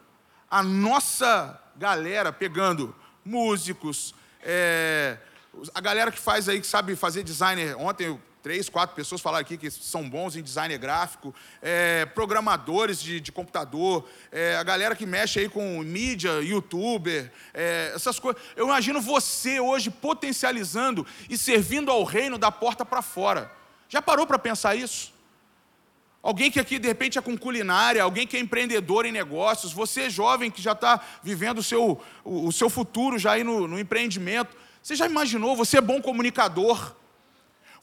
a 0.51 0.65
nossa 0.65 1.63
galera 1.77 2.33
pegando 2.33 2.93
músicos, 3.25 4.17
é, 4.43 5.17
a 5.75 5.81
galera 5.81 6.11
que 6.11 6.19
faz 6.19 6.49
aí, 6.49 6.61
que 6.61 6.67
sabe 6.67 6.97
fazer 6.97 7.23
designer, 7.23 7.77
ontem 7.79 8.19
três, 8.43 8.69
quatro 8.69 8.97
pessoas 8.97 9.21
falaram 9.21 9.43
aqui 9.43 9.57
que 9.57 9.71
são 9.71 10.09
bons 10.09 10.35
em 10.35 10.43
design 10.43 10.77
gráfico, 10.77 11.33
é, 11.61 12.05
programadores 12.07 13.01
de, 13.01 13.21
de 13.21 13.31
computador, 13.31 14.09
é, 14.33 14.57
a 14.57 14.63
galera 14.65 14.97
que 14.97 15.07
mexe 15.07 15.39
aí 15.39 15.49
com 15.49 15.79
mídia, 15.83 16.41
youtuber, 16.43 17.31
é, 17.55 17.93
essas 17.95 18.19
coisas. 18.19 18.43
Eu 18.57 18.67
imagino 18.67 19.01
você 19.01 19.61
hoje 19.61 19.91
potencializando 19.91 21.07
e 21.31 21.39
servindo 21.39 21.91
ao 21.91 22.03
reino 22.03 22.37
da 22.37 22.51
porta 22.51 22.85
para 22.85 23.01
fora. 23.01 23.51
Já 23.89 24.03
parou 24.03 24.27
para 24.27 24.39
pensar 24.39 24.75
isso? 24.75 25.13
Alguém 26.21 26.51
que 26.51 26.61
aqui 26.61 26.79
de 26.79 26.87
repente 26.87 27.19
é 27.19 27.23
com 27.23 27.37
culinária, 27.37 28.03
alguém 28.03 28.27
que 28.27 28.37
é 28.37 28.41
empreendedor 28.41 29.07
em 29.07 29.13
negócios, 29.13 29.73
você 29.73 30.09
jovem 30.09 30.51
que 30.51 30.63
já 30.63 30.73
está 30.73 31.01
vivendo 31.23 31.59
o 31.59 31.63
seu, 31.63 32.01
o, 32.25 32.49
o 32.49 32.53
seu 32.53 32.71
futuro 32.71 33.19
já 33.19 33.33
aí 33.33 33.45
no, 33.45 33.69
no 33.69 33.79
empreendimento. 33.79 34.57
Você 34.83 34.97
já 34.97 35.07
imaginou 35.07 35.55
você 35.55 35.79
é 35.79 35.81
bom 35.81 36.03
comunicador? 36.03 36.95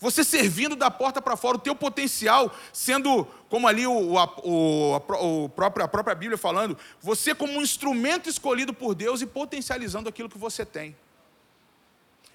Você 0.01 0.23
servindo 0.23 0.77
da 0.77 0.89
porta 0.89 1.21
para 1.21 1.35
fora, 1.35 1.57
o 1.57 1.59
teu 1.59 1.75
potencial 1.75 2.55
sendo, 2.71 3.25
como 3.49 3.67
ali 3.67 3.85
o, 3.85 3.91
o, 3.91 4.17
o, 4.43 5.43
o 5.43 5.49
próprio, 5.49 5.83
a 5.83 5.89
própria 5.89 6.15
Bíblia 6.15 6.37
falando, 6.37 6.77
você 7.01 7.35
como 7.35 7.53
um 7.53 7.61
instrumento 7.61 8.29
escolhido 8.29 8.73
por 8.73 8.95
Deus 8.95 9.21
e 9.21 9.25
potencializando 9.25 10.07
aquilo 10.07 10.29
que 10.29 10.37
você 10.37 10.65
tem. 10.65 10.95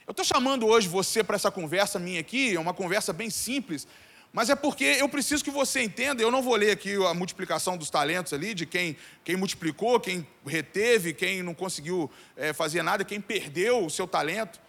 Eu 0.06 0.10
estou 0.10 0.24
chamando 0.24 0.66
hoje 0.66 0.86
você 0.86 1.24
para 1.24 1.36
essa 1.36 1.50
conversa 1.50 1.98
minha 1.98 2.20
aqui, 2.20 2.54
é 2.54 2.60
uma 2.60 2.74
conversa 2.74 3.14
bem 3.14 3.30
simples, 3.30 3.88
mas 4.34 4.50
é 4.50 4.56
porque 4.56 4.96
eu 4.98 5.08
preciso 5.08 5.44
que 5.44 5.50
você 5.50 5.80
entenda, 5.80 6.20
eu 6.20 6.28
não 6.28 6.42
vou 6.42 6.56
ler 6.56 6.72
aqui 6.72 6.96
a 7.06 7.14
multiplicação 7.14 7.76
dos 7.76 7.88
talentos 7.88 8.32
ali, 8.32 8.52
de 8.52 8.66
quem, 8.66 8.96
quem 9.22 9.36
multiplicou, 9.36 10.00
quem 10.00 10.26
reteve, 10.44 11.14
quem 11.14 11.40
não 11.40 11.54
conseguiu 11.54 12.10
é, 12.36 12.52
fazer 12.52 12.82
nada, 12.82 13.04
quem 13.04 13.20
perdeu 13.20 13.86
o 13.86 13.88
seu 13.88 14.08
talento. 14.08 14.60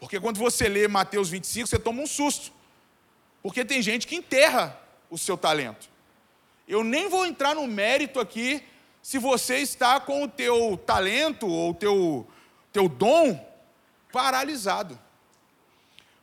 Porque 0.00 0.18
quando 0.18 0.38
você 0.38 0.68
lê 0.68 0.88
Mateus 0.88 1.30
25, 1.30 1.68
você 1.68 1.78
toma 1.78 2.02
um 2.02 2.06
susto. 2.06 2.50
Porque 3.44 3.64
tem 3.64 3.80
gente 3.80 4.08
que 4.08 4.16
enterra 4.16 4.76
o 5.08 5.16
seu 5.16 5.38
talento. 5.38 5.88
Eu 6.66 6.82
nem 6.82 7.08
vou 7.08 7.24
entrar 7.24 7.54
no 7.54 7.64
mérito 7.64 8.18
aqui 8.18 8.60
se 9.00 9.18
você 9.18 9.58
está 9.58 10.00
com 10.00 10.24
o 10.24 10.28
teu 10.28 10.76
talento 10.84 11.46
ou 11.46 11.70
o 11.70 11.74
teu, 11.74 12.26
teu 12.72 12.88
dom 12.88 13.38
paralisado. 14.10 14.98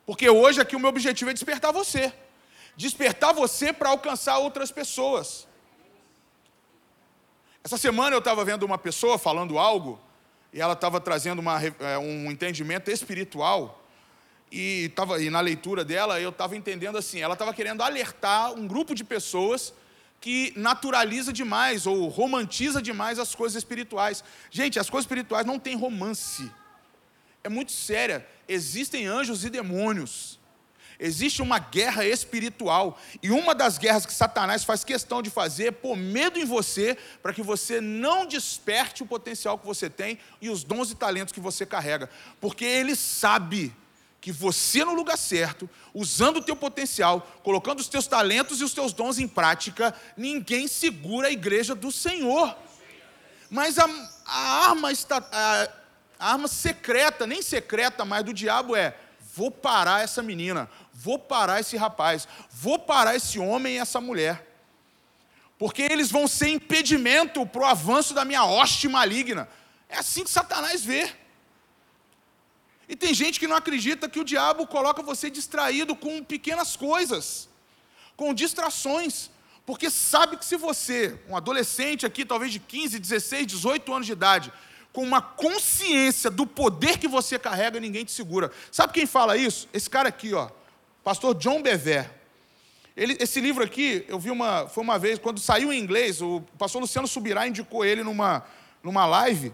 Porque 0.04 0.28
hoje 0.28 0.60
aqui 0.60 0.76
o 0.76 0.78
meu 0.78 0.90
objetivo 0.90 1.30
é 1.30 1.32
despertar 1.32 1.72
você 1.72 2.12
despertar 2.76 3.32
você 3.32 3.72
para 3.72 3.90
alcançar 3.90 4.38
outras 4.38 4.70
pessoas. 4.70 5.46
Essa 7.62 7.78
semana 7.78 8.14
eu 8.14 8.18
estava 8.18 8.44
vendo 8.44 8.64
uma 8.64 8.76
pessoa 8.76 9.18
falando 9.18 9.58
algo, 9.58 9.98
e 10.52 10.60
ela 10.60 10.74
estava 10.74 11.00
trazendo 11.00 11.38
uma, 11.38 11.60
é, 11.62 11.98
um 11.98 12.30
entendimento 12.30 12.90
espiritual, 12.90 13.82
e, 14.52 14.90
tava, 14.94 15.20
e 15.20 15.30
na 15.30 15.40
leitura 15.40 15.84
dela 15.84 16.20
eu 16.20 16.30
estava 16.30 16.56
entendendo 16.56 16.96
assim: 16.96 17.20
ela 17.20 17.32
estava 17.32 17.52
querendo 17.52 17.82
alertar 17.82 18.52
um 18.52 18.68
grupo 18.68 18.94
de 18.94 19.02
pessoas 19.02 19.74
que 20.20 20.52
naturaliza 20.56 21.32
demais 21.32 21.86
ou 21.86 22.08
romantiza 22.08 22.80
demais 22.80 23.18
as 23.18 23.34
coisas 23.34 23.56
espirituais. 23.56 24.22
Gente, 24.50 24.78
as 24.78 24.88
coisas 24.88 25.04
espirituais 25.04 25.44
não 25.44 25.58
têm 25.58 25.76
romance. 25.76 26.50
É 27.42 27.48
muito 27.48 27.72
séria. 27.72 28.26
Existem 28.48 29.06
anjos 29.06 29.44
e 29.44 29.50
demônios. 29.50 30.38
Existe 30.98 31.42
uma 31.42 31.58
guerra 31.58 32.04
espiritual. 32.04 32.98
E 33.22 33.30
uma 33.30 33.54
das 33.54 33.78
guerras 33.78 34.06
que 34.06 34.12
Satanás 34.12 34.64
faz 34.64 34.84
questão 34.84 35.22
de 35.22 35.30
fazer 35.30 35.66
é 35.66 35.70
pôr 35.70 35.96
medo 35.96 36.38
em 36.38 36.44
você, 36.44 36.96
para 37.22 37.32
que 37.32 37.42
você 37.42 37.80
não 37.80 38.26
desperte 38.26 39.02
o 39.02 39.06
potencial 39.06 39.58
que 39.58 39.66
você 39.66 39.90
tem 39.90 40.18
e 40.40 40.48
os 40.48 40.64
dons 40.64 40.90
e 40.90 40.94
talentos 40.94 41.32
que 41.32 41.40
você 41.40 41.66
carrega. 41.66 42.08
Porque 42.40 42.64
ele 42.64 42.94
sabe 42.94 43.74
que 44.24 44.32
você 44.32 44.84
no 44.86 44.94
lugar 44.94 45.18
certo, 45.18 45.68
usando 45.92 46.38
o 46.38 46.42
teu 46.42 46.56
potencial, 46.56 47.20
colocando 47.42 47.80
os 47.80 47.88
teus 47.88 48.06
talentos 48.06 48.58
e 48.58 48.64
os 48.64 48.72
teus 48.72 48.94
dons 48.94 49.18
em 49.18 49.28
prática, 49.28 49.94
ninguém 50.16 50.66
segura 50.66 51.28
a 51.28 51.30
igreja 51.30 51.74
do 51.74 51.92
Senhor. 51.92 52.56
Mas 53.50 53.78
a, 53.78 53.84
a 54.24 54.68
arma 54.68 54.90
está 54.90 55.22
a, 55.30 55.68
a 56.18 56.32
arma 56.32 56.48
secreta, 56.48 57.26
nem 57.26 57.42
secreta 57.42 58.04
mais 58.04 58.24
do 58.24 58.32
diabo 58.32 58.74
é: 58.74 58.96
vou 59.36 59.50
parar 59.50 60.02
essa 60.02 60.22
menina, 60.22 60.70
vou 60.92 61.18
parar 61.18 61.58
esse 61.58 61.76
rapaz, 61.76 62.28
vou 62.50 62.78
parar 62.78 63.16
esse 63.16 63.38
homem 63.38 63.74
e 63.74 63.78
essa 63.78 64.00
mulher. 64.00 64.46
Porque 65.58 65.82
eles 65.82 66.10
vão 66.10 66.28
ser 66.28 66.48
impedimento 66.48 67.44
para 67.44 67.62
o 67.62 67.66
avanço 67.66 68.14
da 68.14 68.24
minha 68.24 68.44
hoste 68.44 68.88
maligna. 68.88 69.48
É 69.88 69.98
assim 69.98 70.22
que 70.22 70.30
Satanás 70.30 70.84
vê. 70.84 71.12
E 72.88 72.94
tem 72.94 73.12
gente 73.12 73.40
que 73.40 73.48
não 73.48 73.56
acredita 73.56 74.08
que 74.08 74.20
o 74.20 74.24
diabo 74.24 74.66
coloca 74.66 75.02
você 75.02 75.28
distraído 75.28 75.96
com 75.96 76.22
pequenas 76.22 76.76
coisas, 76.76 77.48
com 78.16 78.32
distrações, 78.32 79.30
porque 79.66 79.90
sabe 79.90 80.36
que 80.36 80.44
se 80.44 80.56
você, 80.56 81.18
um 81.28 81.36
adolescente 81.36 82.06
aqui, 82.06 82.24
talvez 82.24 82.52
de 82.52 82.60
15, 82.60 82.98
16, 82.98 83.46
18 83.46 83.92
anos 83.92 84.06
de 84.06 84.12
idade, 84.12 84.52
com 84.94 85.02
uma 85.02 85.20
consciência 85.20 86.30
do 86.30 86.46
poder 86.46 86.98
que 86.98 87.08
você 87.08 87.36
carrega, 87.36 87.80
ninguém 87.80 88.04
te 88.04 88.12
segura. 88.12 88.52
Sabe 88.70 88.92
quem 88.92 89.06
fala 89.06 89.36
isso? 89.36 89.68
Esse 89.74 89.90
cara 89.90 90.08
aqui, 90.08 90.32
ó, 90.32 90.48
pastor 91.02 91.34
John 91.34 91.60
Bever. 91.60 92.08
Ele, 92.96 93.16
esse 93.18 93.40
livro 93.40 93.64
aqui, 93.64 94.04
eu 94.06 94.20
vi 94.20 94.30
uma, 94.30 94.68
foi 94.68 94.84
uma 94.84 94.96
vez, 94.96 95.18
quando 95.18 95.40
saiu 95.40 95.72
em 95.72 95.80
inglês, 95.80 96.22
o 96.22 96.40
pastor 96.56 96.80
Luciano 96.80 97.08
Subirá 97.08 97.44
indicou 97.48 97.84
ele 97.84 98.04
numa, 98.04 98.44
numa 98.84 99.04
live, 99.04 99.52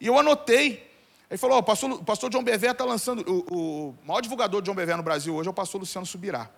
e 0.00 0.06
eu 0.06 0.18
anotei. 0.18 0.90
Ele 1.28 1.36
falou: 1.36 1.58
o 1.58 1.62
pastor, 1.62 1.90
o 1.90 2.02
pastor 2.02 2.30
John 2.30 2.42
Bever 2.42 2.70
está 2.70 2.86
lançando. 2.86 3.22
O, 3.30 3.90
o, 3.90 3.94
maior 4.02 4.22
divulgador 4.22 4.62
de 4.62 4.70
John 4.70 4.74
Bever 4.74 4.96
no 4.96 5.02
Brasil 5.02 5.34
hoje 5.34 5.46
é 5.46 5.50
o 5.50 5.54
pastor 5.54 5.78
Luciano 5.82 6.06
Subirá. 6.06 6.48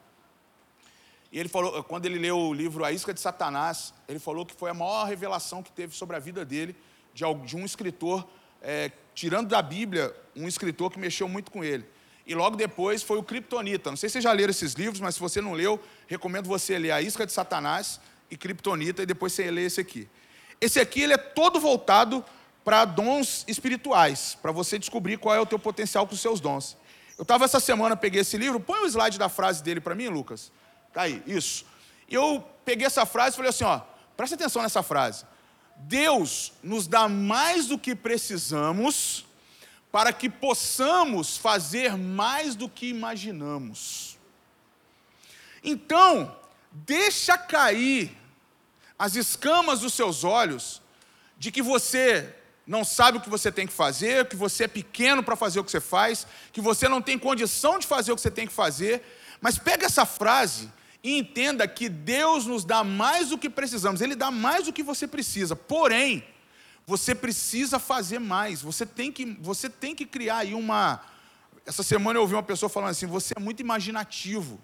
E 1.32 1.40
ele 1.40 1.48
falou, 1.48 1.82
quando 1.82 2.06
ele 2.06 2.20
leu 2.20 2.38
o 2.38 2.54
livro 2.54 2.85
A 2.85 2.92
Isca 2.92 3.12
de 3.12 3.20
Satanás, 3.20 3.92
ele 4.06 4.20
falou 4.20 4.46
que 4.46 4.54
foi 4.54 4.70
a 4.70 4.74
maior 4.74 5.06
revelação 5.06 5.61
que 5.61 5.72
teve 5.72 5.96
sobre 5.96 6.14
a 6.14 6.20
vida 6.20 6.44
dele 6.44 6.76
de, 7.14 7.57
um 7.57 7.64
escritor, 7.64 8.27
é, 8.61 8.90
tirando 9.14 9.48
da 9.48 9.61
Bíblia, 9.61 10.14
um 10.35 10.48
escritor 10.48 10.90
que 10.90 10.98
mexeu 10.98 11.29
muito 11.29 11.51
com 11.51 11.62
ele. 11.62 11.85
E 12.27 12.35
logo 12.35 12.57
depois 12.57 13.03
foi 13.03 13.18
o 13.18 13.22
Kryptonita. 13.22 13.90
Não 13.90 13.96
sei 13.96 14.09
se 14.09 14.14
vocês 14.14 14.25
já 14.25 14.33
leram 14.33 14.51
esses 14.51 14.75
livros, 14.75 15.01
mas 15.01 15.16
se 15.16 15.20
você 15.20 15.40
não 15.40 15.53
leu, 15.53 15.81
recomendo 16.07 16.46
você 16.46 16.79
ler 16.79 16.92
A 16.92 17.03
Isca 17.03 17.27
de 17.27 17.33
Satanás 17.33 18.01
e 18.31 18.37
Kryptonita, 18.37 19.03
e 19.03 19.07
depois 19.07 19.33
você 19.33 19.51
lê 19.51 19.66
esse 19.66 19.81
aqui. 19.81 20.09
Esse 20.61 20.79
aqui 20.81 21.03
ele 21.03 21.12
é 21.12 21.18
todo 21.18 21.59
voltado 21.59 22.25
para 22.64 22.85
dons 22.85 23.44
espirituais, 23.48 24.38
para 24.40 24.53
você 24.53 24.79
descobrir 24.79 25.18
qual 25.18 25.35
é 25.35 25.40
o 25.40 25.46
teu 25.46 25.59
potencial 25.59 26.07
com 26.07 26.14
os 26.14 26.20
seus 26.20 26.40
dons. 26.40 26.77
Eu 27.18 27.22
estava 27.22 27.44
essa 27.44 27.61
semana, 27.61 27.96
peguei 27.96 28.20
esse 28.20 28.38
livro, 28.38 28.61
põe 28.61 28.81
o 28.81 28.87
slide 28.87 29.18
da 29.18 29.29
frase 29.29 29.62
dele 29.62 29.81
para 29.81 29.94
mim, 29.94 30.09
Lucas. 30.09 30.53
Tá 30.92 31.03
aí, 31.03 31.22
isso. 31.27 31.66
E 32.09 32.14
eu 32.14 32.44
peguei 32.64 32.87
essa 32.87 33.05
frase 33.05 33.35
e 33.35 33.37
falei 33.37 33.51
assim, 33.51 33.64
ó, 33.64 33.81
presta 34.16 34.37
atenção 34.37 34.62
nessa 34.62 34.83
frase. 34.83 35.25
Deus 35.76 36.52
nos 36.62 36.87
dá 36.87 37.08
mais 37.08 37.66
do 37.66 37.78
que 37.78 37.94
precisamos 37.94 39.24
para 39.90 40.12
que 40.12 40.30
possamos 40.30 41.37
fazer 41.37 41.96
mais 41.96 42.54
do 42.54 42.68
que 42.68 42.87
imaginamos. 42.87 44.18
Então, 45.62 46.35
deixa 46.72 47.37
cair 47.37 48.16
as 48.98 49.14
escamas 49.16 49.80
dos 49.80 49.92
seus 49.92 50.24
olhos 50.24 50.80
de 51.37 51.52
que 51.52 51.61
você 51.61 52.35
não 52.66 52.85
sabe 52.85 53.18
o 53.18 53.20
que 53.20 53.28
você 53.28 53.50
tem 53.52 53.66
que 53.66 53.72
fazer, 53.72 54.28
que 54.28 54.37
você 54.37 54.64
é 54.64 54.68
pequeno 54.68 55.22
para 55.22 55.37
fazer 55.37 55.61
o 55.61 55.64
que 55.64 55.70
você 55.70 55.80
faz, 55.80 56.26
que 56.52 56.61
você 56.61 56.88
não 56.88 57.02
tem 57.02 57.18
condição 57.18 57.78
de 57.78 57.87
fazer 57.87 58.12
o 58.12 58.16
que 58.16 58.22
você 58.22 58.30
tem 58.30 58.46
que 58.46 58.52
fazer, 58.52 59.02
mas 59.40 59.58
pega 59.58 59.85
essa 59.85 60.06
frase 60.06 60.72
e 61.02 61.18
entenda 61.18 61.66
que 61.66 61.88
Deus 61.88 62.46
nos 62.46 62.64
dá 62.64 62.84
mais 62.84 63.30
do 63.30 63.38
que 63.38 63.50
precisamos, 63.50 64.00
Ele 64.00 64.14
dá 64.14 64.30
mais 64.30 64.66
do 64.66 64.72
que 64.72 64.82
você 64.82 65.06
precisa, 65.08 65.56
porém, 65.56 66.24
você 66.86 67.14
precisa 67.14 67.78
fazer 67.78 68.18
mais, 68.18 68.62
você 68.62 68.84
tem 68.84 69.10
que, 69.10 69.24
você 69.40 69.68
tem 69.68 69.94
que 69.94 70.06
criar 70.06 70.38
aí 70.38 70.54
uma. 70.54 71.00
Essa 71.64 71.82
semana 71.82 72.18
eu 72.18 72.22
ouvi 72.22 72.34
uma 72.34 72.42
pessoa 72.42 72.68
falando 72.68 72.90
assim: 72.90 73.06
você 73.06 73.34
é 73.36 73.40
muito 73.40 73.60
imaginativo. 73.60 74.60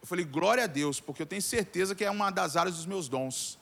Eu 0.00 0.06
falei, 0.06 0.24
glória 0.24 0.64
a 0.64 0.66
Deus, 0.66 1.00
porque 1.00 1.22
eu 1.22 1.26
tenho 1.26 1.40
certeza 1.40 1.94
que 1.94 2.04
é 2.04 2.10
uma 2.10 2.30
das 2.30 2.56
áreas 2.56 2.76
dos 2.76 2.84
meus 2.84 3.08
dons, 3.08 3.58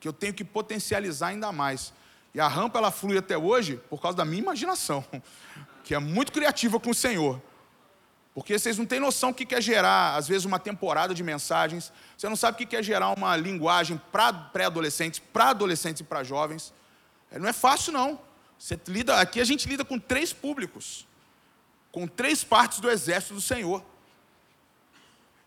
que 0.00 0.08
eu 0.08 0.12
tenho 0.12 0.34
que 0.34 0.42
potencializar 0.42 1.28
ainda 1.28 1.52
mais. 1.52 1.92
E 2.34 2.40
a 2.40 2.48
rampa 2.48 2.78
ela 2.78 2.90
flui 2.90 3.16
até 3.16 3.38
hoje 3.38 3.80
por 3.88 4.00
causa 4.00 4.16
da 4.16 4.24
minha 4.24 4.42
imaginação, 4.42 5.04
que 5.84 5.94
é 5.94 5.98
muito 6.00 6.32
criativa 6.32 6.80
com 6.80 6.90
o 6.90 6.94
Senhor. 6.94 7.40
Porque 8.32 8.58
vocês 8.58 8.78
não 8.78 8.86
têm 8.86 9.00
noção 9.00 9.30
o 9.30 9.34
que 9.34 9.54
é 9.54 9.60
gerar, 9.60 10.16
às 10.16 10.28
vezes, 10.28 10.44
uma 10.44 10.58
temporada 10.58 11.12
de 11.14 11.22
mensagens. 11.22 11.92
Você 12.16 12.28
não 12.28 12.36
sabe 12.36 12.62
o 12.62 12.66
que 12.66 12.76
é 12.76 12.82
gerar 12.82 13.10
uma 13.10 13.36
linguagem 13.36 14.00
para 14.12 14.32
pré-adolescentes, 14.32 15.18
para 15.18 15.50
adolescentes 15.50 16.00
e 16.00 16.04
para 16.04 16.22
jovens. 16.22 16.72
É, 17.30 17.38
não 17.38 17.48
é 17.48 17.52
fácil, 17.52 17.92
não. 17.92 18.20
Você 18.58 18.78
lida, 18.86 19.18
aqui 19.18 19.40
a 19.40 19.44
gente 19.44 19.68
lida 19.68 19.84
com 19.84 19.98
três 19.98 20.32
públicos, 20.32 21.06
com 21.90 22.06
três 22.06 22.44
partes 22.44 22.78
do 22.78 22.90
exército 22.90 23.34
do 23.34 23.40
Senhor. 23.40 23.82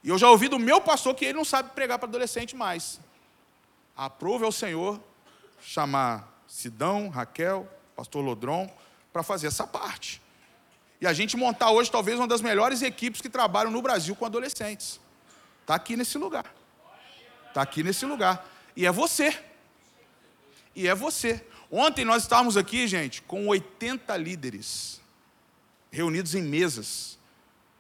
E 0.04 0.10
eu 0.10 0.18
já 0.18 0.30
ouvi 0.30 0.50
do 0.50 0.60
meu 0.60 0.82
pastor 0.82 1.16
que 1.16 1.24
ele 1.24 1.38
não 1.38 1.46
sabe 1.46 1.70
pregar 1.70 2.00
para 2.00 2.08
adolescente 2.10 2.56
mais. 2.56 3.00
Aprove 3.96 4.44
ao 4.44 4.52
Senhor 4.52 5.00
chamar 5.62 6.28
Sidão, 6.48 7.08
Raquel, 7.08 7.68
pastor 7.96 8.26
Lodron, 8.26 8.70
para 9.14 9.24
fazer 9.24 9.48
essa 9.48 9.66
parte. 9.66 10.23
E 11.04 11.06
a 11.06 11.12
gente 11.12 11.36
montar 11.36 11.70
hoje 11.70 11.92
talvez 11.92 12.18
uma 12.18 12.30
das 12.30 12.40
melhores 12.40 12.82
equipes 12.82 13.20
que 13.20 13.28
trabalham 13.28 13.70
no 13.70 13.82
Brasil 13.82 14.16
com 14.16 14.24
adolescentes. 14.24 15.02
Está 15.60 15.76
aqui 15.76 15.98
nesse 15.98 16.18
lugar. 16.18 16.46
Está 17.50 17.62
aqui 17.62 17.84
nesse 17.84 18.06
lugar. 18.06 18.50
E 18.74 18.86
é 18.86 18.92
você. 18.92 19.38
E 20.74 20.88
é 20.88 20.96
você. 20.96 21.46
Ontem 21.70 22.06
nós 22.06 22.24
estávamos 22.24 22.56
aqui, 22.56 22.88
gente, 22.88 23.22
com 23.22 23.50
80 23.50 24.16
líderes 24.16 25.02
reunidos 25.92 26.36
em 26.36 26.42
mesas, 26.42 27.20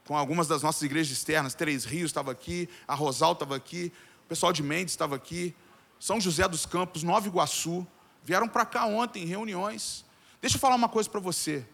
com 0.05 0.17
algumas 0.17 0.49
das 0.49 0.61
nossas 0.61 0.81
igrejas 0.81 1.15
externas. 1.15 1.55
Três 1.55 1.85
Rios 1.85 2.09
estava 2.09 2.29
aqui, 2.29 2.67
a 2.85 2.93
Rosal 2.93 3.31
estava 3.31 3.55
aqui, 3.55 3.93
o 4.25 4.27
pessoal 4.27 4.51
de 4.51 4.61
Mendes 4.61 4.91
estava 4.91 5.15
aqui, 5.15 5.55
São 5.97 6.19
José 6.19 6.45
dos 6.45 6.65
Campos, 6.65 7.03
Nova 7.03 7.25
Iguaçu, 7.25 7.87
vieram 8.21 8.49
para 8.49 8.65
cá 8.65 8.85
ontem 8.85 9.23
em 9.23 9.27
reuniões. 9.27 10.03
Deixa 10.41 10.57
eu 10.57 10.59
falar 10.59 10.75
uma 10.75 10.89
coisa 10.89 11.09
para 11.09 11.21
você. 11.21 11.65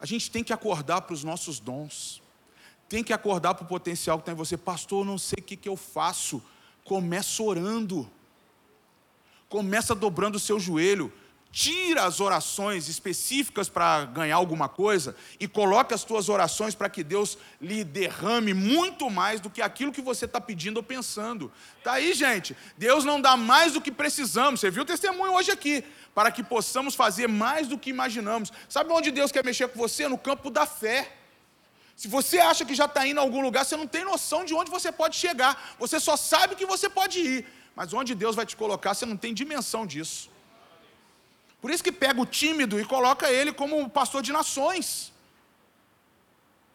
A 0.00 0.06
gente 0.06 0.30
tem 0.30 0.44
que 0.44 0.52
acordar 0.52 1.02
para 1.02 1.14
os 1.14 1.24
nossos 1.24 1.58
dons. 1.58 2.22
Tem 2.88 3.02
que 3.02 3.12
acordar 3.12 3.54
para 3.54 3.64
o 3.64 3.68
potencial 3.68 4.18
que 4.18 4.24
tem 4.24 4.32
em 4.32 4.36
você. 4.36 4.56
Pastor, 4.56 5.04
não 5.04 5.18
sei 5.18 5.38
o 5.40 5.42
que, 5.42 5.56
que 5.56 5.68
eu 5.68 5.76
faço. 5.76 6.42
Começa 6.84 7.42
orando. 7.42 8.08
Começa 9.48 9.94
dobrando 9.94 10.36
o 10.36 10.40
seu 10.40 10.58
joelho. 10.58 11.12
Tira 11.58 12.04
as 12.04 12.20
orações 12.20 12.88
específicas 12.88 13.68
para 13.68 14.04
ganhar 14.04 14.36
alguma 14.36 14.68
coisa 14.68 15.16
e 15.40 15.48
coloque 15.48 15.92
as 15.92 16.04
tuas 16.04 16.28
orações 16.28 16.72
para 16.72 16.88
que 16.88 17.02
Deus 17.02 17.36
lhe 17.60 17.82
derrame 17.82 18.54
muito 18.54 19.10
mais 19.10 19.40
do 19.40 19.50
que 19.50 19.60
aquilo 19.60 19.90
que 19.90 20.00
você 20.00 20.26
está 20.26 20.40
pedindo 20.40 20.76
ou 20.76 20.84
pensando. 20.84 21.50
Tá 21.82 21.94
aí, 21.94 22.14
gente. 22.14 22.56
Deus 22.76 23.04
não 23.04 23.20
dá 23.20 23.36
mais 23.36 23.72
do 23.72 23.80
que 23.80 23.90
precisamos. 23.90 24.60
Você 24.60 24.70
viu 24.70 24.84
o 24.84 24.86
testemunho 24.86 25.32
hoje 25.32 25.50
aqui 25.50 25.82
para 26.14 26.30
que 26.30 26.44
possamos 26.44 26.94
fazer 26.94 27.26
mais 27.26 27.66
do 27.66 27.76
que 27.76 27.90
imaginamos. 27.90 28.52
Sabe 28.68 28.92
onde 28.92 29.10
Deus 29.10 29.32
quer 29.32 29.44
mexer 29.44 29.66
com 29.66 29.80
você? 29.80 30.06
No 30.06 30.16
campo 30.16 30.50
da 30.50 30.64
fé. 30.64 31.12
Se 31.96 32.06
você 32.06 32.38
acha 32.38 32.64
que 32.64 32.72
já 32.72 32.84
está 32.84 33.04
indo 33.04 33.18
a 33.18 33.24
algum 33.24 33.40
lugar, 33.40 33.64
você 33.64 33.76
não 33.76 33.88
tem 33.88 34.04
noção 34.04 34.44
de 34.44 34.54
onde 34.54 34.70
você 34.70 34.92
pode 34.92 35.16
chegar. 35.16 35.74
Você 35.76 35.98
só 35.98 36.16
sabe 36.16 36.54
que 36.54 36.64
você 36.64 36.88
pode 36.88 37.18
ir. 37.18 37.44
Mas 37.74 37.92
onde 37.92 38.14
Deus 38.14 38.36
vai 38.36 38.46
te 38.46 38.54
colocar, 38.54 38.94
você 38.94 39.04
não 39.04 39.16
tem 39.16 39.34
dimensão 39.34 39.84
disso. 39.84 40.37
Por 41.60 41.70
isso 41.70 41.82
que 41.82 41.90
pega 41.90 42.20
o 42.20 42.26
tímido 42.26 42.80
e 42.80 42.84
coloca 42.84 43.30
ele 43.30 43.52
como 43.52 43.88
pastor 43.90 44.22
de 44.22 44.32
nações. 44.32 45.12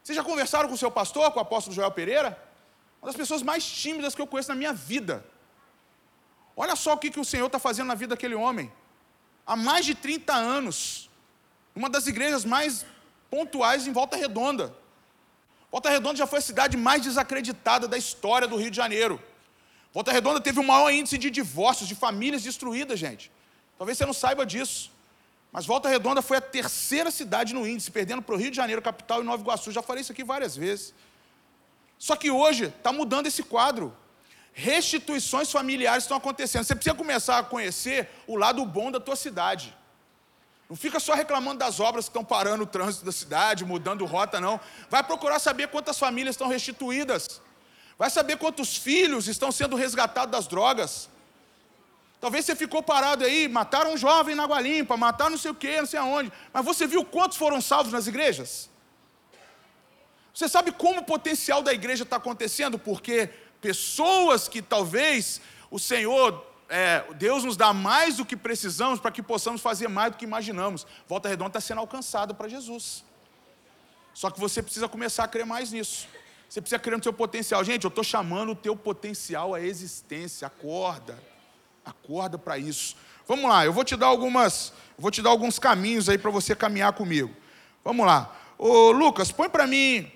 Vocês 0.04 0.16
já 0.16 0.24
conversaram 0.24 0.68
com 0.68 0.76
o 0.76 0.78
seu 0.78 0.92
pastor, 0.92 1.32
com 1.32 1.40
o 1.40 1.42
apóstolo 1.42 1.76
Joel 1.76 1.92
Pereira? 1.92 2.38
Uma 3.02 3.08
das 3.08 3.16
pessoas 3.16 3.42
mais 3.42 3.66
tímidas 3.66 4.14
que 4.14 4.22
eu 4.22 4.28
conheço 4.28 4.50
na 4.50 4.56
minha 4.56 4.74
vida. 4.74 5.26
Olha 6.56 6.76
só 6.76 6.94
o 6.94 6.98
que, 6.98 7.10
que 7.10 7.20
o 7.20 7.26
Senhor 7.26 7.48
está 7.48 7.60
fazendo 7.60 7.88
na 7.88 7.96
vida 7.96 8.16
daquele 8.16 8.36
homem 8.36 8.72
há 9.46 9.56
mais 9.56 9.86
de 9.86 9.96
30 9.96 10.34
anos, 10.34 11.10
uma 11.76 11.90
das 11.90 12.08
igrejas 12.08 12.46
mais 12.46 12.86
pontuais 13.30 13.88
em 13.88 13.92
Volta 13.92 14.16
Redonda. 14.16 14.76
Volta 15.72 15.90
Redonda 15.90 16.18
já 16.18 16.28
foi 16.28 16.40
a 16.40 16.42
cidade 16.42 16.78
mais 16.78 17.02
desacreditada 17.02 17.88
da 17.88 17.98
história 17.98 18.48
do 18.48 18.56
Rio 18.58 18.70
de 18.70 18.78
Janeiro. 18.78 19.22
Volta 19.92 20.12
Redonda 20.12 20.40
teve 20.40 20.60
o 20.60 20.64
maior 20.64 20.92
índice 20.92 21.18
de 21.18 21.30
divórcios, 21.30 21.88
de 21.88 21.96
famílias 21.96 22.44
destruídas, 22.44 23.00
gente. 23.00 23.32
Talvez 23.84 23.98
você 23.98 24.06
não 24.06 24.14
saiba 24.14 24.46
disso. 24.46 24.90
Mas 25.52 25.66
Volta 25.66 25.90
Redonda 25.90 26.22
foi 26.22 26.38
a 26.38 26.42
terceira 26.42 27.12
cidade 27.12 27.54
no 27.54 27.68
índice, 27.68 27.92
perdendo 27.92 28.22
para 28.22 28.34
o 28.34 28.38
Rio 28.38 28.50
de 28.50 28.56
Janeiro, 28.56 28.82
capital, 28.82 29.20
e 29.20 29.26
Nova 29.26 29.44
Iguaçu. 29.44 29.74
Já 29.74 29.82
falei 29.82 30.00
isso 30.00 30.14
aqui 30.14 30.24
várias 30.24 30.56
vezes. 30.56 30.94
Só 32.00 32.16
que 32.16 32.32
hoje 32.32 32.68
está 32.68 32.94
mudando 32.94 33.28
esse 33.28 33.44
quadro. 33.44 33.94
Restituições 34.54 35.52
familiares 35.52 36.06
estão 36.06 36.16
acontecendo. 36.16 36.64
Você 36.64 36.74
precisa 36.74 36.96
começar 36.96 37.40
a 37.40 37.44
conhecer 37.44 38.10
o 38.26 38.38
lado 38.38 38.66
bom 38.66 38.90
da 38.90 39.02
tua 39.02 39.18
cidade. 39.18 39.76
Não 40.70 40.78
fica 40.78 40.98
só 40.98 41.14
reclamando 41.14 41.60
das 41.60 41.82
obras 41.82 42.06
que 42.06 42.12
estão 42.12 42.24
parando 42.24 42.64
o 42.64 42.66
trânsito 42.66 43.04
da 43.04 43.12
cidade, 43.12 43.66
mudando 43.66 44.06
rota, 44.06 44.40
não. 44.40 44.62
Vai 44.90 45.04
procurar 45.04 45.40
saber 45.40 45.68
quantas 45.68 46.00
famílias 46.00 46.36
estão 46.36 46.48
restituídas. 46.48 47.42
Vai 47.98 48.10
saber 48.10 48.38
quantos 48.38 48.78
filhos 48.78 49.28
estão 49.28 49.52
sendo 49.52 49.76
resgatados 49.76 50.32
das 50.32 50.48
drogas. 50.48 51.10
Talvez 52.24 52.46
você 52.46 52.56
ficou 52.56 52.82
parado 52.82 53.26
aí, 53.26 53.50
mataram 53.50 53.96
um 53.96 53.98
jovem 53.98 54.34
na 54.34 54.44
água 54.44 54.62
limpa, 54.62 54.96
mataram 54.96 55.32
não 55.32 55.38
sei 55.38 55.52
o 55.52 55.54
quê, 55.54 55.82
não 55.82 55.86
sei 55.86 56.00
aonde. 56.00 56.32
Mas 56.54 56.64
você 56.64 56.88
viu 56.88 57.04
quantos 57.04 57.38
foram 57.38 57.60
salvos 57.60 57.92
nas 57.92 58.08
igrejas? 58.08 58.70
Você 60.34 60.48
sabe 60.48 60.72
como 60.72 61.02
o 61.02 61.04
potencial 61.04 61.62
da 61.62 61.74
igreja 61.74 62.04
está 62.04 62.16
acontecendo? 62.16 62.80
Porque 62.80 63.30
pessoas 63.60 64.48
que 64.48 64.62
talvez 64.62 65.42
o 65.70 65.78
Senhor, 65.78 66.48
é, 66.70 67.04
Deus 67.16 67.44
nos 67.44 67.58
dá 67.58 67.74
mais 67.74 68.16
do 68.16 68.26
que 68.26 68.38
precisamos 68.38 69.02
para 69.02 69.12
que 69.12 69.22
possamos 69.22 69.60
fazer 69.60 69.90
mais 69.90 70.14
do 70.14 70.18
que 70.18 70.24
imaginamos. 70.24 70.88
Volta 71.10 71.28
Redonda 71.28 71.50
está 71.50 71.60
sendo 71.60 71.80
alcançada 71.80 72.34
para 72.34 72.48
Jesus. 72.48 73.04
Só 74.14 74.32
que 74.32 74.40
você 74.40 74.64
precisa 74.64 74.88
começar 74.88 75.26
a 75.26 75.28
crer 75.28 75.46
mais 75.46 75.74
nisso. 75.74 76.08
Você 76.48 76.62
precisa 76.62 76.80
crer 76.80 76.96
no 76.96 77.04
seu 77.04 77.12
potencial. 77.12 77.62
Gente, 77.66 77.84
eu 77.84 77.90
estou 77.90 78.02
chamando 78.02 78.54
o 78.54 78.56
teu 78.56 78.78
potencial 78.78 79.54
à 79.54 79.60
existência. 79.60 80.48
Acorda. 80.48 81.33
Acorda 81.86 82.38
para 82.38 82.58
isso. 82.58 82.96
Vamos 83.28 83.50
lá, 83.50 83.66
eu 83.66 83.74
vou 83.74 83.84
te 83.84 83.96
dar 83.96 84.08
algumas, 84.08 84.74
vou 84.98 85.12
te 85.12 85.22
dar 85.22 85.30
alguns 85.30 85.60
caminhos 85.60 86.10
aí 86.10 86.18
para 86.18 86.32
você 86.32 86.56
caminhar 86.56 86.94
comigo. 86.94 87.32
Vamos 87.84 88.06
lá. 88.06 88.36
Ô 88.58 88.92
Lucas, 88.92 89.32
põe 89.32 89.50
para 89.50 89.68
mim 89.68 90.12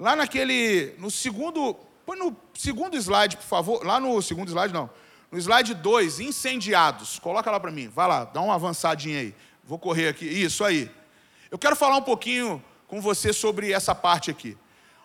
Lá 0.00 0.16
naquele, 0.16 0.94
no 0.96 1.10
segundo, 1.10 1.76
põe 2.06 2.18
no 2.18 2.34
segundo 2.54 2.96
slide, 2.96 3.36
por 3.36 3.44
favor. 3.44 3.86
Lá 3.86 4.00
no 4.00 4.22
segundo 4.22 4.48
slide, 4.48 4.72
não. 4.72 4.88
No 5.30 5.38
slide 5.38 5.74
2, 5.74 6.20
incendiados. 6.20 7.18
Coloca 7.18 7.50
lá 7.50 7.60
para 7.60 7.70
mim. 7.70 7.86
Vai 7.88 8.08
lá, 8.08 8.24
dá 8.24 8.40
uma 8.40 8.54
avançadinha 8.54 9.20
aí. 9.20 9.34
Vou 9.62 9.78
correr 9.78 10.08
aqui. 10.08 10.24
Isso 10.24 10.64
aí. 10.64 10.90
Eu 11.50 11.58
quero 11.58 11.76
falar 11.76 11.98
um 11.98 12.02
pouquinho 12.02 12.64
com 12.88 12.98
você 12.98 13.30
sobre 13.30 13.72
essa 13.72 13.94
parte 13.94 14.30
aqui. 14.30 14.56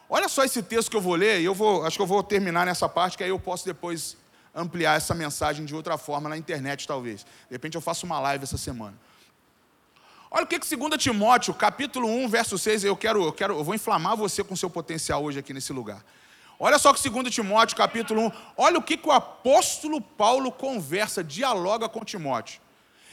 Olha 0.10 0.30
só 0.30 0.46
esse 0.46 0.64
texto 0.64 0.90
que 0.90 0.96
eu 0.96 1.02
vou 1.02 1.16
ler, 1.16 1.42
e 1.42 1.44
eu 1.44 1.54
vou, 1.54 1.86
acho 1.86 1.98
que 1.98 2.02
eu 2.02 2.08
vou 2.08 2.24
terminar 2.24 2.66
nessa 2.66 2.88
parte, 2.88 3.18
que 3.18 3.24
aí 3.24 3.30
eu 3.30 3.40
posso 3.40 3.66
depois 3.66 4.16
ampliar 4.56 4.96
essa 4.96 5.14
mensagem 5.14 5.66
de 5.66 5.76
outra 5.76 5.98
forma 5.98 6.30
na 6.30 6.38
internet, 6.38 6.88
talvez. 6.88 7.24
De 7.24 7.52
repente 7.52 7.76
eu 7.76 7.82
faço 7.82 8.06
uma 8.06 8.20
live 8.20 8.46
essa 8.46 8.58
semana. 8.58 8.98
Olha 10.32 10.44
o 10.44 10.48
que, 10.48 10.58
que 10.60 10.76
2 10.76 11.02
Timóteo, 11.02 11.54
capítulo 11.54 12.08
1, 12.08 12.30
verso 12.30 12.58
6, 12.58 12.86
eu 12.86 12.96
quero, 12.96 13.24
eu 13.24 13.34
quero, 13.34 13.58
eu 13.58 13.64
vou 13.64 13.76
inflamar 13.76 14.16
você 14.16 14.44
com 14.44 14.56
seu 14.56 14.70
potencial 14.70 15.24
hoje 15.24 15.40
aqui 15.40 15.54
nesse 15.54 15.72
lugar. 15.72 16.04
Olha 16.58 16.80
só 16.80 16.94
que 16.94 17.10
2 17.10 17.34
Timóteo, 17.34 17.76
capítulo 17.76 18.28
1, 18.28 18.32
olha 18.58 18.78
o 18.78 18.82
que, 18.82 18.96
que 18.96 19.08
o 19.08 19.12
apóstolo 19.12 20.00
Paulo 20.00 20.52
conversa, 20.52 21.24
dialoga 21.24 21.90
com 21.90 22.04
Timóteo. 22.04 22.62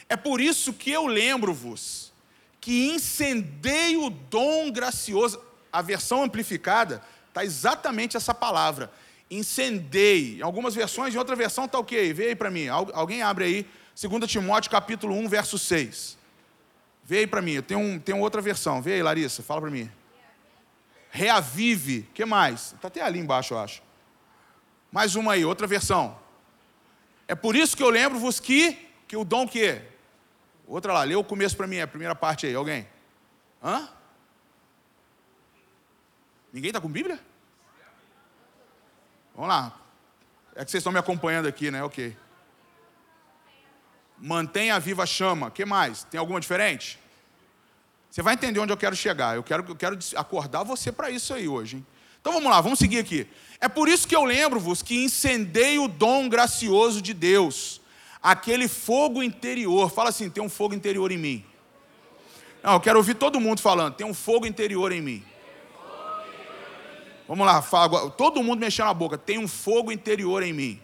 É 0.09 0.17
por 0.17 0.41
isso 0.41 0.73
que 0.73 0.91
eu 0.91 1.07
lembro-vos 1.07 2.13
que 2.61 2.93
incendei 2.93 3.97
o 3.97 4.09
dom 4.09 4.71
gracioso. 4.71 5.43
A 5.73 5.83
versão 5.83 6.23
amplificada 6.23 7.03
está 7.29 7.45
exatamente 7.45 8.17
essa 8.17 8.33
palavra. 8.33 8.93
Incendei. 9.33 10.39
Em 10.39 10.43
algumas 10.43 10.75
versões, 10.75 11.15
em 11.15 11.19
outra 11.19 11.35
versão 11.35 11.65
está 11.65 11.79
o 11.79 11.85
quê? 11.85 12.13
Vê 12.13 12.29
aí 12.29 12.37
para 12.37 12.51
mim. 12.51 12.69
Alguém 12.69 13.23
abre 13.23 13.45
aí. 13.45 13.67
2 13.99 14.31
Timóteo 14.31 14.71
capítulo 14.71 15.15
1, 15.15 15.27
verso 15.27 15.59
6. 15.59 16.19
Vê 17.03 17.21
aí 17.21 17.27
para 17.27 17.41
mim, 17.41 17.53
eu 17.53 17.63
tenho, 17.63 17.81
um, 17.81 17.99
tenho 17.99 18.19
outra 18.19 18.43
versão. 18.43 18.83
Vê 18.83 18.93
aí, 18.93 19.03
Larissa, 19.03 19.43
fala 19.43 19.63
para 19.63 19.71
mim. 19.71 19.91
Reavive. 21.11 22.03
Que 22.13 22.27
mais? 22.27 22.75
Está 22.75 22.89
até 22.89 23.01
ali 23.01 23.19
embaixo, 23.19 23.55
eu 23.55 23.59
acho. 23.59 23.83
Mais 24.91 25.17
uma 25.17 25.33
aí, 25.33 25.47
outra 25.47 25.67
versão. 25.67 26.19
É 27.27 27.35
por 27.35 27.57
isso 27.57 27.75
que 27.75 27.83
eu 27.83 27.89
lembro-vos 27.89 28.39
que, 28.39 28.87
que 29.09 29.17
o 29.17 29.25
dom 29.25 29.49
que. 29.49 29.81
Outra 30.67 30.93
lá, 30.93 31.05
lê 31.05 31.15
o 31.15 31.25
começo 31.25 31.57
para 31.57 31.67
mim, 31.67 31.81
a 31.81 31.87
primeira 31.87 32.15
parte 32.15 32.47
aí, 32.47 32.55
alguém? 32.55 32.87
Hã? 33.65 33.89
Ninguém 36.53 36.69
está 36.69 36.83
com 36.83 36.89
Bíblia? 36.89 37.19
Vamos 39.35 39.49
lá. 39.49 39.73
É 40.55 40.65
que 40.65 40.71
vocês 40.71 40.81
estão 40.81 40.93
me 40.93 40.99
acompanhando 40.99 41.47
aqui, 41.47 41.71
né? 41.71 41.83
Ok. 41.83 42.17
Mantenha 44.19 44.79
viva 44.79 45.03
a 45.03 45.07
chama. 45.07 45.51
Que 45.51 45.65
mais? 45.65 46.05
Tem 46.05 46.19
alguma 46.19 46.41
diferente? 46.41 46.99
Você 48.11 48.21
vai 48.21 48.35
entender 48.35 48.61
onde 48.61 48.73
eu 48.73 48.77
quero 48.77 48.95
chegar. 48.95 49.35
Eu 49.35 49.43
quero, 49.43 49.65
eu 49.67 49.75
quero 49.75 49.99
acordar 50.17 50.63
você 50.63 50.93
para 50.93 51.11
isso 51.11 51.33
aí 51.33 51.49
hoje. 51.49 51.77
Hein? 51.77 51.87
Então 52.21 52.33
vamos 52.33 52.51
lá, 52.51 52.61
vamos 52.61 52.79
seguir 52.79 52.99
aqui. 52.99 53.27
É 53.61 53.69
por 53.69 53.89
isso 53.89 54.07
que 54.07 54.15
eu 54.15 54.25
lembro-vos 54.25 54.83
que 54.83 55.03
incendei 55.03 55.79
o 55.79 55.89
dom 55.89 56.29
gracioso 56.29 57.03
de 57.03 57.13
Deus, 57.13 57.81
aquele 58.23 58.69
fogo 58.69 59.23
interior. 59.23 59.91
Fala 59.91 60.11
assim: 60.11 60.31
tem 60.31 60.43
um 60.43 60.49
fogo 60.49 60.75
interior 60.75 61.11
em 61.11 61.19
mim. 61.19 61.45
Não, 62.63 62.75
eu 62.75 62.81
quero 62.81 62.99
ouvir 62.99 63.15
todo 63.15 63.41
mundo 63.41 63.61
falando: 63.61 63.95
tem 63.95 64.07
um 64.07 64.15
fogo 64.15 64.47
interior 64.47 64.93
em 64.93 65.01
mim. 65.01 65.25
Vamos 67.27 67.47
lá, 67.47 67.63
fala, 67.63 68.11
todo 68.11 68.43
mundo 68.43 68.61
mexendo 68.61 68.89
a 68.89 68.95
boca: 68.95 69.17
tem 69.17 69.39
um 69.39 69.49
fogo 69.49 69.93
interior 69.93 70.43
em 70.43 70.53
mim. 70.53 70.83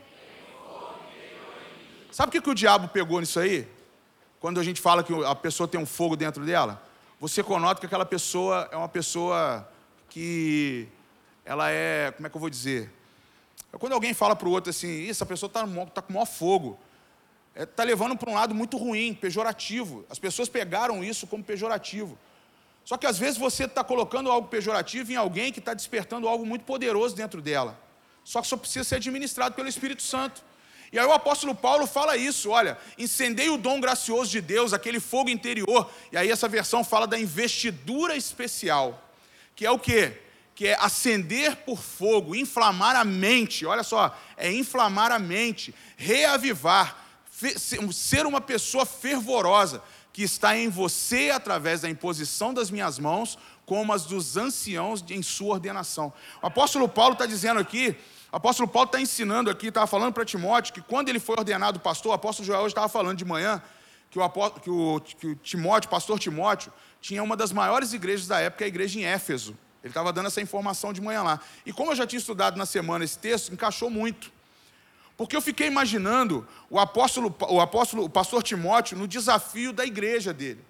Sabe 2.11 2.31
o 2.31 2.33
que, 2.33 2.40
que 2.40 2.51
o 2.51 2.55
diabo 2.55 2.88
pegou 2.88 3.20
nisso 3.20 3.38
aí? 3.38 3.68
Quando 4.40 4.61
a 4.61 4.64
gente 4.64 4.81
fala 4.81 5.03
que 5.03 5.12
a 5.24 5.35
pessoa 5.35 5.68
tem 5.68 5.81
um 5.81 5.87
fogo 5.87 6.16
dentro 6.16 6.44
dela, 6.44 6.83
você 7.20 7.42
conota 7.42 7.81
que 7.81 7.87
aquela 7.87 8.07
pessoa 8.07 8.68
é 8.70 8.77
uma 8.77 8.88
pessoa 8.88 9.68
que 10.09 10.88
ela 11.44 11.70
é, 11.70 12.12
como 12.12 12.27
é 12.27 12.31
que 12.31 12.37
eu 12.37 12.40
vou 12.40 12.51
dizer? 12.51 12.92
É 13.72 13.79
quando 13.79 13.92
alguém 13.92 14.14
fala 14.14 14.37
para 14.37 14.48
o 14.48 14.53
outro 14.53 14.70
assim, 14.70 15.09
essa 15.09 15.27
pessoa 15.27 15.48
está 15.48 15.66
tá 15.87 16.03
com 16.03 16.12
maior 16.12 16.27
fogo, 16.27 16.79
está 17.51 17.62
é, 17.62 17.66
tá 17.66 17.83
levando 17.83 18.16
para 18.16 18.31
um 18.31 18.35
lado 18.35 18.55
muito 18.55 18.77
ruim, 18.77 19.12
pejorativo. 19.12 20.05
As 20.09 20.18
pessoas 20.18 20.48
pegaram 20.48 21.03
isso 21.03 21.27
como 21.27 21.42
pejorativo. 21.42 22.16
Só 22.88 22.96
que 22.96 23.07
às 23.07 23.18
vezes 23.18 23.37
você 23.37 23.64
está 23.64 23.85
colocando 23.85 24.31
algo 24.31 24.48
pejorativo 24.48 25.12
em 25.12 25.14
alguém 25.14 25.53
que 25.53 25.59
está 25.59 25.74
despertando 25.74 26.27
algo 26.27 26.46
muito 26.46 26.64
poderoso 26.64 27.14
dentro 27.14 27.42
dela. 27.42 27.79
Só 28.24 28.40
que 28.40 28.48
só 28.48 28.57
precisa 28.57 28.83
ser 28.83 28.94
administrado 28.94 29.55
pelo 29.55 29.68
Espírito 29.68 30.03
Santo. 30.03 30.42
E 30.90 30.98
aí 30.98 31.05
o 31.05 31.12
apóstolo 31.12 31.55
Paulo 31.55 31.87
fala 31.87 32.16
isso, 32.16 32.48
olha, 32.48 32.79
incendei 32.96 33.51
o 33.51 33.59
dom 33.59 33.79
gracioso 33.79 34.31
de 34.31 34.40
Deus, 34.40 34.72
aquele 34.72 35.01
fogo 35.01 35.29
interior. 35.29 35.90
E 36.11 36.16
aí 36.16 36.31
essa 36.31 36.48
versão 36.48 36.83
fala 36.83 37.07
da 37.07 37.20
investidura 37.20 38.16
especial, 38.16 39.07
que 39.55 39.66
é 39.66 39.70
o 39.70 39.79
quê? 39.79 40.22
Que 40.55 40.68
é 40.68 40.77
acender 40.81 41.57
por 41.57 41.83
fogo, 41.83 42.35
inflamar 42.35 42.96
a 42.96 43.05
mente. 43.05 43.66
Olha 43.66 43.83
só, 43.83 44.18
é 44.35 44.51
inflamar 44.51 45.12
a 45.12 45.18
mente, 45.18 45.74
reavivar, 45.94 46.96
ser 47.92 48.24
uma 48.24 48.40
pessoa 48.40 48.87
fervorosa 48.87 49.83
que 50.12 50.23
está 50.23 50.57
em 50.57 50.68
você 50.68 51.31
através 51.31 51.83
da 51.83 51.90
imposição 51.90 52.53
das 52.53 52.71
minhas 52.71 52.99
mãos, 52.99 53.38
como 53.64 53.92
as 53.92 54.05
dos 54.05 54.37
anciãos 54.37 55.05
em 55.09 55.23
sua 55.23 55.55
ordenação. 55.55 56.12
O 56.42 56.47
apóstolo 56.47 56.88
Paulo 56.88 57.12
está 57.12 57.27
dizendo 57.27 57.61
aqui 57.61 57.97
o 58.31 58.37
apóstolo 58.37 58.68
Paulo 58.68 58.87
está 58.87 59.01
ensinando 59.01 59.49
aqui, 59.49 59.68
estava 59.68 59.87
falando 59.87 60.12
para 60.12 60.25
Timóteo, 60.25 60.75
que 60.75 60.83
quando 60.83 61.09
ele 61.09 61.18
foi 61.18 61.37
ordenado 61.38 61.81
pastor, 61.81 62.12
o 62.12 62.14
apóstolo 62.14 62.47
Joel 62.47 62.61
hoje 62.61 62.73
estava 62.73 62.88
falando 62.88 63.16
de 63.16 63.25
manhã, 63.25 63.62
que 64.11 64.18
o, 64.18 64.29
que, 64.51 64.71
o, 64.71 65.01
que 65.01 65.27
o 65.29 65.35
Timóteo, 65.37 65.88
pastor 65.88 66.18
Timóteo, 66.18 66.71
tinha 67.01 67.23
uma 67.23 67.37
das 67.37 67.53
maiores 67.53 67.94
igrejas 67.94 68.27
da 68.27 68.38
época, 68.38 68.66
a 68.66 68.68
igreja 68.68 68.99
em 68.99 69.05
Éfeso. 69.05 69.57
Ele 69.83 69.90
estava 69.90 70.12
dando 70.12 70.27
essa 70.27 70.42
informação 70.42 70.92
de 70.92 71.01
manhã 71.01 71.23
lá. 71.23 71.40
E 71.64 71.73
como 71.73 71.92
eu 71.92 71.97
já 71.97 72.07
tinha 72.07 72.18
estudado 72.18 72.59
na 72.59 72.66
semana 72.66 73.03
esse 73.03 73.18
texto, 73.18 73.53
encaixou 73.53 73.88
muito. 73.88 74.31
Porque 75.18 75.37
eu 75.37 75.42
fiquei 75.42 75.66
imaginando 75.66 76.48
o 76.70 76.78
apóstolo, 76.78 77.37
o 77.50 77.61
apóstolo, 77.61 78.04
o 78.04 78.09
pastor 78.09 78.42
Timóteo 78.42 78.96
no 78.96 79.07
desafio 79.07 79.70
da 79.70 79.85
igreja 79.85 80.33
dele, 80.33 80.64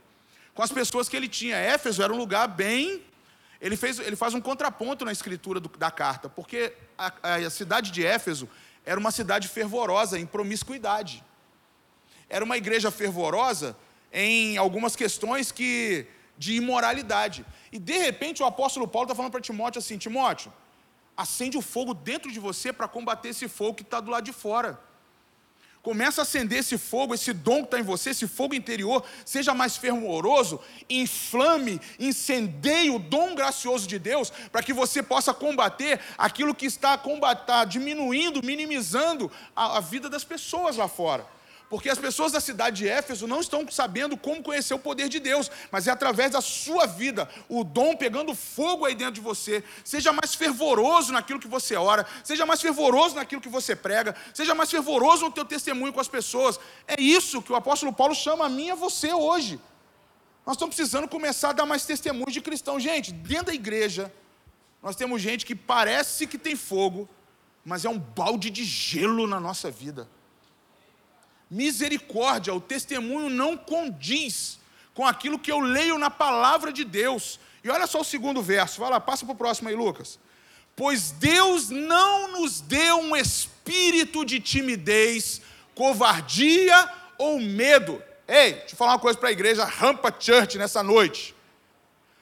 com 0.55 0.63
as 0.63 0.73
pessoas 0.73 1.09
que 1.09 1.17
ele 1.17 1.29
tinha. 1.29 1.57
Éfeso 1.57 2.03
era 2.03 2.13
um 2.13 2.17
lugar 2.17 2.49
bem 2.49 3.05
ele, 3.61 3.77
fez, 3.77 3.99
ele 3.99 4.17
faz 4.17 4.35
um 4.35 4.41
contraponto 4.41 5.05
na 5.05 5.13
escritura 5.13 5.59
do, 5.59 5.69
da 5.69 5.91
carta, 5.91 6.29
porque 6.29 6.73
a, 6.97 7.13
a 7.35 7.51
cidade 7.51 7.91
de 7.91 8.05
Éfeso 8.05 8.49
era 8.87 8.99
uma 8.99 9.11
cidade 9.11 9.49
fervorosa 9.49 10.19
em 10.19 10.25
promiscuidade. 10.25 11.25
Era 12.29 12.45
uma 12.45 12.57
igreja 12.57 12.91
fervorosa 12.91 13.77
em 14.13 14.57
algumas 14.57 14.95
questões 14.95 15.51
que 15.51 16.07
de 16.37 16.55
imoralidade. 16.55 17.45
E 17.73 17.79
de 17.79 17.99
repente 17.99 18.43
o 18.43 18.47
apóstolo 18.47 18.87
Paulo 18.87 19.07
está 19.07 19.15
falando 19.15 19.33
para 19.33 19.41
Timóteo 19.41 19.81
assim: 19.81 19.99
Timóteo, 19.99 20.53
acende 21.19 21.59
o 21.59 21.61
fogo 21.61 21.93
dentro 21.93 22.31
de 22.31 22.39
você 22.39 22.73
para 22.73 22.87
combater 22.87 23.31
esse 23.31 23.49
fogo 23.49 23.75
que 23.75 23.83
está 23.83 23.99
do 23.99 24.09
lado 24.09 24.25
de 24.25 24.33
fora. 24.33 24.79
Começa 25.83 26.21
a 26.21 26.23
acender 26.23 26.61
esse 26.61 26.79
fogo, 26.79 27.15
esse 27.15 27.33
dom 27.33 27.61
que 27.61 27.65
está 27.65 27.81
em 27.81 27.83
você, 27.83 28.11
esse 28.11 28.29
fogo 28.29 28.55
interior, 28.55 29.05
seja 29.25 29.53
mais 29.53 29.77
fervoroso, 29.77 30.61
inflame, 30.89 31.81
incendeie 31.99 32.91
o 32.91 32.99
dom 33.01 33.35
gracioso 33.35 33.89
de 33.89 33.99
Deus, 33.99 34.31
para 34.53 34.63
que 34.63 34.73
você 34.73 35.03
possa 35.03 35.35
combater 35.35 35.99
aquilo 36.17 36.55
que 36.55 36.67
está, 36.67 36.97
combatar, 36.97 37.67
diminuindo, 37.67 38.43
minimizando 38.45 39.31
a, 39.57 39.79
a 39.79 39.81
vida 39.81 40.09
das 40.09 40.25
pessoas 40.25 40.77
lá 40.77 40.87
fora. 40.87 41.27
Porque 41.69 41.91
as 41.91 41.99
pessoas 41.99 42.33
da 42.33 42.41
cidade 42.41 42.79
de 42.79 42.89
Éfeso 42.89 43.27
não 43.27 43.41
estão 43.41 43.67
sabendo 43.71 44.17
como 44.17 44.43
conhecer 44.43 44.73
o 44.73 44.79
poder 44.79 45.09
de 45.09 45.21
Deus, 45.21 45.51
mas 45.71 45.87
é 45.87 45.91
através 45.91 46.31
da 46.31 46.41
sua 46.41 46.87
vida, 46.87 47.29
o 47.47 47.63
dom 47.63 47.95
pegando 47.95 48.35
fogo 48.35 48.87
aí 48.87 48.95
dentro 48.95 49.15
de 49.15 49.21
você. 49.21 49.63
Seja 49.85 50.11
mais 50.11 50.35
fervoroso 50.35 51.13
naquilo 51.13 51.39
que 51.39 51.49
você 51.49 51.77
ora, 51.77 52.07
seja 52.25 52.47
mais 52.47 52.63
fervoroso 52.63 53.17
naquilo 53.17 53.41
que 53.41 53.51
você 53.51 53.77
prega, 53.77 54.17
seja 54.33 54.55
mais 54.55 54.71
fervoroso 54.71 55.27
no 55.27 55.31
teu 55.31 55.45
testemunho 55.45 55.93
com 55.93 56.01
as 56.01 56.09
pessoas. 56.09 56.59
É 56.87 56.99
isso 56.99 57.43
que 57.43 57.53
o 57.53 57.57
apóstolo 57.57 57.93
Paulo 57.93 58.15
chama 58.15 58.47
a 58.47 58.49
mim 58.49 58.67
e 58.67 58.71
a 58.71 58.75
você 58.75 59.13
hoje. 59.13 59.61
Nós 60.47 60.57
estamos 60.57 60.75
precisando 60.75 61.07
começar 61.07 61.51
a 61.51 61.53
dar 61.53 61.67
mais 61.67 61.85
testemunhos 61.85 62.33
de 62.33 62.41
cristão. 62.41 62.81
Gente, 62.81 63.13
dentro 63.13 63.47
da 63.47 63.55
igreja, 63.55 64.11
nós 64.83 64.97
temos 64.97 65.21
gente 65.21 65.45
que 65.45 65.55
parece 65.55 66.27
que 66.27 66.39
tem 66.39 66.57
fogo, 66.57 67.07
mas 67.63 67.85
é 67.85 67.91
um 67.91 67.99
balde 67.99 68.49
de 68.49 68.65
gelo 68.65 69.27
na 69.27 69.39
nossa 69.39 69.71
vida 69.71 70.09
misericórdia, 71.51 72.55
o 72.55 72.61
testemunho 72.61 73.29
não 73.29 73.57
condiz 73.57 74.59
com 74.95 75.07
aquilo 75.07 75.39
que 75.39 75.51
eu 75.51 75.61
leio 75.61 75.99
na 75.99 76.11
palavra 76.11 76.73
de 76.73 76.85
Deus. 76.85 77.39
E 77.63 77.71
olha 77.71 77.87
só 77.87 78.01
o 78.01 78.05
segundo 78.05 78.43
verso, 78.43 78.81
vai 78.81 78.91
lá, 78.91 79.01
passa 79.01 79.25
para 79.25 79.33
o 79.33 79.37
próximo 79.37 79.69
aí, 79.69 79.75
Lucas. 79.75 80.19
Pois 80.75 81.11
Deus 81.11 81.71
não 81.71 82.41
nos 82.41 82.61
deu 82.61 82.99
um 83.01 83.17
espírito 83.17 84.25
de 84.25 84.41
timidez, 84.41 85.41
covardia 85.75 86.89
ou 87.17 87.41
medo. 87.41 88.03
Ei, 88.27 88.53
deixa 88.55 88.75
eu 88.75 88.77
falar 88.77 88.93
uma 88.93 88.99
coisa 88.99 89.19
para 89.19 89.29
a 89.29 89.33
igreja 89.33 89.65
Rampa 89.65 90.15
Church 90.19 90.59
nessa 90.59 90.83
noite. 90.83 91.35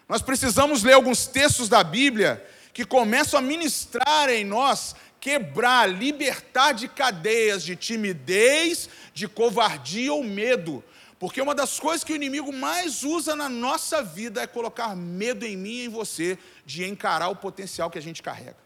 Nós 0.08 0.22
precisamos 0.22 0.82
ler 0.82 0.92
alguns 0.92 1.26
textos 1.26 1.68
da 1.68 1.82
Bíblia 1.82 2.46
que 2.72 2.84
começam 2.84 3.38
a 3.38 3.42
ministrar 3.42 4.28
em 4.28 4.44
nós 4.44 4.94
quebrar, 5.26 5.88
libertar 5.88 6.70
de 6.70 6.86
cadeias 6.86 7.64
de 7.64 7.74
timidez, 7.74 8.88
de 9.12 9.26
covardia 9.26 10.12
ou 10.12 10.22
medo. 10.22 10.84
Porque 11.18 11.42
uma 11.42 11.52
das 11.52 11.80
coisas 11.80 12.04
que 12.04 12.12
o 12.12 12.14
inimigo 12.14 12.52
mais 12.52 13.02
usa 13.02 13.34
na 13.34 13.48
nossa 13.48 14.04
vida 14.04 14.40
é 14.40 14.46
colocar 14.46 14.94
medo 14.94 15.44
em 15.44 15.56
mim 15.56 15.78
e 15.78 15.84
em 15.86 15.88
você 15.88 16.38
de 16.64 16.84
encarar 16.84 17.28
o 17.28 17.34
potencial 17.34 17.90
que 17.90 17.98
a 17.98 18.00
gente 18.00 18.22
carrega. 18.22 18.56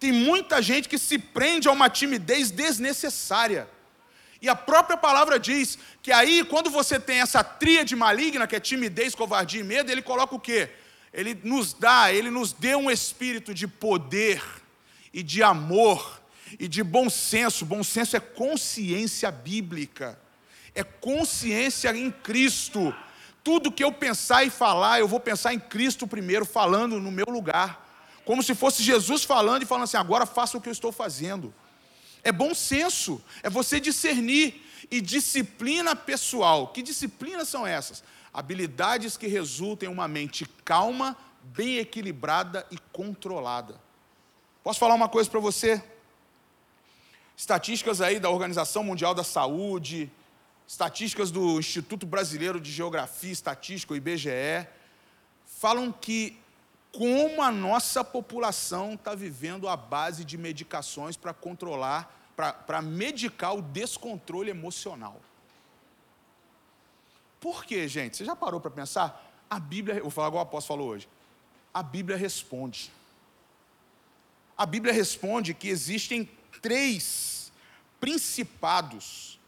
Tem 0.00 0.12
muita 0.12 0.62
gente 0.62 0.88
que 0.88 0.96
se 0.96 1.18
prende 1.18 1.68
a 1.68 1.72
uma 1.72 1.90
timidez 1.90 2.50
desnecessária. 2.50 3.68
E 4.40 4.48
a 4.48 4.56
própria 4.56 4.96
palavra 4.96 5.38
diz 5.38 5.78
que 6.02 6.10
aí, 6.10 6.42
quando 6.42 6.70
você 6.70 6.98
tem 6.98 7.20
essa 7.20 7.44
tríade 7.44 7.94
maligna, 7.94 8.46
que 8.46 8.56
é 8.56 8.60
timidez, 8.60 9.14
covardia 9.14 9.60
e 9.60 9.64
medo, 9.64 9.92
ele 9.92 10.00
coloca 10.00 10.34
o 10.34 10.40
quê? 10.40 10.70
Ele 11.12 11.38
nos 11.44 11.74
dá, 11.74 12.10
ele 12.10 12.30
nos 12.30 12.54
deu 12.54 12.78
um 12.78 12.90
espírito 12.90 13.52
de 13.52 13.68
poder, 13.68 14.42
e 15.12 15.22
de 15.22 15.42
amor 15.42 16.20
e 16.58 16.68
de 16.68 16.82
bom 16.82 17.08
senso. 17.10 17.64
Bom 17.64 17.82
senso 17.82 18.16
é 18.16 18.20
consciência 18.20 19.30
bíblica, 19.30 20.18
é 20.74 20.82
consciência 20.82 21.94
em 21.96 22.10
Cristo. 22.10 22.94
Tudo 23.44 23.72
que 23.72 23.82
eu 23.82 23.92
pensar 23.92 24.44
e 24.44 24.50
falar, 24.50 25.00
eu 25.00 25.08
vou 25.08 25.20
pensar 25.20 25.52
em 25.52 25.58
Cristo 25.58 26.06
primeiro, 26.06 26.44
falando 26.44 27.00
no 27.00 27.10
meu 27.10 27.26
lugar. 27.28 27.82
Como 28.24 28.42
se 28.42 28.54
fosse 28.54 28.82
Jesus 28.82 29.24
falando 29.24 29.62
e 29.62 29.66
falando 29.66 29.84
assim: 29.84 29.96
agora 29.96 30.24
faça 30.24 30.56
o 30.56 30.60
que 30.60 30.68
eu 30.68 30.72
estou 30.72 30.92
fazendo. 30.92 31.52
É 32.22 32.30
bom 32.30 32.54
senso, 32.54 33.22
é 33.42 33.50
você 33.50 33.80
discernir. 33.80 34.68
E 34.90 35.00
disciplina 35.00 35.96
pessoal. 35.96 36.68
Que 36.68 36.82
disciplinas 36.82 37.48
são 37.48 37.66
essas? 37.66 38.04
Habilidades 38.30 39.16
que 39.16 39.26
resultam 39.26 39.88
em 39.88 39.92
uma 39.92 40.06
mente 40.06 40.44
calma, 40.64 41.16
bem 41.42 41.78
equilibrada 41.78 42.66
e 42.70 42.76
controlada. 42.92 43.80
Posso 44.62 44.78
falar 44.78 44.94
uma 44.94 45.08
coisa 45.08 45.28
para 45.28 45.40
você? 45.40 45.82
Estatísticas 47.36 48.00
aí 48.00 48.20
da 48.20 48.30
Organização 48.30 48.84
Mundial 48.84 49.12
da 49.12 49.24
Saúde, 49.24 50.08
estatísticas 50.68 51.32
do 51.32 51.58
Instituto 51.58 52.06
Brasileiro 52.06 52.60
de 52.60 52.70
Geografia 52.70 53.32
Estatística, 53.32 53.92
o 53.92 53.96
IBGE, 53.96 54.68
falam 55.44 55.90
que 55.90 56.38
como 56.92 57.42
a 57.42 57.50
nossa 57.50 58.04
população 58.04 58.94
está 58.94 59.16
vivendo 59.16 59.68
a 59.68 59.76
base 59.76 60.24
de 60.24 60.38
medicações 60.38 61.16
para 61.16 61.34
controlar, 61.34 62.30
para 62.36 62.80
medicar 62.80 63.56
o 63.56 63.62
descontrole 63.62 64.50
emocional. 64.50 65.20
Por 67.40 67.64
quê, 67.64 67.88
gente? 67.88 68.16
Você 68.16 68.24
já 68.24 68.36
parou 68.36 68.60
para 68.60 68.70
pensar? 68.70 69.28
A 69.50 69.58
Bíblia, 69.58 70.00
vou 70.00 70.10
falar 70.10 70.28
igual 70.28 70.44
o 70.44 70.46
apóstolo 70.46 70.78
falou 70.78 70.94
hoje. 70.94 71.08
A 71.74 71.82
Bíblia 71.82 72.16
responde 72.16 72.92
a 74.56 74.66
Bíblia 74.66 74.92
responde 74.92 75.54
que 75.54 75.68
existem 75.68 76.28
três 76.60 77.52
principados 78.00 79.40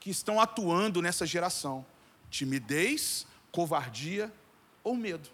que 0.00 0.10
estão 0.10 0.40
atuando 0.40 1.00
nessa 1.00 1.26
geração: 1.26 1.84
timidez, 2.30 3.26
covardia 3.50 4.32
ou 4.82 4.96
medo. 4.96 5.30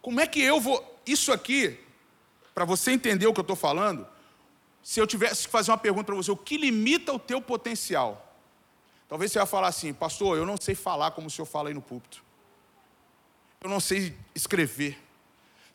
Como 0.00 0.20
é 0.20 0.26
que 0.26 0.40
eu 0.40 0.60
vou. 0.60 0.94
Isso 1.04 1.32
aqui, 1.32 1.78
para 2.54 2.64
você 2.64 2.92
entender 2.92 3.26
o 3.26 3.32
que 3.34 3.40
eu 3.40 3.42
estou 3.42 3.56
falando, 3.56 4.06
se 4.82 5.00
eu 5.00 5.06
tivesse 5.06 5.46
que 5.46 5.50
fazer 5.50 5.70
uma 5.70 5.78
pergunta 5.78 6.04
para 6.04 6.14
você, 6.14 6.30
o 6.30 6.36
que 6.36 6.56
limita 6.56 7.12
o 7.12 7.18
teu 7.18 7.40
potencial? 7.40 8.34
Talvez 9.08 9.30
você 9.30 9.38
vai 9.38 9.46
falar 9.46 9.68
assim, 9.68 9.92
pastor, 9.92 10.36
eu 10.36 10.46
não 10.46 10.56
sei 10.56 10.74
falar 10.74 11.10
como 11.10 11.26
o 11.26 11.30
senhor 11.30 11.46
fala 11.46 11.68
aí 11.68 11.74
no 11.74 11.82
púlpito. 11.82 12.24
Eu 13.60 13.68
não 13.68 13.80
sei 13.80 14.16
escrever. 14.34 14.96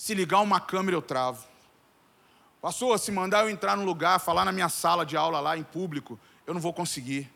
Se 0.01 0.15
ligar 0.15 0.39
uma 0.39 0.59
câmera, 0.59 0.97
eu 0.97 1.01
travo. 1.01 1.45
Pastor, 2.59 2.97
se 2.97 3.11
mandar 3.11 3.43
eu 3.43 3.51
entrar 3.51 3.77
no 3.77 3.85
lugar, 3.85 4.19
falar 4.19 4.43
na 4.43 4.51
minha 4.51 4.67
sala 4.67 5.05
de 5.05 5.15
aula 5.15 5.39
lá 5.39 5.55
em 5.55 5.61
público, 5.61 6.19
eu 6.47 6.55
não 6.55 6.59
vou 6.59 6.73
conseguir. 6.73 7.31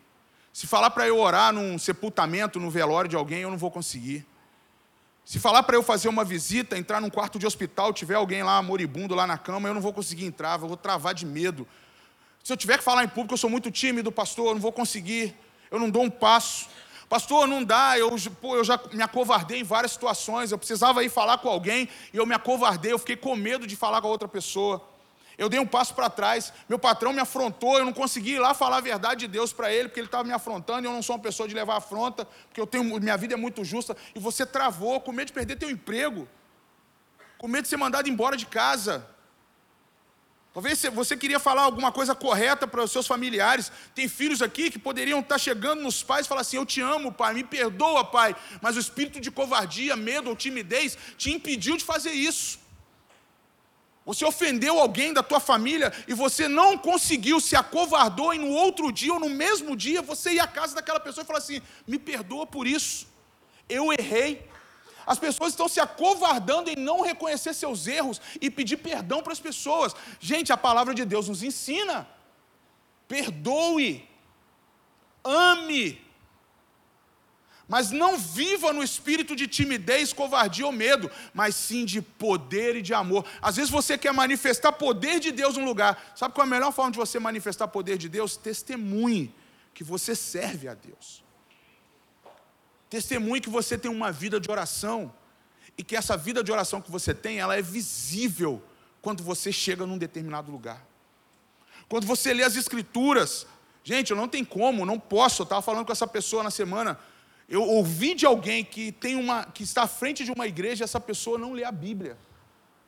Se 0.52 0.66
falar 0.66 0.90
para 0.90 1.08
eu 1.08 1.20
orar 1.20 1.54
num 1.54 1.78
sepultamento, 1.78 2.60
no 2.60 2.72
velório 2.72 3.08
de 3.08 3.16
alguém, 3.16 3.42
eu 3.42 3.52
não 3.52 3.58
vou 3.60 3.70
conseguir. 3.70 4.26
Se 5.24 5.40
falar 5.40 5.62
para 5.62 5.76
eu 5.76 5.84
fazer 5.84 6.10
uma 6.10 6.26
visita, 6.26 6.76
entrar 6.76 7.00
num 7.00 7.10
quarto 7.12 7.38
de 7.38 7.46
hospital, 7.46 7.94
tiver 7.94 8.16
alguém 8.16 8.42
lá 8.42 8.60
moribundo 8.64 9.14
lá 9.14 9.28
na 9.28 9.38
cama, 9.38 9.70
eu 9.70 9.74
não 9.76 9.82
vou 9.82 9.94
conseguir 9.94 10.26
entrar, 10.26 10.60
eu 10.60 10.68
vou 10.68 10.76
travar 10.76 11.14
de 11.14 11.24
medo. 11.24 11.68
Se 12.44 12.52
eu 12.52 12.58
tiver 12.58 12.80
que 12.80 12.84
falar 12.84 13.04
em 13.04 13.08
público, 13.08 13.36
eu 13.36 13.38
sou 13.38 13.50
muito 13.50 13.70
tímido, 13.70 14.12
pastor, 14.12 14.48
eu 14.48 14.54
não 14.56 14.62
vou 14.62 14.72
conseguir, 14.72 15.36
eu 15.70 15.78
não 15.78 15.92
dou 15.92 16.02
um 16.02 16.10
passo. 16.10 16.68
Pastor, 17.08 17.48
não 17.48 17.64
dá, 17.64 17.98
eu, 18.00 18.10
pô, 18.42 18.56
eu 18.56 18.64
já 18.64 18.80
me 18.92 19.04
acovardei 19.04 19.60
em 19.60 19.64
várias 19.64 19.92
situações, 19.92 20.52
eu 20.52 20.58
precisava 20.58 21.04
ir 21.04 21.10
falar 21.10 21.38
com 21.38 21.48
alguém 21.48 21.88
e 22.12 22.18
eu 22.18 22.26
me 22.26 22.34
acovardei, 22.34 22.92
eu 22.92 23.00
fiquei 23.00 23.16
com 23.16 23.36
medo 23.36 23.68
de 23.68 23.76
falar 23.76 24.02
com 24.02 24.08
a 24.08 24.12
outra 24.12 24.28
pessoa. 24.28 24.84
Eu 25.38 25.50
dei 25.50 25.60
um 25.60 25.68
passo 25.68 25.94
para 25.94 26.10
trás, 26.10 26.52
meu 26.68 26.80
patrão 26.80 27.12
me 27.12 27.20
afrontou, 27.20 27.78
eu 27.78 27.86
não 27.86 27.94
consegui 27.94 28.36
ir 28.36 28.40
lá 28.40 28.54
falar 28.54 28.78
a 28.78 28.82
verdade 28.82 29.22
de 29.22 29.28
Deus 29.28 29.52
para 29.52 29.72
ele, 29.72 29.90
porque 29.90 30.00
ele 30.00 30.08
estava 30.08 30.24
me 30.24 30.32
afrontando, 30.32 30.84
e 30.84 30.88
eu 30.88 30.94
não 30.94 31.04
sou 31.04 31.16
uma 31.16 31.22
pessoa 31.22 31.48
de 31.48 31.54
levar 31.54 31.76
afronta, 31.76 32.26
porque 32.48 32.60
eu 32.60 32.66
tenho, 32.66 32.84
minha 33.00 33.18
vida 33.18 33.34
é 33.34 33.38
muito 33.38 33.64
justa, 33.64 33.96
e 34.16 34.20
você 34.20 34.46
travou, 34.46 35.02
com 35.02 35.12
medo 35.12 35.28
de 35.28 35.34
perder 35.34 35.58
teu 35.58 35.70
emprego, 35.70 36.28
com 37.38 37.48
medo 37.48 37.64
de 37.64 37.68
ser 37.68 37.78
mandado 37.78 38.10
embora 38.10 38.38
de 38.38 38.46
casa. 38.46 39.06
Talvez 40.56 40.82
você 40.84 41.18
queria 41.18 41.38
falar 41.38 41.64
alguma 41.64 41.92
coisa 41.92 42.16
correta 42.16 42.66
para 42.66 42.82
os 42.82 42.90
seus 42.90 43.06
familiares. 43.06 43.70
Tem 43.94 44.08
filhos 44.08 44.42
aqui 44.42 44.72
que 44.72 44.80
poderiam 44.80 45.20
estar 45.20 45.38
chegando 45.38 45.82
nos 45.82 46.02
pais 46.02 46.26
e 46.26 46.30
falar 46.30 46.40
assim: 46.42 46.56
Eu 46.56 46.66
te 46.66 46.80
amo, 46.80 47.12
pai, 47.12 47.34
me 47.34 47.44
perdoa, 47.44 48.06
pai. 48.06 48.34
Mas 48.62 48.78
o 48.78 48.80
espírito 48.80 49.20
de 49.20 49.30
covardia, 49.30 49.98
medo 49.98 50.30
ou 50.30 50.36
timidez 50.36 50.98
te 51.18 51.30
impediu 51.30 51.76
de 51.76 51.84
fazer 51.84 52.12
isso. 52.12 52.58
Você 54.06 54.24
ofendeu 54.24 54.80
alguém 54.80 55.12
da 55.12 55.22
tua 55.22 55.42
família 55.42 55.92
e 56.08 56.14
você 56.14 56.48
não 56.48 56.78
conseguiu, 56.78 57.42
se 57.42 57.58
acovardou, 57.58 58.34
e 58.34 58.38
no 58.38 58.52
outro 58.52 58.94
dia 58.94 59.14
ou 59.14 59.20
no 59.20 59.30
mesmo 59.30 59.76
dia 59.76 60.02
você 60.02 60.36
ia 60.36 60.44
à 60.44 60.48
casa 60.48 60.74
daquela 60.74 61.02
pessoa 61.02 61.26
e 61.26 61.28
falar 61.28 61.40
assim: 61.40 61.62
Me 61.86 62.00
perdoa 62.00 62.48
por 62.48 62.66
isso. 62.66 63.08
Eu 63.68 63.92
errei, 63.92 64.48
as 65.06 65.20
pessoas 65.20 65.52
estão 65.52 65.68
se 65.68 65.80
acovardando 65.80 66.70
em 66.70 66.76
não 66.76 67.02
reconhecer 67.02 67.54
seus 67.54 67.88
erros 67.88 68.22
e 68.42 68.50
pedir 68.50 68.78
perdão 68.78 69.22
para 69.22 69.34
as 69.34 69.40
pessoas. 69.40 69.96
Gente, 70.20 70.52
a 70.52 70.58
palavra 70.58 70.94
de 70.94 71.06
Deus 71.06 71.28
nos 71.28 71.44
ensina. 71.44 72.08
Perdoe, 73.08 74.08
ame, 75.24 76.06
mas 77.68 77.92
não 77.92 78.18
viva 78.18 78.72
no 78.72 78.84
espírito 78.84 79.36
de 79.36 79.48
timidez, 79.48 80.14
covardia 80.14 80.66
ou 80.66 80.72
medo, 80.72 81.10
mas 81.34 81.56
sim 81.56 81.84
de 81.84 82.02
poder 82.02 82.76
e 82.76 82.82
de 82.82 82.94
amor. 82.94 83.26
Às 83.42 83.56
vezes 83.56 83.72
você 83.72 83.98
quer 83.98 84.14
manifestar 84.14 84.72
poder 84.72 85.20
de 85.20 85.32
Deus 85.32 85.58
num 85.58 85.66
lugar. 85.66 86.14
Sabe 86.16 86.34
qual 86.34 86.46
é 86.46 86.48
a 86.48 86.52
melhor 86.52 86.72
forma 86.72 86.92
de 86.92 86.98
você 86.98 87.20
manifestar 87.20 87.68
poder 87.68 87.98
de 87.98 88.08
Deus? 88.08 88.38
Testemunhe 88.38 89.34
que 89.74 89.84
você 89.84 90.16
serve 90.16 90.68
a 90.68 90.76
Deus. 90.76 91.25
Testemunhe 92.96 93.42
que 93.42 93.50
você 93.50 93.78
tem 93.78 93.92
uma 93.92 94.10
vida 94.10 94.40
de 94.40 94.50
oração 94.50 95.14
e 95.78 95.84
que 95.84 95.98
essa 95.98 96.16
vida 96.16 96.42
de 96.42 96.50
oração 96.50 96.82
que 96.82 96.90
você 96.90 97.14
tem, 97.14 97.40
ela 97.40 97.58
é 97.58 97.62
visível 97.62 98.64
quando 99.02 99.22
você 99.22 99.52
chega 99.52 99.86
num 99.86 99.98
determinado 99.98 100.50
lugar. 100.50 100.82
Quando 101.90 102.08
você 102.08 102.34
lê 102.34 102.42
as 102.42 102.56
escrituras, 102.56 103.46
gente, 103.84 104.12
eu 104.12 104.16
não 104.16 104.30
tenho 104.30 104.46
como, 104.46 104.86
não 104.86 104.98
posso. 104.98 105.42
Eu 105.42 105.44
estava 105.44 105.62
falando 105.62 105.86
com 105.86 105.92
essa 105.92 106.08
pessoa 106.08 106.42
na 106.42 106.50
semana. 106.50 106.98
Eu 107.50 107.64
ouvi 107.64 108.16
de 108.16 108.26
alguém 108.26 108.64
que 108.64 108.94
tem 108.94 109.16
uma, 109.16 109.44
que 109.44 109.64
está 109.64 109.84
à 109.84 109.88
frente 109.88 110.24
de 110.24 110.32
uma 110.32 110.48
igreja, 110.48 110.86
essa 110.86 111.00
pessoa 111.02 111.38
não 111.38 111.52
lê 111.52 111.66
a 111.66 111.74
Bíblia. 111.74 112.18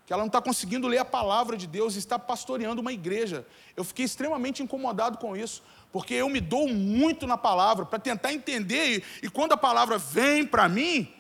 que 0.06 0.14
ela 0.14 0.22
não 0.22 0.28
está 0.28 0.42
conseguindo 0.42 0.88
ler 0.88 1.00
a 1.00 1.06
palavra 1.06 1.58
de 1.58 1.68
Deus 1.68 1.96
e 1.96 2.00
está 2.00 2.18
pastoreando 2.18 2.80
uma 2.80 2.94
igreja. 2.94 3.46
Eu 3.76 3.84
fiquei 3.84 4.06
extremamente 4.06 4.64
incomodado 4.64 5.18
com 5.18 5.36
isso, 5.36 5.62
porque 5.92 6.14
eu 6.14 6.30
me 6.30 6.40
dou 6.40 6.68
muito 6.68 7.26
na 7.26 7.38
palavra 7.38 7.86
para 7.86 8.00
tentar 8.00 8.34
entender, 8.34 9.04
e, 9.22 9.26
e 9.26 9.30
quando 9.30 9.54
a 9.54 9.58
palavra 9.58 9.98
vem 9.98 10.46
para 10.46 10.68
mim, 10.68 11.14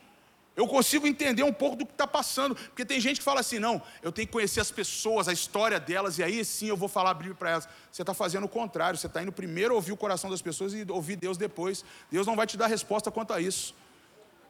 eu 0.57 0.68
consigo 0.68 1.05
entender 1.05 1.43
um 1.43 1.53
pouco 1.53 1.76
do 1.76 1.86
que 1.86 1.91
está 1.91 2.07
passando. 2.07 2.55
Porque 2.55 2.84
tem 2.84 2.99
gente 2.99 3.20
que 3.20 3.24
fala 3.24 3.41
assim: 3.41 3.59
não, 3.59 3.80
eu 4.01 4.11
tenho 4.11 4.28
que 4.28 4.34
conhecer 4.34 4.59
as 4.59 4.72
pessoas, 4.72 5.28
a 5.28 5.34
história 5.34 5.80
delas, 5.80 6.18
e 6.18 6.24
aí 6.24 6.43
sim 6.43 6.68
eu 6.68 6.76
vou 6.76 6.89
falar 6.89 7.11
a 7.11 7.13
Bíblia 7.13 7.36
para 7.36 7.51
elas. 7.51 7.70
Você 7.91 8.01
está 8.01 8.13
fazendo 8.13 8.45
o 8.45 8.49
contrário, 8.49 8.97
você 8.97 9.05
está 9.05 9.22
indo 9.22 9.32
primeiro 9.32 9.76
ouvir 9.76 9.91
o 9.91 9.97
coração 9.97 10.32
das 10.32 10.41
pessoas 10.41 10.74
e 10.74 10.84
ouvir 10.89 11.15
Deus 11.15 11.38
depois. 11.38 11.86
Deus 12.09 12.26
não 12.26 12.36
vai 12.36 12.47
te 12.47 12.57
dar 12.57 12.65
resposta 12.65 13.11
quanto 13.11 13.34
a 13.34 13.39
isso. 13.39 13.76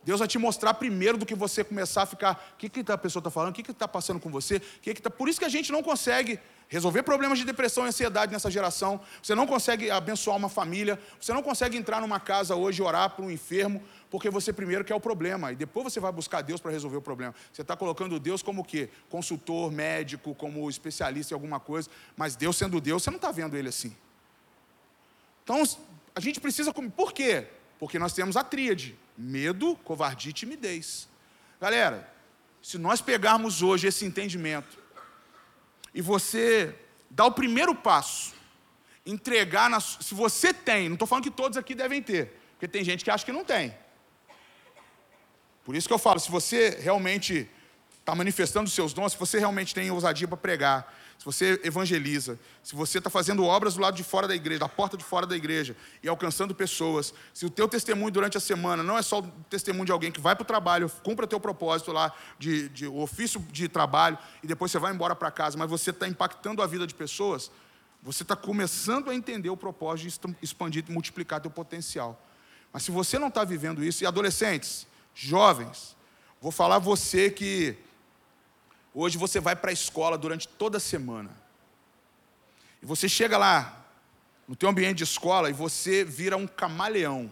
Deus 0.07 0.19
vai 0.19 0.27
te 0.29 0.39
mostrar 0.39 0.73
primeiro 0.75 1.17
do 1.17 1.25
que 1.25 1.35
você 1.35 1.65
começar 1.65 2.03
a 2.03 2.05
ficar. 2.05 2.51
O 2.53 2.57
que, 2.57 2.69
que 2.69 2.89
a 2.89 2.97
pessoa 2.97 3.19
está 3.19 3.29
falando? 3.29 3.49
O 3.49 3.53
que 3.53 3.69
está 3.69 3.89
passando 3.89 4.21
com 4.21 4.29
você? 4.29 4.57
Que 4.81 4.93
que 4.93 5.01
tá... 5.01 5.09
Por 5.09 5.27
isso 5.27 5.37
que 5.37 5.43
a 5.43 5.49
gente 5.49 5.69
não 5.69 5.83
consegue 5.83 6.39
resolver 6.69 7.03
problemas 7.03 7.37
de 7.37 7.43
depressão 7.43 7.83
e 7.83 7.89
ansiedade 7.89 8.31
nessa 8.31 8.49
geração. 8.49 9.01
Você 9.21 9.35
não 9.35 9.45
consegue 9.45 9.91
abençoar 9.91 10.37
uma 10.37 10.47
família. 10.47 10.97
Você 11.19 11.33
não 11.33 11.43
consegue 11.43 11.75
entrar 11.75 11.99
numa 11.99 12.21
casa 12.21 12.55
hoje 12.55 12.81
e 12.81 12.85
orar 12.85 13.09
para 13.09 13.25
um 13.25 13.29
enfermo, 13.29 13.83
porque 14.09 14.29
você 14.29 14.53
primeiro 14.53 14.85
quer 14.85 14.95
o 14.95 14.99
problema. 15.01 15.51
E 15.51 15.57
depois 15.57 15.91
você 15.91 15.99
vai 15.99 16.13
buscar 16.13 16.41
Deus 16.41 16.61
para 16.61 16.71
resolver 16.71 16.95
o 16.95 17.01
problema. 17.01 17.35
Você 17.51 17.61
está 17.61 17.75
colocando 17.75 18.17
Deus 18.17 18.41
como 18.41 18.61
o 18.61 18.63
quê? 18.63 18.89
Consultor, 19.09 19.69
médico, 19.69 20.33
como 20.35 20.69
especialista 20.69 21.33
em 21.33 21.35
alguma 21.35 21.59
coisa. 21.59 21.89
Mas 22.15 22.33
Deus 22.33 22.55
sendo 22.55 22.79
Deus, 22.79 23.03
você 23.03 23.09
não 23.09 23.17
está 23.17 23.29
vendo 23.29 23.57
ele 23.57 23.67
assim. 23.67 23.93
Então, 25.43 25.61
a 26.15 26.19
gente 26.21 26.39
precisa. 26.39 26.71
Por 26.73 27.11
quê? 27.11 27.47
Porque 27.77 27.99
nós 27.99 28.13
temos 28.13 28.37
a 28.37 28.43
tríade 28.45 28.97
Medo, 29.17 29.75
covardia 29.77 30.29
e 30.29 30.33
timidez. 30.33 31.07
Galera, 31.59 32.13
se 32.61 32.77
nós 32.77 33.01
pegarmos 33.01 33.61
hoje 33.61 33.87
esse 33.87 34.05
entendimento 34.05 34.77
e 35.93 36.01
você 36.01 36.75
dar 37.09 37.25
o 37.25 37.31
primeiro 37.31 37.73
passo, 37.73 38.35
entregar, 39.05 39.69
na, 39.69 39.79
se 39.79 40.13
você 40.13 40.53
tem, 40.53 40.89
não 40.89 40.95
estou 40.95 41.07
falando 41.07 41.23
que 41.23 41.31
todos 41.31 41.57
aqui 41.57 41.73
devem 41.73 42.01
ter, 42.01 42.39
porque 42.51 42.67
tem 42.67 42.83
gente 42.83 43.03
que 43.03 43.09
acha 43.09 43.25
que 43.25 43.31
não 43.31 43.43
tem. 43.43 43.73
Por 45.63 45.75
isso 45.75 45.87
que 45.87 45.93
eu 45.93 45.99
falo, 45.99 46.19
se 46.19 46.29
você 46.29 46.77
realmente 46.81 47.49
está 48.07 48.15
manifestando 48.15 48.67
os 48.67 48.73
seus 48.73 48.93
dons, 48.93 49.11
se 49.11 49.19
você 49.19 49.37
realmente 49.37 49.75
tem 49.75 49.91
ousadia 49.91 50.25
para 50.29 50.37
pregar, 50.37 50.95
se 51.19 51.25
você 51.25 51.59
evangeliza, 51.61 52.39
se 52.63 52.73
você 52.73 52.99
está 52.99 53.09
fazendo 53.09 53.43
obras 53.43 53.73
do 53.73 53.81
lado 53.81 53.97
de 53.97 54.03
fora 54.03 54.29
da 54.29 54.33
igreja, 54.33 54.61
da 54.61 54.69
porta 54.69 54.95
de 54.95 55.03
fora 55.03 55.27
da 55.27 55.35
igreja 55.35 55.75
e 56.01 56.07
alcançando 56.07 56.55
pessoas, 56.55 57.13
se 57.33 57.45
o 57.45 57.49
teu 57.49 57.67
testemunho 57.67 58.09
durante 58.09 58.37
a 58.37 58.39
semana 58.39 58.81
não 58.81 58.97
é 58.97 59.01
só 59.01 59.19
o 59.19 59.23
testemunho 59.49 59.83
de 59.83 59.91
alguém 59.91 60.09
que 60.09 60.21
vai 60.21 60.37
para 60.37 60.43
o 60.43 60.45
trabalho, 60.45 60.89
cumpra 61.03 61.27
teu 61.27 61.37
propósito 61.37 61.91
lá, 61.91 62.13
de, 62.39 62.69
de 62.69 62.87
ofício 62.87 63.41
de 63.51 63.67
trabalho, 63.67 64.17
e 64.41 64.47
depois 64.47 64.71
você 64.71 64.79
vai 64.79 64.93
embora 64.93 65.13
para 65.13 65.29
casa, 65.29 65.57
mas 65.57 65.69
você 65.69 65.89
está 65.89 66.07
impactando 66.07 66.61
a 66.61 66.65
vida 66.65 66.87
de 66.87 66.95
pessoas, 66.95 67.51
você 68.01 68.23
está 68.23 68.37
começando 68.37 69.09
a 69.09 69.15
entender 69.15 69.49
o 69.49 69.57
propósito 69.57 70.29
de 70.29 70.35
expandir 70.41 70.85
e 70.87 70.91
multiplicar 70.93 71.41
teu 71.41 71.51
potencial. 71.51 72.25
Mas 72.71 72.83
se 72.83 72.91
você 72.91 73.19
não 73.19 73.27
está 73.27 73.43
vivendo 73.43 73.83
isso, 73.83 74.01
e 74.01 74.07
adolescentes, 74.07 74.87
jovens, 75.13 75.93
vou 76.39 76.53
falar 76.53 76.79
você 76.79 77.29
que 77.29 77.85
Hoje 78.99 79.15
você 79.15 79.39
vai 79.39 79.55
para 79.55 79.69
a 79.69 79.73
escola 79.73 80.17
durante 80.17 80.47
toda 80.47 80.77
a 80.77 80.79
semana. 80.79 81.29
E 82.81 82.85
você 82.87 83.07
chega 83.07 83.37
lá, 83.37 83.85
no 84.47 84.55
teu 84.55 84.67
ambiente 84.67 84.97
de 84.97 85.03
escola, 85.03 85.51
e 85.51 85.53
você 85.53 86.03
vira 86.03 86.35
um 86.35 86.47
camaleão, 86.47 87.31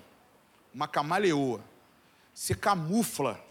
uma 0.72 0.88
camaleoa. 0.88 1.60
Você 2.36 2.54
camufla. 2.54 3.44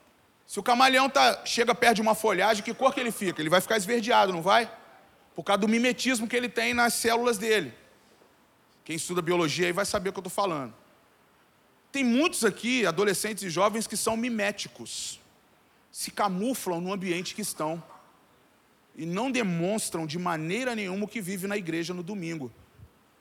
Se 0.46 0.60
o 0.60 0.62
camaleão 0.62 1.10
tá, 1.10 1.44
chega 1.44 1.74
perto 1.74 1.96
de 1.96 2.02
uma 2.02 2.14
folhagem, 2.14 2.62
que 2.62 2.72
cor 2.72 2.94
que 2.94 3.00
ele 3.00 3.10
fica? 3.10 3.42
Ele 3.42 3.50
vai 3.50 3.60
ficar 3.60 3.76
esverdeado, 3.76 4.32
não 4.32 4.42
vai? 4.42 4.72
Por 5.34 5.42
causa 5.42 5.62
do 5.62 5.66
mimetismo 5.66 6.28
que 6.28 6.36
ele 6.36 6.48
tem 6.48 6.72
nas 6.72 6.94
células 6.94 7.36
dele. 7.36 7.74
Quem 8.84 8.94
estuda 8.94 9.20
biologia 9.20 9.66
aí 9.66 9.72
vai 9.72 9.84
saber 9.84 10.10
o 10.10 10.12
que 10.12 10.20
eu 10.20 10.28
estou 10.28 10.30
falando. 10.30 10.72
Tem 11.90 12.04
muitos 12.04 12.44
aqui, 12.44 12.86
adolescentes 12.86 13.42
e 13.42 13.50
jovens, 13.50 13.88
que 13.88 13.96
são 13.96 14.16
miméticos. 14.16 15.18
Se 15.90 16.12
camuflam 16.12 16.80
no 16.80 16.92
ambiente 16.92 17.34
que 17.34 17.42
estão 17.42 17.82
e 18.96 19.04
não 19.04 19.30
demonstram 19.30 20.06
de 20.06 20.18
maneira 20.18 20.74
nenhuma 20.74 21.04
o 21.04 21.08
que 21.08 21.20
vive 21.20 21.46
na 21.46 21.56
igreja 21.56 21.92
no 21.92 22.02
domingo. 22.02 22.52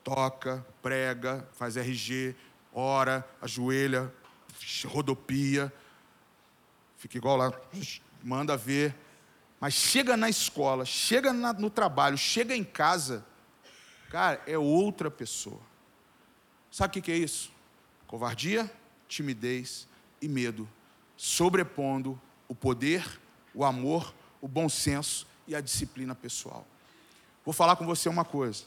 Toca, 0.02 0.64
prega, 0.82 1.48
faz 1.52 1.76
RG, 1.76 2.36
ora, 2.72 3.28
ajoelha, 3.40 4.12
rodopia, 4.86 5.72
fica 6.96 7.16
igual 7.16 7.36
lá, 7.36 7.52
manda 8.22 8.56
ver. 8.56 8.94
Mas 9.58 9.74
chega 9.74 10.16
na 10.16 10.28
escola, 10.28 10.84
chega 10.84 11.32
na, 11.32 11.52
no 11.52 11.70
trabalho, 11.70 12.18
chega 12.18 12.54
em 12.54 12.64
casa, 12.64 13.24
cara, 14.10 14.42
é 14.46 14.58
outra 14.58 15.10
pessoa. 15.10 15.60
Sabe 16.70 16.98
o 16.98 17.02
que 17.02 17.10
é 17.10 17.16
isso? 17.16 17.52
Covardia, 18.06 18.70
timidez 19.08 19.88
e 20.20 20.28
medo, 20.28 20.68
sobrepondo 21.16 22.20
o 22.46 22.54
poder, 22.54 23.20
o 23.54 23.64
amor, 23.64 24.14
o 24.40 24.46
bom 24.46 24.68
senso 24.68 25.26
e 25.46 25.54
a 25.54 25.60
disciplina 25.60 26.14
pessoal. 26.14 26.66
Vou 27.44 27.52
falar 27.52 27.76
com 27.76 27.84
você 27.84 28.08
uma 28.08 28.24
coisa. 28.24 28.64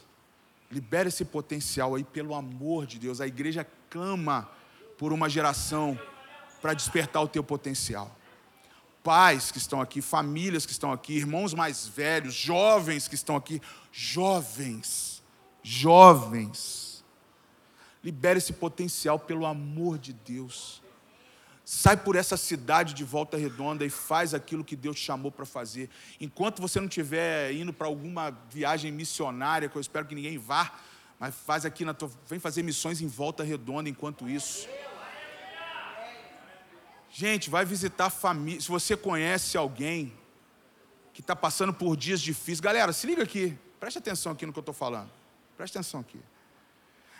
Libere 0.70 1.08
esse 1.08 1.24
potencial 1.24 1.94
aí, 1.94 2.04
pelo 2.04 2.34
amor 2.34 2.86
de 2.86 2.98
Deus. 2.98 3.20
A 3.20 3.26
igreja 3.26 3.66
clama 3.90 4.48
por 4.96 5.12
uma 5.12 5.28
geração 5.28 5.98
para 6.60 6.74
despertar 6.74 7.22
o 7.22 7.28
teu 7.28 7.42
potencial. 7.42 8.14
Pais 9.02 9.50
que 9.50 9.58
estão 9.58 9.80
aqui, 9.80 10.02
famílias 10.02 10.66
que 10.66 10.72
estão 10.72 10.92
aqui, 10.92 11.14
irmãos 11.14 11.54
mais 11.54 11.86
velhos, 11.86 12.34
jovens 12.34 13.08
que 13.08 13.14
estão 13.14 13.36
aqui, 13.36 13.62
jovens, 13.90 15.22
jovens. 15.62 17.04
Libere 18.02 18.38
esse 18.38 18.52
potencial 18.52 19.18
pelo 19.18 19.46
amor 19.46 19.98
de 19.98 20.12
Deus. 20.12 20.82
Sai 21.70 21.98
por 21.98 22.16
essa 22.16 22.34
cidade 22.34 22.94
de 22.94 23.04
volta 23.04 23.36
redonda 23.36 23.84
e 23.84 23.90
faz 23.90 24.32
aquilo 24.32 24.64
que 24.64 24.74
Deus 24.74 24.98
te 24.98 25.04
chamou 25.04 25.30
para 25.30 25.44
fazer. 25.44 25.90
Enquanto 26.18 26.62
você 26.62 26.80
não 26.80 26.88
estiver 26.88 27.52
indo 27.52 27.74
para 27.74 27.86
alguma 27.86 28.30
viagem 28.50 28.90
missionária, 28.90 29.68
que 29.68 29.76
eu 29.76 29.80
espero 29.82 30.06
que 30.06 30.14
ninguém 30.14 30.38
vá, 30.38 30.72
mas 31.20 31.34
faz 31.34 31.66
aqui 31.66 31.84
na 31.84 31.92
tua, 31.92 32.10
vem 32.26 32.38
fazer 32.38 32.62
missões 32.62 33.02
em 33.02 33.06
volta 33.06 33.44
redonda 33.44 33.86
enquanto 33.86 34.26
isso. 34.26 34.66
Gente, 37.10 37.50
vai 37.50 37.66
visitar 37.66 38.08
família. 38.08 38.62
Se 38.62 38.68
você 38.68 38.96
conhece 38.96 39.58
alguém 39.58 40.14
que 41.12 41.20
está 41.20 41.36
passando 41.36 41.74
por 41.74 41.98
dias 41.98 42.22
difíceis, 42.22 42.60
galera, 42.60 42.94
se 42.94 43.06
liga 43.06 43.22
aqui, 43.22 43.58
preste 43.78 43.98
atenção 43.98 44.32
aqui 44.32 44.46
no 44.46 44.54
que 44.54 44.58
eu 44.58 44.62
estou 44.62 44.74
falando. 44.74 45.10
Preste 45.54 45.76
atenção 45.76 46.00
aqui. 46.00 46.18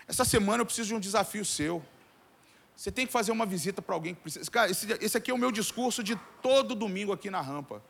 Essa 0.06 0.24
semana 0.24 0.62
eu 0.62 0.64
preciso 0.64 0.88
de 0.88 0.94
um 0.94 1.00
desafio 1.00 1.44
seu. 1.44 1.84
Você 2.78 2.92
tem 2.92 3.04
que 3.04 3.12
fazer 3.12 3.32
uma 3.32 3.44
visita 3.44 3.82
para 3.82 3.92
alguém 3.92 4.14
que 4.14 4.20
precisa. 4.20 4.48
Cara, 4.48 4.70
esse, 4.70 4.86
esse 5.00 5.16
aqui 5.16 5.32
é 5.32 5.34
o 5.34 5.38
meu 5.38 5.50
discurso 5.50 6.00
de 6.00 6.14
todo 6.40 6.76
domingo 6.76 7.12
aqui 7.12 7.28
na 7.28 7.40
rampa. 7.40 7.82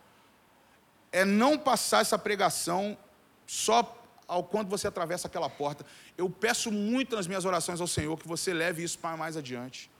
É 1.11 1.23
não 1.23 1.59
passar 1.59 2.01
essa 2.01 2.17
pregação 2.17 2.97
só 3.45 3.95
ao 4.27 4.43
quando 4.43 4.67
você 4.67 4.87
atravessa 4.87 5.27
aquela 5.27 5.47
porta. 5.47 5.85
Eu 6.17 6.27
peço 6.27 6.71
muito 6.71 7.15
nas 7.15 7.27
minhas 7.27 7.45
orações 7.45 7.79
ao 7.79 7.85
Senhor 7.85 8.17
que 8.17 8.27
você 8.27 8.51
leve 8.51 8.81
isso 8.81 8.97
para 8.97 9.15
mais 9.15 9.37
adiante. 9.37 9.91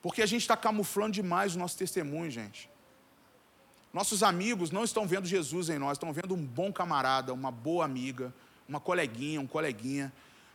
Porque 0.00 0.22
a 0.22 0.26
gente 0.26 0.40
está 0.40 0.56
camuflando 0.56 1.12
demais 1.12 1.54
o 1.54 1.58
nosso 1.58 1.76
testemunho, 1.76 2.30
gente. 2.30 2.70
Nossos 3.92 4.22
amigos 4.22 4.70
não 4.70 4.84
estão 4.84 5.06
vendo 5.06 5.26
Jesus 5.26 5.68
em 5.68 5.78
nós, 5.78 5.98
estão 5.98 6.14
vendo 6.14 6.34
um 6.34 6.42
bom 6.42 6.72
camarada, 6.72 7.34
uma 7.34 7.50
boa 7.50 7.84
amiga, 7.84 8.32
uma 8.66 8.80
coleguinha, 8.80 9.38
um 9.38 9.46
coleguinha 9.46 10.10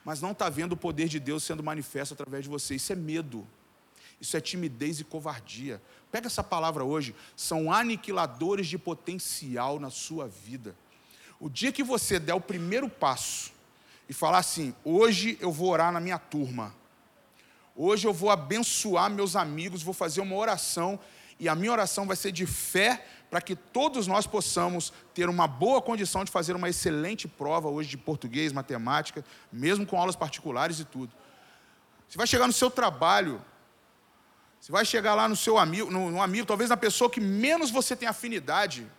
mas 0.06 0.22
não 0.22 0.32
está 0.32 0.48
vendo 0.50 0.74
o 0.74 0.78
poder 0.78 1.10
de 1.10 1.20
Deus 1.20 1.44
sendo 1.44 1.64
manifesto 1.64 2.14
através 2.14 2.44
de 2.44 2.50
você. 2.50 2.76
Isso 2.76 2.94
é 2.94 2.96
medo, 2.96 3.46
isso 4.22 4.38
é 4.38 4.40
timidez 4.40 5.00
e 5.00 5.04
covardia. 5.04 5.82
Pega 6.12 6.28
essa 6.28 6.44
palavra 6.44 6.84
hoje, 6.84 7.16
são 7.36 7.74
aniquiladores 7.74 8.68
de 8.68 8.78
potencial 8.78 9.80
na 9.80 9.90
sua 9.90 10.28
vida. 10.28 10.76
O 11.40 11.50
dia 11.50 11.72
que 11.72 11.84
você 11.84 12.20
der 12.20 12.36
o 12.36 12.40
primeiro 12.40 12.88
passo 12.88 13.52
e 14.08 14.14
falar 14.14 14.38
assim: 14.38 14.76
hoje 14.84 15.40
eu 15.42 15.52
vou 15.52 15.70
orar 15.70 15.92
na 15.92 16.00
minha 16.00 16.20
turma, 16.20 16.74
hoje 17.76 18.08
eu 18.08 18.14
vou 18.14 18.30
abençoar 18.30 19.10
meus 19.10 19.36
amigos, 19.36 19.82
vou 19.82 19.94
fazer 19.94 20.22
uma 20.22 20.36
oração, 20.36 21.00
e 21.40 21.50
a 21.50 21.56
minha 21.56 21.72
oração 21.72 22.06
vai 22.06 22.16
ser 22.16 22.32
de 22.32 22.46
fé 22.46 23.06
para 23.36 23.42
que 23.42 23.54
todos 23.54 24.08
nós 24.08 24.26
possamos 24.26 24.94
ter 25.14 25.28
uma 25.28 25.46
boa 25.46 25.82
condição 25.82 26.24
de 26.24 26.32
fazer 26.32 26.56
uma 26.56 26.70
excelente 26.70 27.28
prova 27.28 27.68
hoje 27.68 27.90
de 27.90 27.98
português, 27.98 28.54
matemática, 28.54 29.26
mesmo 29.52 29.86
com 29.86 30.00
aulas 30.00 30.16
particulares 30.16 30.80
e 30.80 30.86
tudo. 30.86 31.14
Você 32.08 32.18
vai 32.18 32.26
chegar 32.26 32.48
no 32.48 32.54
seu 32.54 32.72
trabalho, 32.72 33.44
você 34.58 34.72
vai 34.72 34.86
chegar 34.86 35.16
lá 35.16 35.28
no 35.28 35.36
seu 35.36 35.58
amigo, 35.58 35.92
no, 35.92 36.12
no 36.12 36.22
amigo, 36.22 36.48
talvez 36.48 36.70
na 36.70 36.78
pessoa 36.78 37.10
que 37.10 37.20
menos 37.20 37.70
você 37.72 37.94
tem 37.94 38.08
afinidade, 38.08 38.90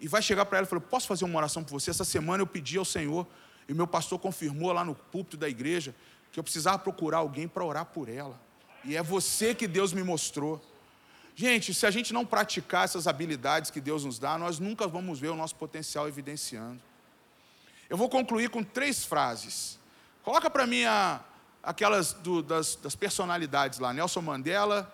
e 0.00 0.08
vai 0.08 0.20
chegar 0.20 0.44
para 0.44 0.58
ela 0.58 0.66
e 0.66 0.68
falar: 0.68 0.80
Posso 0.80 1.06
fazer 1.06 1.24
uma 1.24 1.38
oração 1.38 1.62
por 1.62 1.70
você? 1.70 1.90
Essa 1.90 2.04
semana 2.04 2.42
eu 2.42 2.48
pedi 2.48 2.76
ao 2.76 2.84
Senhor, 2.84 3.24
e 3.68 3.72
meu 3.72 3.86
pastor 3.86 4.18
confirmou 4.18 4.72
lá 4.72 4.84
no 4.84 4.96
púlpito 4.96 5.36
da 5.36 5.48
igreja, 5.48 5.94
que 6.32 6.40
eu 6.40 6.42
precisava 6.42 6.80
procurar 6.80 7.18
alguém 7.18 7.46
para 7.46 7.64
orar 7.64 7.84
por 7.84 8.08
ela. 8.08 8.40
E 8.82 8.96
é 8.96 9.02
você 9.04 9.54
que 9.54 9.68
Deus 9.68 9.92
me 9.92 10.02
mostrou. 10.02 10.60
Gente, 11.38 11.74
se 11.74 11.84
a 11.84 11.90
gente 11.90 12.14
não 12.14 12.24
praticar 12.24 12.86
essas 12.86 13.06
habilidades 13.06 13.70
que 13.70 13.78
Deus 13.78 14.06
nos 14.06 14.18
dá, 14.18 14.38
nós 14.38 14.58
nunca 14.58 14.88
vamos 14.88 15.20
ver 15.20 15.28
o 15.28 15.36
nosso 15.36 15.54
potencial 15.54 16.08
evidenciando. 16.08 16.80
Eu 17.90 17.96
vou 17.98 18.08
concluir 18.08 18.48
com 18.48 18.64
três 18.64 19.04
frases. 19.04 19.78
Coloca 20.22 20.48
para 20.48 20.66
mim 20.66 20.84
a, 20.84 21.20
aquelas 21.62 22.14
do, 22.14 22.42
das, 22.42 22.76
das, 22.76 22.96
personalidades 22.96 23.78
lá, 23.78 23.92
Nelson 23.92 24.22
Mandela, 24.22 24.90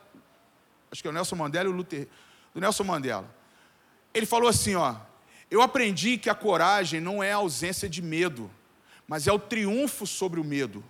acho 0.90 1.00
que 1.00 1.06
é 1.06 1.12
o 1.12 1.14
Nelson 1.14 1.36
Mandela 1.36 1.68
e 1.68 1.72
o 1.72 1.76
Luther, 1.76 2.08
do 2.52 2.60
Nelson 2.60 2.82
Mandela. 2.82 3.32
Ele 4.12 4.26
falou 4.26 4.48
assim, 4.48 4.74
ó, 4.74 4.96
eu 5.48 5.62
aprendi 5.62 6.18
que 6.18 6.28
a 6.28 6.34
coragem 6.34 7.00
não 7.00 7.22
é 7.22 7.32
a 7.32 7.36
ausência 7.36 7.88
de 7.88 8.02
medo, 8.02 8.50
mas 9.06 9.28
é 9.28 9.32
o 9.32 9.38
triunfo 9.38 10.08
sobre 10.08 10.40
o 10.40 10.44
medo. 10.44 10.82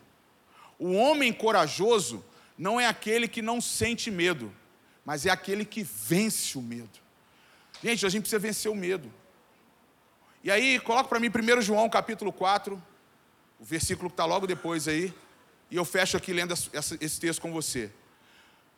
O 0.78 0.94
homem 0.94 1.30
corajoso 1.30 2.24
não 2.56 2.80
é 2.80 2.86
aquele 2.86 3.28
que 3.28 3.42
não 3.42 3.60
sente 3.60 4.10
medo, 4.10 4.50
mas 5.04 5.26
é 5.26 5.30
aquele 5.30 5.64
que 5.64 5.82
vence 5.82 6.56
o 6.56 6.62
medo. 6.62 6.90
Gente, 7.82 8.06
a 8.06 8.08
gente 8.08 8.22
precisa 8.22 8.38
vencer 8.38 8.70
o 8.70 8.74
medo. 8.74 9.12
E 10.44 10.50
aí, 10.50 10.78
coloca 10.80 11.08
para 11.08 11.20
mim 11.20 11.28
1 11.28 11.62
João 11.62 11.88
capítulo 11.88 12.32
4, 12.32 12.80
o 13.60 13.64
versículo 13.64 14.08
que 14.08 14.14
está 14.14 14.24
logo 14.24 14.46
depois 14.46 14.88
aí, 14.88 15.12
e 15.70 15.76
eu 15.76 15.84
fecho 15.84 16.16
aqui 16.16 16.32
lendo 16.32 16.52
esse 16.52 17.20
texto 17.20 17.40
com 17.40 17.52
você. 17.52 17.90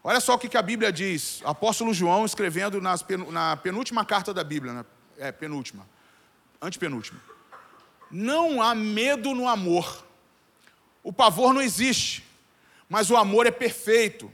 Olha 0.03 0.21
só 0.21 0.35
o 0.35 0.39
que 0.39 0.57
a 0.57 0.63
Bíblia 0.63 0.93
diz, 0.93 1.41
apóstolo 1.45 1.95
João 1.95 2.27
escrevendo 2.27 2.81
na 2.81 3.57
penúltima 3.57 4.05
carta 4.05 4.35
da 4.35 4.45
Bíblia, 4.45 4.73
né? 4.75 4.85
é, 5.19 5.33
penúltima, 5.33 5.87
antepenúltima. 6.61 7.21
Não 8.11 8.63
há 8.63 8.75
medo 8.75 9.35
no 9.35 9.49
amor. 9.49 10.05
O 11.03 11.13
pavor 11.13 11.53
não 11.53 11.61
existe, 11.61 12.25
mas 12.89 13.11
o 13.11 13.17
amor 13.17 13.47
é 13.47 13.51
perfeito. 13.51 14.31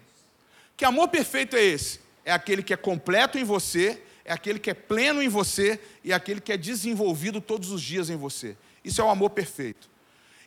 Que 0.81 0.87
amor 0.87 1.09
perfeito 1.09 1.57
é 1.57 1.63
esse? 1.63 2.01
É 2.25 2.33
aquele 2.33 2.63
que 2.63 2.73
é 2.73 2.77
completo 2.77 3.37
em 3.37 3.45
você, 3.45 4.03
é 4.25 4.33
aquele 4.33 4.59
que 4.59 4.71
é 4.71 4.73
pleno 4.73 5.23
em 5.23 5.29
você 5.29 5.79
e 6.03 6.11
é 6.11 6.15
aquele 6.15 6.41
que 6.41 6.51
é 6.51 6.57
desenvolvido 6.57 7.39
todos 7.39 7.71
os 7.71 7.83
dias 7.83 8.09
em 8.09 8.17
você. 8.17 8.57
Isso 8.83 8.99
é 8.99 9.05
o 9.05 9.11
amor 9.11 9.29
perfeito. 9.29 9.91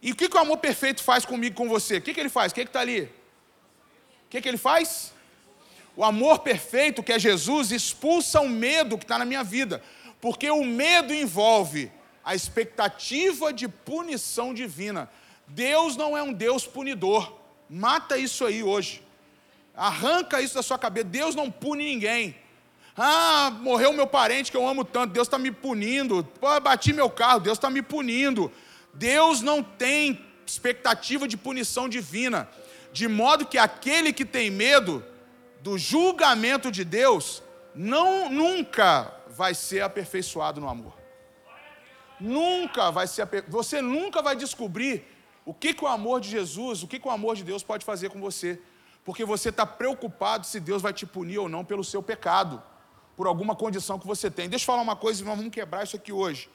E 0.01 0.11
o 0.11 0.15
que, 0.15 0.27
que 0.27 0.35
o 0.35 0.39
amor 0.39 0.57
perfeito 0.57 1.03
faz 1.03 1.23
comigo, 1.23 1.55
com 1.55 1.69
você? 1.69 1.97
O 1.97 2.01
que, 2.01 2.15
que 2.15 2.19
ele 2.19 2.29
faz? 2.29 2.51
O 2.51 2.55
que 2.55 2.61
está 2.61 2.79
ali? 2.79 3.01
O 3.01 4.29
que, 4.31 4.41
que 4.41 4.49
ele 4.49 4.57
faz? 4.57 5.13
O 5.95 6.03
amor 6.03 6.39
perfeito, 6.39 7.03
que 7.03 7.13
é 7.13 7.19
Jesus, 7.19 7.71
expulsa 7.71 8.41
o 8.41 8.49
medo 8.49 8.97
que 8.97 9.03
está 9.03 9.19
na 9.19 9.25
minha 9.25 9.43
vida. 9.43 9.83
Porque 10.19 10.49
o 10.49 10.65
medo 10.65 11.13
envolve 11.13 11.91
a 12.25 12.33
expectativa 12.33 13.53
de 13.53 13.67
punição 13.67 14.51
divina. 14.51 15.11
Deus 15.47 15.95
não 15.95 16.17
é 16.17 16.23
um 16.23 16.33
Deus 16.33 16.65
punidor. 16.65 17.37
Mata 17.69 18.17
isso 18.17 18.43
aí 18.43 18.63
hoje. 18.63 19.03
Arranca 19.75 20.41
isso 20.41 20.55
da 20.55 20.63
sua 20.63 20.77
cabeça. 20.77 21.05
Deus 21.05 21.35
não 21.35 21.49
pune 21.49 21.83
ninguém. 21.83 22.35
Ah, 22.95 23.51
morreu 23.61 23.91
meu 23.91 24.05
parente 24.05 24.51
que 24.51 24.57
eu 24.57 24.67
amo 24.67 24.85
tanto, 24.85 25.13
Deus 25.13 25.27
está 25.27 25.39
me 25.39 25.51
punindo. 25.51 26.23
Pô, 26.39 26.59
bati 26.59 26.93
meu 26.93 27.09
carro, 27.09 27.39
Deus 27.39 27.57
está 27.57 27.69
me 27.69 27.81
punindo. 27.81 28.51
Deus 28.93 29.41
não 29.41 29.63
tem 29.63 30.23
expectativa 30.45 31.27
de 31.27 31.35
punição 31.35 31.89
divina, 31.89 32.47
de 32.91 33.07
modo 33.07 33.45
que 33.47 33.57
aquele 33.57 34.13
que 34.13 34.23
tem 34.23 34.51
medo 34.51 35.03
do 35.61 35.77
julgamento 35.77 36.69
de 36.69 36.83
Deus 36.83 37.41
não 37.73 38.29
nunca 38.29 39.11
vai 39.29 39.55
ser 39.55 39.81
aperfeiçoado 39.81 40.61
no 40.61 40.69
amor. 40.69 40.93
Nunca 42.19 42.91
vai 42.91 43.07
ser 43.07 43.27
você 43.47 43.81
nunca 43.81 44.21
vai 44.21 44.35
descobrir 44.35 45.03
o 45.43 45.53
que, 45.53 45.73
que 45.73 45.83
o 45.83 45.87
amor 45.87 46.21
de 46.21 46.29
Jesus, 46.29 46.83
o 46.83 46.87
que, 46.87 46.99
que 46.99 47.07
o 47.07 47.11
amor 47.11 47.35
de 47.35 47.43
Deus 47.43 47.63
pode 47.63 47.83
fazer 47.83 48.09
com 48.09 48.21
você 48.21 48.61
porque 49.03 49.25
você 49.25 49.49
está 49.49 49.65
preocupado 49.65 50.45
se 50.45 50.59
Deus 50.59 50.81
vai 50.81 50.93
te 50.93 51.05
punir 51.05 51.39
ou 51.39 51.49
não 51.49 51.65
pelo 51.65 51.83
seu 51.83 52.01
pecado, 52.01 52.61
por 53.15 53.27
alguma 53.27 53.55
condição 53.55 53.99
que 53.99 54.07
você 54.07 54.31
tem. 54.31 54.49
Deixa 54.49 54.63
eu 54.63 54.67
falar 54.67 54.81
uma 54.81 54.95
coisa 54.95 55.21
e 55.21 55.25
vamos 55.25 55.47
quebrar 55.49 55.83
isso 55.83 55.95
aqui 55.95 56.11
hoje. 56.11 56.49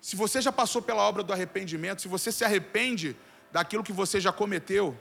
Se 0.00 0.16
você 0.16 0.40
já 0.40 0.50
passou 0.50 0.82
pela 0.82 1.02
obra 1.02 1.22
do 1.22 1.32
arrependimento, 1.32 2.02
se 2.02 2.08
você 2.08 2.32
se 2.32 2.44
arrepende 2.44 3.16
daquilo 3.52 3.84
que 3.84 3.92
você 3.92 4.20
já 4.20 4.32
cometeu, 4.32 4.98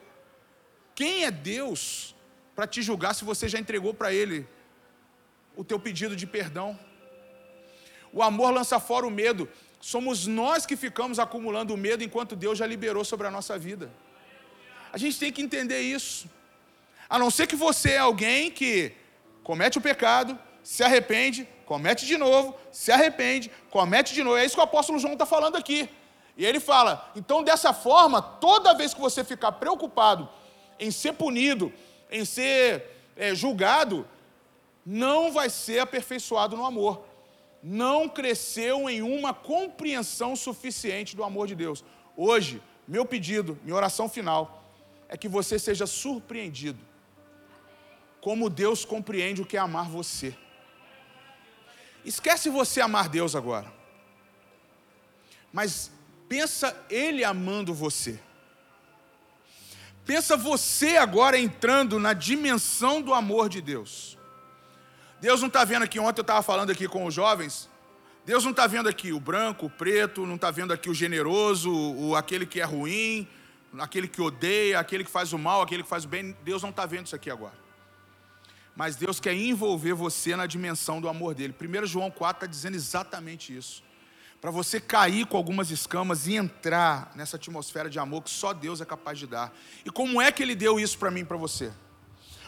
quem 0.94 1.24
é 1.24 1.32
Deus 1.32 2.16
para 2.56 2.68
te 2.68 2.82
julgar 2.82 3.16
se 3.16 3.24
você 3.24 3.48
já 3.50 3.58
entregou 3.58 3.94
para 3.94 4.14
Ele 4.14 4.48
o 5.56 5.64
teu 5.64 5.80
pedido 5.80 6.16
de 6.16 6.28
perdão? 6.28 6.78
O 8.14 8.22
amor 8.22 8.52
lança 8.52 8.80
fora 8.80 9.08
o 9.08 9.10
medo. 9.10 9.50
Somos 9.80 10.28
nós 10.28 10.66
que 10.66 10.76
ficamos 10.76 11.18
acumulando 11.18 11.74
o 11.74 11.78
medo 11.78 12.04
enquanto 12.04 12.36
Deus 12.36 12.60
já 12.60 12.68
liberou 12.68 13.04
sobre 13.04 13.26
a 13.26 13.32
nossa 13.32 13.58
vida. 13.58 13.92
A 14.92 14.98
gente 14.98 15.18
tem 15.18 15.32
que 15.32 15.42
entender 15.42 15.82
isso. 15.82 16.30
A 17.10 17.18
não 17.18 17.30
ser 17.30 17.48
que 17.48 17.56
você 17.56 17.92
é 17.92 17.98
alguém 17.98 18.52
que 18.52 18.94
comete 19.44 19.78
o 19.78 19.82
pecado, 19.82 20.38
se 20.64 20.84
arrepende, 20.84 21.48
comete 21.66 22.06
de 22.06 22.18
novo, 22.18 22.56
se 22.72 22.92
arrepende, 22.92 23.52
comete 23.70 24.14
de 24.14 24.24
novo. 24.24 24.38
É 24.38 24.46
isso 24.46 24.56
que 24.56 24.62
o 24.62 24.64
apóstolo 24.64 25.00
João 25.00 25.14
está 25.14 25.26
falando 25.26 25.56
aqui. 25.56 25.90
E 26.38 26.46
ele 26.46 26.60
fala: 26.60 27.12
então, 27.16 27.44
dessa 27.44 27.74
forma, 27.74 28.22
toda 28.22 28.74
vez 28.74 28.94
que 28.94 29.00
você 29.00 29.24
ficar 29.24 29.54
preocupado 29.54 30.30
em 30.80 30.92
ser 30.92 31.14
punido, 31.14 31.72
em 32.10 32.26
ser 32.26 32.86
é, 33.16 33.34
julgado, 33.36 34.08
não 34.86 35.32
vai 35.32 35.50
ser 35.50 35.80
aperfeiçoado 35.80 36.58
no 36.58 36.66
amor. 36.66 37.06
Não 37.64 38.10
cresceu 38.10 38.90
em 38.90 39.02
uma 39.02 39.34
compreensão 39.34 40.36
suficiente 40.36 41.16
do 41.16 41.24
amor 41.24 41.48
de 41.48 41.56
Deus. 41.56 41.84
Hoje, 42.18 42.62
meu 42.88 43.06
pedido, 43.06 43.60
minha 43.64 43.76
oração 43.76 44.10
final, 44.10 44.61
é 45.12 45.18
que 45.18 45.28
você 45.28 45.60
seja 45.60 45.86
surpreendido. 45.86 46.80
Como 48.22 48.50
Deus 48.50 48.86
compreende 48.86 49.42
o 49.42 49.46
que 49.46 49.58
é 49.58 49.60
amar 49.60 49.90
você. 49.90 50.34
Esquece 52.06 52.50
você 52.50 52.80
amar 52.80 53.10
Deus 53.10 53.36
agora. 53.36 53.72
Mas 55.52 55.92
pensa 56.30 56.76
Ele 56.90 57.26
amando 57.26 57.74
você. 57.74 58.18
Pensa 60.06 60.38
você 60.38 60.96
agora 60.96 61.38
entrando 61.38 62.00
na 62.00 62.14
dimensão 62.14 63.02
do 63.02 63.14
amor 63.14 63.50
de 63.50 63.60
Deus. 63.60 64.18
Deus 65.20 65.42
não 65.42 65.48
está 65.48 65.66
vendo 65.66 65.84
aqui, 65.84 66.00
ontem 66.00 66.22
eu 66.22 66.24
estava 66.24 66.42
falando 66.42 66.72
aqui 66.72 66.88
com 66.88 67.06
os 67.06 67.14
jovens, 67.14 67.70
Deus 68.26 68.44
não 68.44 68.52
está 68.52 68.66
vendo 68.66 68.90
aqui 68.90 69.14
o 69.14 69.20
branco, 69.20 69.68
o 69.68 69.70
preto, 69.70 70.26
não 70.26 70.36
está 70.36 70.50
vendo 70.50 70.74
aqui 70.74 70.90
o 70.90 70.96
generoso, 70.96 71.72
o, 71.72 72.16
aquele 72.16 72.46
que 72.46 72.60
é 72.60 72.64
ruim, 72.64 73.28
aquele 73.80 74.08
que 74.08 74.22
odeia, 74.22 74.80
aquele 74.80 75.04
que 75.04 75.12
faz 75.12 75.34
o 75.34 75.38
mal, 75.38 75.62
aquele 75.62 75.84
que 75.84 75.90
faz 75.90 76.06
o 76.06 76.08
bem, 76.08 76.36
Deus 76.44 76.62
não 76.62 76.70
está 76.70 76.86
vendo 76.86 77.06
isso 77.06 77.16
aqui 77.16 77.30
agora. 77.30 77.60
Mas 78.76 78.96
Deus 78.96 79.20
quer 79.20 79.34
envolver 79.34 79.94
você 79.94 80.36
na 80.36 80.46
dimensão 80.46 81.00
do 81.00 81.08
amor 81.08 81.36
dele. 81.36 81.54
1 81.60 81.86
João 81.86 82.10
4 82.10 82.46
está 82.46 82.48
dizendo 82.48 82.76
exatamente 82.76 83.56
isso. 83.56 83.84
Para 84.40 84.50
você 84.50 84.80
cair 84.80 85.28
com 85.28 85.38
algumas 85.38 85.70
escamas 85.70 86.26
e 86.26 86.36
entrar 86.36 87.12
nessa 87.16 87.36
atmosfera 87.36 87.90
de 87.90 88.00
amor 88.00 88.24
que 88.24 88.30
só 88.32 88.54
Deus 88.54 88.82
é 88.82 88.86
capaz 88.86 89.20
de 89.20 89.28
dar. 89.28 89.54
E 89.86 89.92
como 89.92 90.20
é 90.20 90.32
que 90.32 90.42
ele 90.42 90.56
deu 90.56 90.80
isso 90.80 90.98
para 90.98 91.12
mim 91.12 91.22
e 91.22 91.26
para 91.26 91.38
você? 91.38 91.72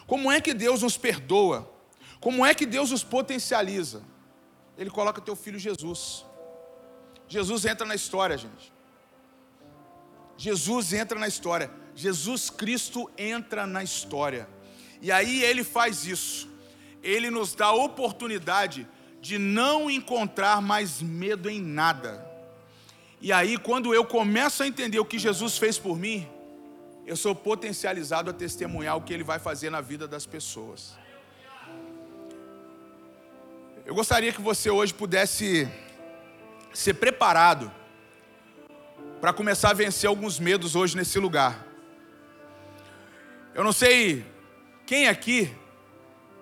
Como 0.07 0.31
é 0.31 0.41
que 0.41 0.53
Deus 0.53 0.81
nos 0.81 0.97
perdoa? 0.97 1.71
Como 2.19 2.45
é 2.45 2.55
que 2.55 2.65
Deus 2.65 2.89
nos 2.89 3.03
potencializa? 3.03 4.01
Ele 4.77 4.89
coloca 4.89 5.21
teu 5.21 5.35
filho 5.35 5.59
Jesus. 5.59 6.25
Jesus 7.27 7.65
entra 7.65 7.85
na 7.85 7.93
história, 7.93 8.37
gente. 8.37 8.72
Jesus 10.43 10.91
entra 10.91 11.17
na 11.17 11.25
história. 11.25 11.71
Jesus 11.95 12.49
Cristo 12.49 13.09
entra 13.17 13.65
na 13.65 13.81
história. 13.81 14.45
E 15.01 15.09
aí 15.09 15.41
ele 15.41 15.63
faz 15.63 16.05
isso. 16.05 16.49
Ele 17.01 17.29
nos 17.29 17.55
dá 17.55 17.67
a 17.67 17.73
oportunidade 17.73 18.85
de 19.21 19.37
não 19.37 19.89
encontrar 19.89 20.61
mais 20.61 21.01
medo 21.01 21.49
em 21.49 21.61
nada. 21.61 22.29
E 23.21 23.31
aí, 23.31 23.57
quando 23.57 23.93
eu 23.93 24.03
começo 24.03 24.63
a 24.63 24.67
entender 24.67 24.99
o 24.99 25.05
que 25.05 25.17
Jesus 25.17 25.57
fez 25.57 25.79
por 25.79 25.97
mim, 25.97 26.27
eu 27.05 27.15
sou 27.15 27.33
potencializado 27.33 28.29
a 28.29 28.33
testemunhar 28.33 28.97
o 28.97 29.01
que 29.01 29.13
ele 29.13 29.23
vai 29.23 29.39
fazer 29.39 29.69
na 29.69 29.79
vida 29.79 30.09
das 30.09 30.25
pessoas. 30.25 30.97
Eu 33.85 33.95
gostaria 33.95 34.33
que 34.33 34.41
você 34.41 34.69
hoje 34.69 34.93
pudesse 34.93 35.71
ser 36.73 36.95
preparado 36.95 37.71
para 39.23 39.31
começar 39.31 39.69
a 39.69 39.73
vencer 39.73 40.09
alguns 40.09 40.37
medos 40.37 40.75
hoje 40.75 40.97
nesse 40.97 41.17
lugar. 41.17 41.65
Eu 43.55 43.63
não 43.63 43.71
sei 43.71 44.25
quem 44.85 45.07
aqui 45.07 45.49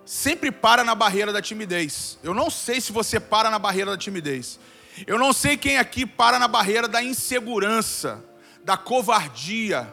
sempre 0.04 0.52
para 0.52 0.84
na 0.84 0.96
barreira 0.96 1.32
da 1.32 1.44
timidez. 1.44 2.18
Eu 2.24 2.34
não 2.34 2.50
sei 2.50 2.82
se 2.82 2.92
você 2.92 3.20
para 3.20 3.52
na 3.52 3.60
barreira 3.60 3.92
da 3.92 3.98
timidez. 4.00 4.60
Eu 5.06 5.20
não 5.20 5.32
sei 5.32 5.58
quem 5.58 5.78
aqui 5.78 6.08
para 6.08 6.40
na 6.40 6.48
barreira 6.48 6.88
da 6.88 7.04
insegurança, 7.04 8.26
da 8.64 8.76
covardia. 8.76 9.88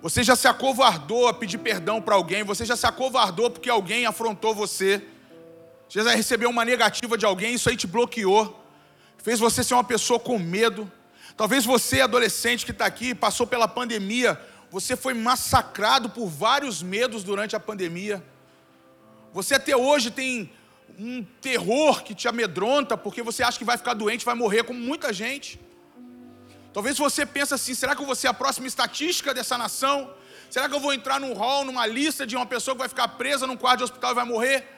Você 0.00 0.22
já 0.22 0.36
se 0.36 0.46
acovardou 0.46 1.26
a 1.26 1.34
pedir 1.34 1.58
perdão 1.58 2.00
para 2.00 2.14
alguém, 2.14 2.44
você 2.44 2.64
já 2.64 2.76
se 2.76 2.86
acovardou 2.86 3.50
porque 3.50 3.68
alguém 3.68 4.06
afrontou 4.06 4.54
você. 4.54 5.02
Você 5.88 6.04
já 6.04 6.14
recebeu 6.14 6.48
uma 6.48 6.64
negativa 6.64 7.18
de 7.18 7.26
alguém, 7.26 7.54
isso 7.54 7.68
aí 7.68 7.76
te 7.76 7.88
bloqueou, 7.88 8.64
fez 9.18 9.40
você 9.40 9.64
ser 9.64 9.74
uma 9.74 9.82
pessoa 9.82 10.20
com 10.20 10.38
medo. 10.38 10.88
Talvez 11.36 11.64
você, 11.64 12.00
adolescente 12.00 12.64
que 12.64 12.72
está 12.72 12.86
aqui, 12.86 13.14
passou 13.14 13.46
pela 13.46 13.66
pandemia, 13.66 14.40
você 14.70 14.96
foi 14.96 15.14
massacrado 15.14 16.10
por 16.10 16.28
vários 16.28 16.82
medos 16.82 17.22
durante 17.22 17.54
a 17.54 17.60
pandemia. 17.60 18.24
Você 19.32 19.54
até 19.54 19.76
hoje 19.76 20.10
tem 20.10 20.50
um 20.98 21.24
terror 21.40 22.02
que 22.02 22.14
te 22.14 22.28
amedronta 22.28 22.96
porque 22.96 23.22
você 23.22 23.42
acha 23.42 23.58
que 23.58 23.64
vai 23.64 23.76
ficar 23.76 23.94
doente, 23.94 24.24
vai 24.24 24.34
morrer, 24.34 24.62
como 24.64 24.78
muita 24.78 25.12
gente. 25.12 25.58
Talvez 26.72 26.96
você 26.96 27.24
pense 27.26 27.52
assim: 27.52 27.74
será 27.74 27.94
que 27.94 28.02
eu 28.02 28.06
vou 28.06 28.14
ser 28.14 28.28
a 28.28 28.34
próxima 28.34 28.66
estatística 28.66 29.34
dessa 29.34 29.58
nação? 29.58 30.12
Será 30.50 30.68
que 30.68 30.74
eu 30.74 30.80
vou 30.80 30.92
entrar 30.92 31.18
num 31.18 31.32
hall, 31.32 31.64
numa 31.64 31.86
lista 31.86 32.26
de 32.26 32.36
uma 32.36 32.44
pessoa 32.44 32.74
que 32.74 32.80
vai 32.80 32.88
ficar 32.88 33.08
presa 33.08 33.46
num 33.46 33.56
quarto 33.56 33.78
de 33.78 33.84
hospital 33.84 34.12
e 34.12 34.14
vai 34.14 34.24
morrer? 34.24 34.68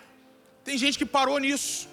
Tem 0.63 0.79
gente 0.79 0.97
que 0.97 1.05
parou 1.05 1.39
nisso, 1.39 1.89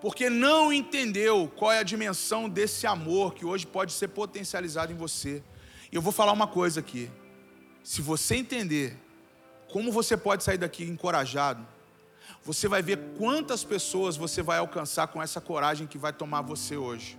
porque 0.00 0.28
não 0.28 0.72
entendeu 0.72 1.50
qual 1.56 1.72
é 1.72 1.78
a 1.78 1.82
dimensão 1.82 2.48
desse 2.48 2.86
amor 2.86 3.34
que 3.34 3.44
hoje 3.44 3.66
pode 3.66 3.92
ser 3.92 4.08
potencializado 4.08 4.92
em 4.92 4.96
você. 4.96 5.42
E 5.90 5.96
eu 5.96 6.02
vou 6.02 6.12
falar 6.12 6.32
uma 6.32 6.46
coisa 6.46 6.80
aqui: 6.80 7.10
se 7.82 8.02
você 8.02 8.36
entender 8.36 8.96
como 9.70 9.90
você 9.90 10.16
pode 10.16 10.44
sair 10.44 10.58
daqui 10.58 10.84
encorajado, 10.84 11.66
você 12.44 12.68
vai 12.68 12.82
ver 12.82 12.98
quantas 13.18 13.64
pessoas 13.64 14.16
você 14.16 14.42
vai 14.42 14.58
alcançar 14.58 15.08
com 15.08 15.22
essa 15.22 15.40
coragem 15.40 15.86
que 15.86 15.98
vai 15.98 16.12
tomar 16.12 16.42
você 16.42 16.76
hoje. 16.76 17.18